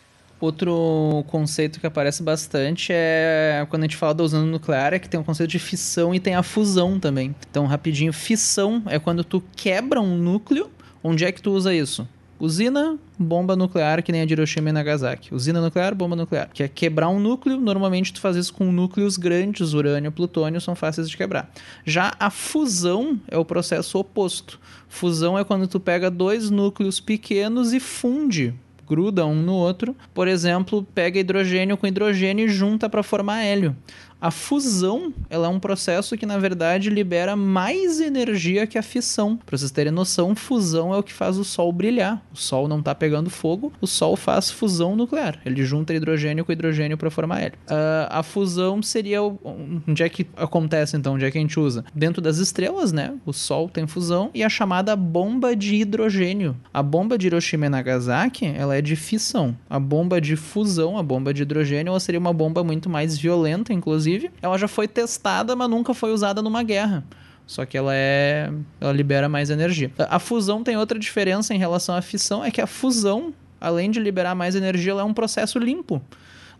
Outro 0.42 1.24
conceito 1.28 1.78
que 1.78 1.86
aparece 1.86 2.20
bastante 2.20 2.92
é 2.92 3.64
quando 3.70 3.84
a 3.84 3.86
gente 3.86 3.96
fala 3.96 4.12
da 4.12 4.24
usina 4.24 4.42
nuclear, 4.42 4.92
é 4.92 4.98
que 4.98 5.08
tem 5.08 5.20
o 5.20 5.22
conceito 5.22 5.50
de 5.50 5.60
fissão 5.60 6.12
e 6.12 6.18
tem 6.18 6.34
a 6.34 6.42
fusão 6.42 6.98
também. 6.98 7.32
Então, 7.48 7.64
rapidinho, 7.64 8.12
fissão 8.12 8.82
é 8.86 8.98
quando 8.98 9.22
tu 9.22 9.40
quebra 9.54 10.00
um 10.00 10.16
núcleo. 10.16 10.68
Onde 11.00 11.24
é 11.24 11.30
que 11.30 11.40
tu 11.40 11.52
usa 11.52 11.72
isso? 11.72 12.08
Usina, 12.40 12.98
bomba 13.16 13.54
nuclear, 13.54 14.02
que 14.02 14.10
nem 14.10 14.22
a 14.22 14.24
de 14.24 14.32
Hiroshima 14.32 14.70
e 14.70 14.72
Nagasaki. 14.72 15.32
Usina 15.32 15.60
nuclear, 15.60 15.94
bomba 15.94 16.16
nuclear. 16.16 16.50
Que 16.52 16.64
é 16.64 16.68
quebrar 16.68 17.08
um 17.08 17.20
núcleo, 17.20 17.60
normalmente 17.60 18.12
tu 18.12 18.20
faz 18.20 18.34
isso 18.34 18.52
com 18.52 18.72
núcleos 18.72 19.16
grandes, 19.16 19.74
urânio, 19.74 20.10
plutônio, 20.10 20.60
são 20.60 20.74
fáceis 20.74 21.08
de 21.08 21.16
quebrar. 21.16 21.52
Já 21.84 22.14
a 22.18 22.30
fusão 22.30 23.20
é 23.28 23.38
o 23.38 23.44
processo 23.44 23.96
oposto. 23.96 24.58
Fusão 24.88 25.38
é 25.38 25.44
quando 25.44 25.68
tu 25.68 25.78
pega 25.78 26.10
dois 26.10 26.50
núcleos 26.50 26.98
pequenos 26.98 27.72
e 27.72 27.78
funde 27.78 28.52
gruda 28.88 29.26
um 29.26 29.34
no 29.34 29.54
outro. 29.54 29.96
Por 30.12 30.28
exemplo, 30.28 30.86
pega 30.94 31.18
hidrogênio 31.18 31.76
com 31.76 31.86
hidrogênio 31.86 32.46
e 32.46 32.48
junta 32.48 32.88
para 32.88 33.02
formar 33.02 33.42
hélio. 33.42 33.76
A 34.22 34.30
fusão, 34.30 35.12
ela 35.28 35.48
é 35.48 35.50
um 35.50 35.58
processo 35.58 36.16
que 36.16 36.24
na 36.24 36.38
verdade 36.38 36.88
libera 36.88 37.34
mais 37.34 38.00
energia 38.00 38.68
que 38.68 38.78
a 38.78 38.82
fissão. 38.82 39.36
Para 39.36 39.58
vocês 39.58 39.72
terem 39.72 39.92
noção, 39.92 40.36
fusão 40.36 40.94
é 40.94 40.96
o 40.96 41.02
que 41.02 41.12
faz 41.12 41.38
o 41.38 41.44
sol 41.44 41.72
brilhar. 41.72 42.24
O 42.32 42.36
sol 42.36 42.68
não 42.68 42.78
está 42.78 42.94
pegando 42.94 43.28
fogo, 43.28 43.72
o 43.80 43.86
sol 43.86 44.14
faz 44.14 44.48
fusão 44.48 44.94
nuclear. 44.94 45.40
Ele 45.44 45.64
junta 45.64 45.92
hidrogênio 45.92 46.44
com 46.44 46.52
hidrogênio 46.52 46.96
para 46.96 47.10
formar 47.10 47.40
hélio. 47.40 47.58
Uh, 47.64 48.06
a 48.10 48.22
fusão 48.22 48.80
seria 48.80 49.20
onde 49.22 50.04
é 50.04 50.08
que 50.08 50.24
acontece 50.36 50.96
então, 50.96 51.14
onde 51.14 51.24
é 51.24 51.30
que 51.30 51.38
a 51.38 51.40
gente 51.40 51.58
usa? 51.58 51.84
Dentro 51.92 52.22
das 52.22 52.38
estrelas, 52.38 52.92
né? 52.92 53.14
O 53.26 53.32
sol 53.32 53.68
tem 53.68 53.88
fusão 53.88 54.30
e 54.32 54.44
a 54.44 54.48
chamada 54.48 54.94
bomba 54.94 55.56
de 55.56 55.74
hidrogênio. 55.74 56.56
A 56.72 56.80
bomba 56.80 57.18
de 57.18 57.26
Hiroshima 57.26 57.66
e 57.66 57.68
Nagasaki, 57.68 58.46
ela 58.46 58.76
é 58.76 58.80
de 58.80 58.94
fissão. 58.94 59.56
A 59.68 59.80
bomba 59.80 60.20
de 60.20 60.36
fusão, 60.36 60.96
a 60.96 61.02
bomba 61.02 61.34
de 61.34 61.42
hidrogênio, 61.42 61.90
ela 61.90 61.98
seria 61.98 62.20
uma 62.20 62.32
bomba 62.32 62.62
muito 62.62 62.88
mais 62.88 63.18
violenta, 63.18 63.72
inclusive 63.72 64.11
inclusive, 64.12 64.30
ela 64.40 64.58
já 64.58 64.68
foi 64.68 64.86
testada, 64.86 65.56
mas 65.56 65.68
nunca 65.68 65.94
foi 65.94 66.12
usada 66.12 66.42
numa 66.42 66.62
guerra. 66.62 67.04
Só 67.46 67.64
que 67.64 67.76
ela 67.76 67.92
é. 67.94 68.50
Ela 68.80 68.92
libera 68.92 69.28
mais 69.28 69.50
energia. 69.50 69.90
A 69.98 70.18
fusão 70.18 70.62
tem 70.62 70.76
outra 70.76 70.98
diferença 70.98 71.54
em 71.54 71.58
relação 71.58 71.94
à 71.94 72.02
fissão, 72.02 72.44
é 72.44 72.50
que 72.50 72.60
a 72.60 72.66
fusão, 72.66 73.34
além 73.60 73.90
de 73.90 74.00
liberar 74.00 74.34
mais 74.34 74.54
energia, 74.54 74.92
ela 74.92 75.02
é 75.02 75.04
um 75.04 75.14
processo 75.14 75.58
limpo. 75.58 76.00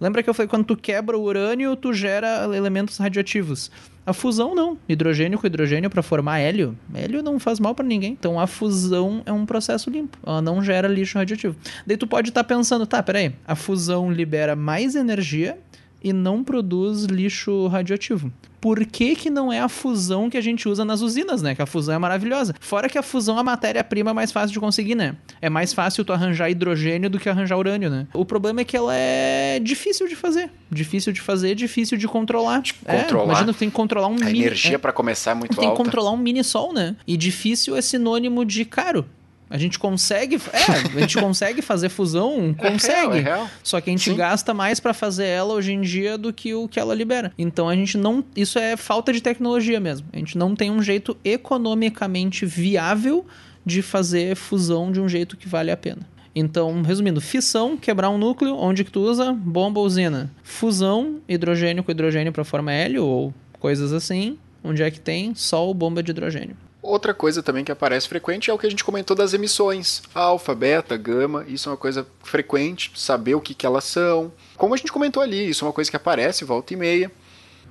Lembra 0.01 0.21
que 0.23 0.29
eu 0.29 0.35
falei 0.35 0.49
quando 0.49 0.65
tu 0.65 0.77
quebra 0.77 1.17
o 1.17 1.23
urânio, 1.23 1.77
tu 1.77 1.93
gera 1.93 2.49
elementos 2.57 2.99
radioativos. 2.99 3.71
A 4.05 4.13
fusão 4.13 4.53
não, 4.53 4.77
hidrogênio 4.89 5.39
com 5.39 5.47
hidrogênio 5.47 5.89
para 5.89 6.03
formar 6.03 6.41
hélio. 6.41 6.77
Hélio 6.93 7.23
não 7.23 7.39
faz 7.39 7.61
mal 7.61 7.73
para 7.73 7.87
ninguém. 7.87 8.15
Então 8.19 8.41
a 8.41 8.49
fusão 8.49 9.23
é 9.25 9.33
um 9.33 9.47
processo 9.47 9.89
limpo, 9.89 10.19
ela 10.27 10.43
não 10.43 10.61
gera 10.61 10.89
lixo 10.89 11.17
radioativo. 11.19 11.55
Daí 11.87 11.97
tu 11.97 12.09
pode 12.09 12.31
estar 12.31 12.43
tá 12.43 12.49
pensando, 12.57 12.85
tá, 12.85 13.01
peraí, 13.01 13.33
a 13.47 13.55
fusão 13.55 14.11
libera 14.11 14.57
mais 14.57 14.97
energia 14.97 15.57
e 16.03 16.13
não 16.13 16.43
produz 16.43 17.05
lixo 17.05 17.67
radioativo. 17.69 18.33
Por 18.61 18.87
que, 18.87 19.17
que 19.17 19.29
não 19.29 19.53
é 19.53 19.59
a 19.59 19.69
fusão 19.69 20.31
que 20.31 20.37
a 20.37 20.41
gente 20.41 20.69
usa 20.69 20.85
nas 20.85 21.01
usinas, 21.01 21.43
né? 21.43 21.53
Que 21.53 21.63
a 21.63 21.67
fusão 21.67 21.97
é 21.97 21.99
maravilhosa. 21.99 22.55
Fora 22.61 22.89
que 22.89 22.97
a 22.97 23.03
fusão 23.03 23.37
é 23.37 23.41
a 23.41 23.43
matéria-prima 23.43 24.15
mais 24.15 24.31
fácil 24.31 24.53
de 24.53 24.61
conseguir, 24.61 24.95
né? 24.95 25.17
É 25.41 25.51
mais 25.51 25.73
fácil 25.73 26.05
tu 26.05 26.13
arranjar 26.13 26.49
hidrogênio 26.49 27.11
do 27.11 27.19
que 27.19 27.29
arranjar 27.29 27.59
urânio, 27.59 27.91
né? 27.91 28.07
O 28.15 28.25
problema 28.25 28.61
é 28.61 28.65
que 28.65 28.77
ela 28.77 28.95
é 28.95 29.59
difícil 29.59 30.07
de 30.07 30.15
fazer. 30.15 30.49
Difícil 30.71 31.13
de 31.13 31.21
fazer, 31.21 31.57
difícil 31.57 31.99
de 31.99 32.07
controlar. 32.07 32.63
De 32.63 32.75
controlar. 32.75 33.23
É, 33.23 33.27
imagina, 33.27 33.53
tu 33.53 33.59
tem 33.59 33.69
que 33.69 33.75
controlar 33.75 34.07
um 34.07 34.15
a 34.15 34.27
mini... 34.27 34.43
energia 34.43 34.77
é, 34.77 34.79
para 34.79 34.93
começar 34.93 35.33
é 35.33 35.35
muito 35.35 35.57
tem 35.57 35.69
alta. 35.69 35.77
que 35.77 35.85
controlar 35.85 36.13
um 36.13 36.17
mini 36.17 36.45
sol, 36.45 36.73
né? 36.73 36.95
E 37.05 37.17
difícil 37.17 37.75
é 37.75 37.83
sinônimo 37.83 38.45
de 38.45 38.65
caro. 38.65 39.05
A 39.53 39.59
gente 39.59 39.79
consegue, 39.79 40.37
é, 40.51 40.97
a 40.97 41.01
gente 41.01 41.19
consegue 41.21 41.61
fazer 41.61 41.91
fusão, 41.91 42.55
consegue. 42.55 42.95
É 42.95 43.01
real, 43.01 43.15
é 43.15 43.21
real. 43.21 43.51
Só 43.63 43.83
que 43.83 43.91
a 43.91 43.93
gente 43.93 44.09
Sim. 44.09 44.17
gasta 44.17 44.55
mais 44.55 44.81
para 44.81 44.95
fazer 44.95 45.27
ela 45.27 45.53
hoje 45.53 45.73
em 45.73 45.83
dia 45.83 46.17
do 46.17 46.33
que 46.33 46.55
o 46.55 46.67
que 46.67 46.81
ela 46.81 46.95
libera. 46.95 47.31
Então 47.37 47.69
a 47.69 47.77
gente 47.77 47.99
não, 47.99 48.25
isso 48.35 48.59
é 48.59 48.79
falta 48.79 49.13
de 49.13 49.21
tecnologia 49.21 49.79
mesmo. 49.79 50.07
A 50.11 50.17
gente 50.17 50.39
não 50.39 50.57
tem 50.57 50.71
um 50.71 50.83
jeito 50.83 51.15
economicamente 51.23 52.47
viável 52.47 53.27
de 53.63 53.83
fazer 53.83 54.35
fusão 54.37 54.91
de 54.91 54.99
um 54.99 55.07
jeito 55.07 55.37
que 55.37 55.47
vale 55.47 55.71
a 55.71 55.77
pena. 55.77 56.01
Então, 56.35 56.81
resumindo, 56.81 57.21
fissão, 57.21 57.77
quebrar 57.77 58.09
um 58.09 58.17
núcleo, 58.17 58.57
onde 58.57 58.85
que 58.85 58.91
tu 58.91 59.01
usa? 59.01 59.35
Bomba 59.35 59.81
usina. 59.81 60.31
Fusão, 60.43 61.21
hidrogênio 61.29 61.85
com 61.85 61.91
hidrogênio 61.91 62.33
para 62.33 62.43
forma 62.43 62.73
hélio 62.73 63.05
ou 63.05 63.35
coisas 63.61 63.93
assim. 63.93 64.39
Onde 64.65 64.83
é 64.83 64.91
que 64.91 64.99
tem? 64.99 65.35
Sol, 65.35 65.75
bomba 65.75 66.03
de 66.03 66.11
hidrogênio. 66.11 66.57
Outra 66.83 67.15
coisa 67.15 67.45
também 67.45 67.63
que 67.63 67.71
aparece 67.71 68.09
frequente 68.09 68.51
é 68.51 68.53
o 68.53 68.59
que 68.59 68.67
a 68.67 68.71
gente 68.71 68.83
comentou 68.83 69.17
das 69.17 69.33
emissões. 69.33 70.03
Alfa, 70.13 70.53
beta, 70.53 70.97
gama, 70.97 71.45
isso 71.47 71.69
é 71.69 71.73
uma 71.73 71.79
coisa 71.79 72.05
frequente, 72.25 72.91
saber 72.97 73.37
o 73.37 73.41
que, 73.41 73.55
que 73.55 73.65
elas 73.65 73.85
são. 73.85 74.33
Como 74.57 74.75
a 74.75 74.77
gente 74.77 74.91
comentou 74.91 75.23
ali, 75.23 75.49
isso 75.49 75.65
é 75.65 75.69
uma 75.69 75.73
coisa 75.73 75.89
que 75.89 75.97
aparece 75.97 76.45
volta 76.45 76.75
e 76.75 76.77
meia. 76.77 77.13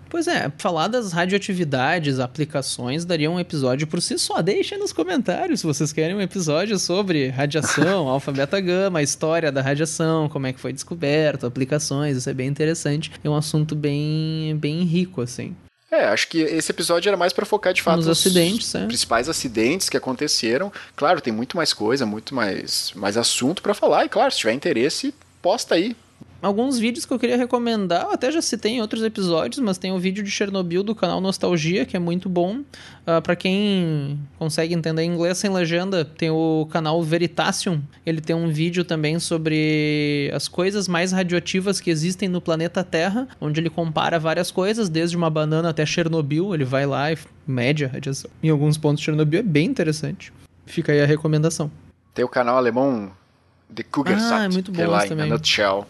Pois 0.10 0.28
é, 0.28 0.52
falar 0.58 0.88
das 0.88 1.12
radioatividades, 1.12 2.20
aplicações, 2.20 3.04
daria 3.04 3.30
um 3.30 3.40
episódio 3.40 3.86
por 3.86 4.02
si 4.02 4.18
só. 4.18 4.42
Deixa 4.42 4.78
nos 4.78 4.94
comentários 4.94 5.60
se 5.60 5.66
vocês 5.66 5.92
querem 5.92 6.16
um 6.16 6.22
episódio 6.22 6.80
sobre 6.80 7.28
radiação, 7.28 8.08
alfa, 8.10 8.32
beta, 8.32 8.60
gama, 8.62 9.00
a 9.00 9.04
história 9.04 9.52
da 9.52 9.62
radiação, 9.62 10.30
como 10.30 10.48
é 10.48 10.54
que 10.54 10.60
foi 10.60 10.72
descoberto, 10.72 11.46
aplicações, 11.46 12.16
isso 12.16 12.30
é 12.30 12.34
bem 12.34 12.48
interessante. 12.48 13.12
É 13.22 13.30
um 13.30 13.36
assunto 13.36 13.76
bem, 13.76 14.56
bem 14.58 14.84
rico, 14.84 15.22
assim. 15.22 15.54
É, 15.92 16.06
acho 16.06 16.30
que 16.30 16.38
esse 16.40 16.72
episódio 16.72 17.10
era 17.10 17.18
mais 17.18 17.34
para 17.34 17.46
focar 17.46 17.74
de 17.74 17.82
fato 17.82 17.98
nos 17.98 18.08
acidentes, 18.08 18.74
é. 18.74 18.86
principais 18.86 19.28
acidentes 19.28 19.90
que 19.90 19.98
aconteceram. 19.98 20.72
Claro, 20.96 21.20
tem 21.20 21.34
muito 21.34 21.58
mais 21.58 21.74
coisa, 21.74 22.06
muito 22.06 22.34
mais, 22.34 22.94
mais 22.96 23.18
assunto 23.18 23.62
para 23.62 23.74
falar. 23.74 24.06
E 24.06 24.10
claro, 24.10 24.32
se 24.32 24.38
tiver 24.38 24.54
interesse, 24.54 25.14
posta 25.42 25.76
aí 25.76 25.94
alguns 26.42 26.80
vídeos 26.80 27.06
que 27.06 27.14
eu 27.14 27.20
queria 27.20 27.38
recomendar, 27.38 28.04
eu 28.04 28.12
até 28.12 28.32
já 28.32 28.42
citei 28.42 28.74
em 28.74 28.82
outros 28.82 29.04
episódios, 29.04 29.60
mas 29.60 29.78
tem 29.78 29.92
o 29.92 29.96
um 29.96 30.00
vídeo 30.00 30.24
de 30.24 30.32
Chernobyl 30.32 30.84
do 30.84 30.96
canal 30.96 31.22
Nostalgia, 31.22 31.86
que 31.86 31.96
é 31.96 32.00
muito 32.00 32.28
bom. 32.28 32.58
Uh, 32.58 32.66
ah, 33.06 33.22
para 33.22 33.36
quem 33.36 34.20
consegue 34.38 34.74
entender 34.74 35.04
inglês 35.04 35.38
sem 35.38 35.52
legenda, 35.52 36.04
tem 36.04 36.30
o 36.30 36.68
canal 36.72 37.02
Veritasium. 37.04 37.82
Ele 38.06 38.22
tem 38.22 38.36
um 38.36 38.50
vídeo 38.50 38.84
também 38.84 39.20
sobre 39.20 40.32
as 40.34 40.48
coisas 40.48 40.88
mais 40.88 41.12
radioativas 41.12 41.80
que 41.80 41.90
existem 41.90 42.28
no 42.28 42.42
planeta 42.42 42.84
Terra, 42.84 43.28
onde 43.40 43.60
ele 43.60 43.70
compara 43.70 44.20
várias 44.20 44.52
coisas, 44.52 44.90
desde 44.90 45.16
uma 45.16 45.30
banana 45.30 45.70
até 45.70 45.86
Chernobyl. 45.86 46.54
Ele 46.54 46.66
vai 46.66 46.86
lá 46.86 47.12
e 47.12 47.18
mede 47.46 47.86
a 47.86 47.88
radiação. 47.88 48.30
Em 48.42 48.50
alguns 48.50 48.78
pontos, 48.78 49.04
Chernobyl 49.04 49.40
é 49.40 49.44
bem 49.44 49.68
interessante. 49.68 50.34
Fica 50.66 50.92
aí 50.92 51.02
a 51.02 51.06
recomendação. 51.06 51.72
Tem 52.14 52.26
o 52.26 52.30
canal 52.30 52.58
alemão 52.58 53.12
The 53.74 53.84
Cougarsat, 53.84 54.34
ah, 54.34 54.44
é 54.44 54.50
muito 54.50 54.72
bom 54.72 54.76
que 54.76 54.82
é 54.82 54.88
lá 54.88 55.06
também. 55.06 55.28
em 55.28 55.30
Nutshell 55.30 55.88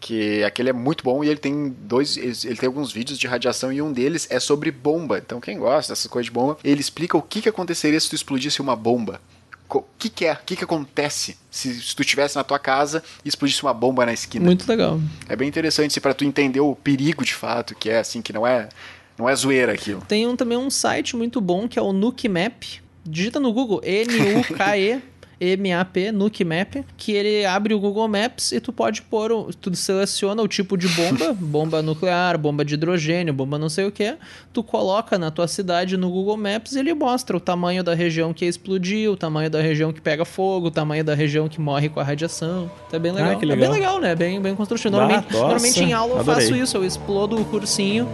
que 0.00 0.44
aquele 0.44 0.70
é 0.70 0.72
muito 0.72 1.02
bom 1.02 1.24
e 1.24 1.28
ele 1.28 1.38
tem 1.38 1.74
dois, 1.80 2.16
ele 2.16 2.56
tem 2.56 2.66
alguns 2.66 2.92
vídeos 2.92 3.18
de 3.18 3.26
radiação 3.26 3.72
e 3.72 3.80
um 3.80 3.92
deles 3.92 4.26
é 4.30 4.38
sobre 4.38 4.70
bomba. 4.70 5.18
Então 5.18 5.40
quem 5.40 5.58
gosta 5.58 5.92
dessas 5.92 6.06
coisas 6.06 6.26
de 6.26 6.32
bomba, 6.32 6.58
ele 6.62 6.80
explica 6.80 7.16
o 7.16 7.22
que, 7.22 7.42
que 7.42 7.48
aconteceria 7.48 7.98
se 7.98 8.08
tu 8.08 8.14
explodisse 8.14 8.60
uma 8.60 8.76
bomba. 8.76 9.20
O 9.68 9.82
que, 9.98 10.08
que 10.08 10.24
é? 10.24 10.32
O 10.32 10.38
que, 10.46 10.54
que 10.54 10.62
acontece 10.62 11.36
se, 11.50 11.74
se 11.82 11.96
tu 11.96 12.02
estivesse 12.02 12.36
na 12.36 12.44
tua 12.44 12.58
casa 12.58 13.02
e 13.24 13.28
explodisse 13.28 13.62
uma 13.62 13.74
bomba 13.74 14.06
na 14.06 14.12
esquina? 14.12 14.44
Muito 14.44 14.68
legal. 14.68 15.00
É 15.28 15.34
bem 15.34 15.48
interessante 15.48 16.00
para 16.00 16.14
tu 16.14 16.24
entender 16.24 16.60
o 16.60 16.76
perigo 16.76 17.24
de 17.24 17.34
fato, 17.34 17.74
que 17.74 17.90
é 17.90 17.98
assim, 17.98 18.22
que 18.22 18.32
não 18.32 18.46
é 18.46 18.68
não 19.18 19.28
é 19.28 19.34
zoeira 19.34 19.72
aquilo. 19.72 20.02
Tem 20.06 20.26
um, 20.26 20.36
também 20.36 20.56
um 20.58 20.70
site 20.70 21.16
muito 21.16 21.40
bom 21.40 21.66
que 21.66 21.78
é 21.78 21.82
o 21.82 21.92
Nuke 21.92 22.28
Map. 22.28 22.62
Digita 23.04 23.40
no 23.40 23.52
Google 23.52 23.80
N-U-K-E 23.84 25.00
MAP, 25.40 26.12
Nuke 26.12 26.44
Map, 26.44 26.76
que 26.96 27.12
ele 27.12 27.44
abre 27.44 27.74
o 27.74 27.78
Google 27.78 28.08
Maps 28.08 28.52
e 28.52 28.60
tu 28.60 28.72
pode 28.72 29.02
pôr, 29.02 29.54
tu 29.60 29.74
seleciona 29.74 30.42
o 30.42 30.48
tipo 30.48 30.76
de 30.76 30.88
bomba, 30.88 31.32
bomba 31.38 31.82
nuclear, 31.82 32.38
bomba 32.38 32.64
de 32.64 32.74
hidrogênio, 32.74 33.34
bomba 33.34 33.58
não 33.58 33.68
sei 33.68 33.84
o 33.84 33.92
que, 33.92 34.16
tu 34.52 34.62
coloca 34.62 35.18
na 35.18 35.30
tua 35.30 35.46
cidade 35.46 35.96
no 35.96 36.10
Google 36.10 36.36
Maps 36.36 36.72
e 36.72 36.78
ele 36.78 36.94
mostra 36.94 37.36
o 37.36 37.40
tamanho 37.40 37.84
da 37.84 37.94
região 37.94 38.32
que 38.32 38.46
explodiu, 38.46 39.12
o 39.12 39.16
tamanho 39.16 39.50
da 39.50 39.60
região 39.60 39.92
que 39.92 40.00
pega 40.00 40.24
fogo, 40.24 40.68
o 40.68 40.70
tamanho 40.70 41.04
da 41.04 41.14
região 41.14 41.48
que 41.48 41.60
morre 41.60 41.88
com 41.88 42.00
a 42.00 42.02
radiação. 42.02 42.70
Tá 42.90 42.98
bem 42.98 43.12
legal. 43.12 43.32
Ah, 43.32 43.36
legal. 43.36 43.56
É 43.56 43.60
bem 43.60 43.70
legal, 43.70 44.00
né? 44.00 44.14
Bem, 44.14 44.40
bem 44.40 44.54
construído. 44.54 44.90
Normalmente, 44.90 45.32
normalmente 45.32 45.84
em 45.84 45.92
aula 45.92 46.14
eu 46.14 46.20
adorei. 46.20 46.46
faço 46.46 46.56
isso, 46.56 46.76
eu 46.76 46.84
explodo 46.84 47.40
o 47.40 47.44
cursinho 47.44 48.08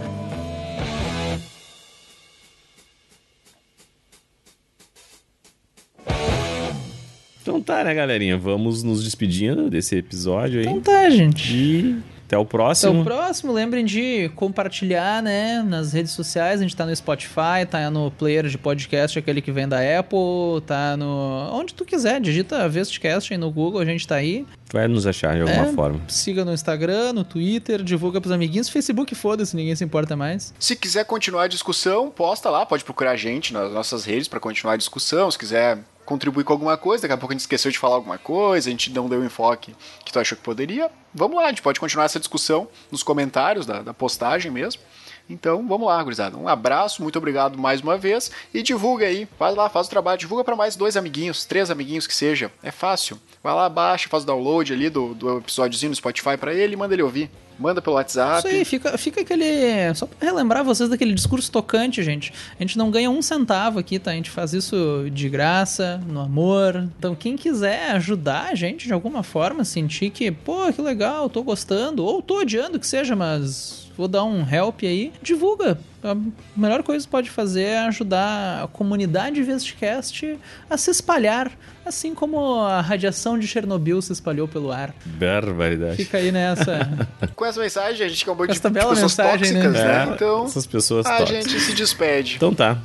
Então 7.43 7.61
tá, 7.61 7.83
né, 7.83 7.93
galerinha? 7.93 8.37
Vamos 8.37 8.81
nos 8.83 9.03
despedindo 9.03 9.69
desse 9.69 9.95
episódio 9.97 10.61
aí. 10.61 10.65
Então 10.65 10.79
tá, 10.79 11.09
gente. 11.09 11.53
E 11.53 11.97
Até 12.25 12.37
o 12.37 12.45
próximo. 12.45 13.01
Até 13.01 13.01
o 13.01 13.03
próximo. 13.03 13.51
Lembrem 13.51 13.83
de 13.83 14.31
compartilhar, 14.35 15.21
né? 15.21 15.61
Nas 15.61 15.91
redes 15.91 16.13
sociais. 16.13 16.61
A 16.61 16.63
gente 16.63 16.73
tá 16.75 16.85
no 16.85 16.95
Spotify, 16.95 17.65
tá 17.69 17.91
no 17.91 18.09
player 18.09 18.47
de 18.47 18.57
podcast, 18.57 19.19
aquele 19.19 19.41
que 19.41 19.51
vem 19.51 19.67
da 19.67 19.77
Apple, 19.99 20.61
tá 20.65 20.95
no. 20.95 21.49
Onde 21.51 21.73
tu 21.73 21.83
quiser. 21.83 22.21
Digita 22.21 22.67
Vestcast 22.69 23.33
aí 23.33 23.37
no 23.37 23.51
Google, 23.51 23.81
a 23.81 23.85
gente 23.85 24.07
tá 24.07 24.15
aí. 24.15 24.45
Vai 24.71 24.87
nos 24.87 25.05
achar 25.05 25.35
de 25.35 25.41
alguma 25.41 25.67
É, 25.67 25.73
forma. 25.73 26.01
Siga 26.07 26.43
no 26.45 26.51
Instagram, 26.53 27.11
no 27.13 27.23
Twitter, 27.25 27.83
divulga 27.83 28.19
pros 28.21 28.31
amiguinhos. 28.31 28.69
Facebook, 28.69 29.13
foda-se, 29.13 29.55
ninguém 29.55 29.75
se 29.75 29.83
importa 29.83 30.15
mais. 30.15 30.51
Se 30.57 30.75
quiser 30.75 31.03
continuar 31.05 31.43
a 31.43 31.47
discussão, 31.47 32.09
posta 32.09 32.49
lá, 32.49 32.65
pode 32.65 32.83
procurar 32.85 33.11
a 33.11 33.15
gente 33.17 33.53
nas 33.53 33.71
nossas 33.71 34.05
redes 34.05 34.27
para 34.29 34.39
continuar 34.39 34.73
a 34.73 34.77
discussão. 34.77 35.29
Se 35.29 35.37
quiser 35.37 35.77
contribuir 36.05 36.43
com 36.43 36.53
alguma 36.53 36.77
coisa, 36.77 37.03
daqui 37.03 37.13
a 37.13 37.17
pouco 37.17 37.33
a 37.33 37.35
gente 37.35 37.41
esqueceu 37.41 37.71
de 37.71 37.79
falar 37.79 37.95
alguma 37.95 38.17
coisa, 38.17 38.69
a 38.69 38.71
gente 38.71 38.91
não 38.91 39.07
deu 39.07 39.19
o 39.19 39.25
enfoque 39.25 39.75
que 40.05 40.11
tu 40.11 40.19
achou 40.19 40.37
que 40.37 40.43
poderia. 40.43 40.91
Vamos 41.13 41.37
lá, 41.37 41.45
a 41.45 41.49
gente 41.49 41.61
pode 41.61 41.79
continuar 41.79 42.05
essa 42.05 42.19
discussão 42.19 42.67
nos 42.91 43.03
comentários 43.03 43.65
da, 43.65 43.81
da 43.81 43.93
postagem 43.93 44.51
mesmo. 44.51 44.81
Então, 45.29 45.65
vamos 45.67 45.87
lá, 45.87 46.03
gurizada. 46.03 46.37
Um 46.37 46.47
abraço, 46.47 47.01
muito 47.01 47.17
obrigado 47.17 47.57
mais 47.57 47.81
uma 47.81 47.97
vez 47.97 48.29
e 48.53 48.61
divulga 48.61 49.05
aí, 49.05 49.27
faz 49.37 49.55
lá, 49.55 49.69
faz 49.69 49.87
o 49.87 49.89
trabalho, 49.89 50.17
divulga 50.17 50.43
para 50.43 50.55
mais 50.55 50.75
dois 50.75 50.97
amiguinhos, 50.97 51.45
três 51.45 51.71
amiguinhos 51.71 52.05
que 52.05 52.13
seja. 52.13 52.51
É 52.61 52.71
fácil. 52.71 53.19
Vai 53.43 53.53
lá, 53.53 53.67
baixa, 53.67 54.07
faz 54.07 54.23
o 54.23 54.25
download 54.25 54.71
ali 54.71 54.89
do, 54.89 55.13
do 55.13 55.39
episódiozinho 55.39 55.89
no 55.89 55.95
Spotify 55.97 56.37
para 56.37 56.53
ele 56.53 56.77
manda 56.77 56.95
ele 56.95 57.03
ouvir. 57.03 57.29
Manda 57.59 57.81
pelo 57.81 57.97
WhatsApp. 57.97 58.39
Isso 58.39 58.47
aí, 58.47 58.65
fica, 58.65 58.97
fica 58.97 59.21
aquele. 59.21 59.93
Só 59.93 60.07
pra 60.07 60.27
relembrar 60.27 60.63
vocês 60.63 60.89
daquele 60.89 61.13
discurso 61.13 61.51
tocante, 61.51 62.01
gente. 62.01 62.33
A 62.57 62.63
gente 62.63 62.77
não 62.77 62.89
ganha 62.89 63.11
um 63.11 63.21
centavo 63.21 63.79
aqui, 63.79 63.99
tá? 63.99 64.11
A 64.11 64.15
gente 64.15 64.29
faz 64.29 64.53
isso 64.53 65.07
de 65.11 65.27
graça, 65.27 66.01
no 66.07 66.21
amor. 66.21 66.87
Então, 66.97 67.13
quem 67.13 67.35
quiser 67.35 67.91
ajudar 67.91 68.49
a 68.51 68.55
gente 68.55 68.87
de 68.87 68.93
alguma 68.93 69.23
forma, 69.23 69.65
sentir 69.65 70.09
que, 70.09 70.31
pô, 70.31 70.71
que 70.71 70.81
legal, 70.81 71.29
tô 71.29 71.43
gostando, 71.43 72.03
ou 72.03 72.21
tô 72.21 72.39
odiando 72.39 72.79
que 72.79 72.87
seja, 72.87 73.15
mas 73.15 73.91
vou 73.95 74.07
dar 74.07 74.23
um 74.23 74.47
help 74.49 74.81
aí, 74.83 75.13
divulga. 75.21 75.77
A 76.03 76.15
melhor 76.55 76.81
coisa 76.81 77.05
que 77.05 77.11
pode 77.11 77.29
fazer 77.29 77.63
é 77.63 77.79
ajudar 77.79 78.63
a 78.63 78.67
comunidade 78.67 79.43
Vestcast 79.43 80.39
a 80.69 80.77
se 80.77 80.89
espalhar, 80.89 81.51
assim 81.85 82.13
como 82.15 82.61
a 82.63 82.81
radiação 82.81 83.37
de 83.37 83.47
Chernobyl 83.47 84.01
se 84.01 84.11
espalhou 84.13 84.47
pelo 84.47 84.71
ar. 84.71 84.93
Barbaridade. 85.05 85.97
Fica 85.97 86.17
aí 86.17 86.31
nessa. 86.31 86.89
Com 87.35 87.45
essa 87.45 87.59
mensagem, 87.59 88.05
a 88.05 88.09
gente 88.09 88.23
acabou 88.23 88.45
de 88.47 88.53
Essa 88.53 88.69
bela 88.69 88.89
pessoas 88.93 89.11
mensagem, 89.11 89.53
né? 89.53 89.63
tóxicas, 89.63 89.85
né? 89.85 90.03
É, 90.09 90.13
Então, 90.13 90.45
essas 90.45 90.65
pessoas 90.65 91.05
a 91.05 91.17
tóxicas. 91.17 91.43
gente 91.45 91.59
se 91.59 91.73
despede. 91.73 92.35
Então 92.35 92.53
tá. 92.53 92.77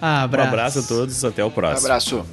Ah, 0.00 0.28
Um 0.32 0.40
abraço 0.40 0.78
a 0.78 0.82
todos, 0.82 1.24
até 1.24 1.44
o 1.44 1.48
Um 1.48 1.50
próximo. 1.50 1.86
abraço. 1.86 2.26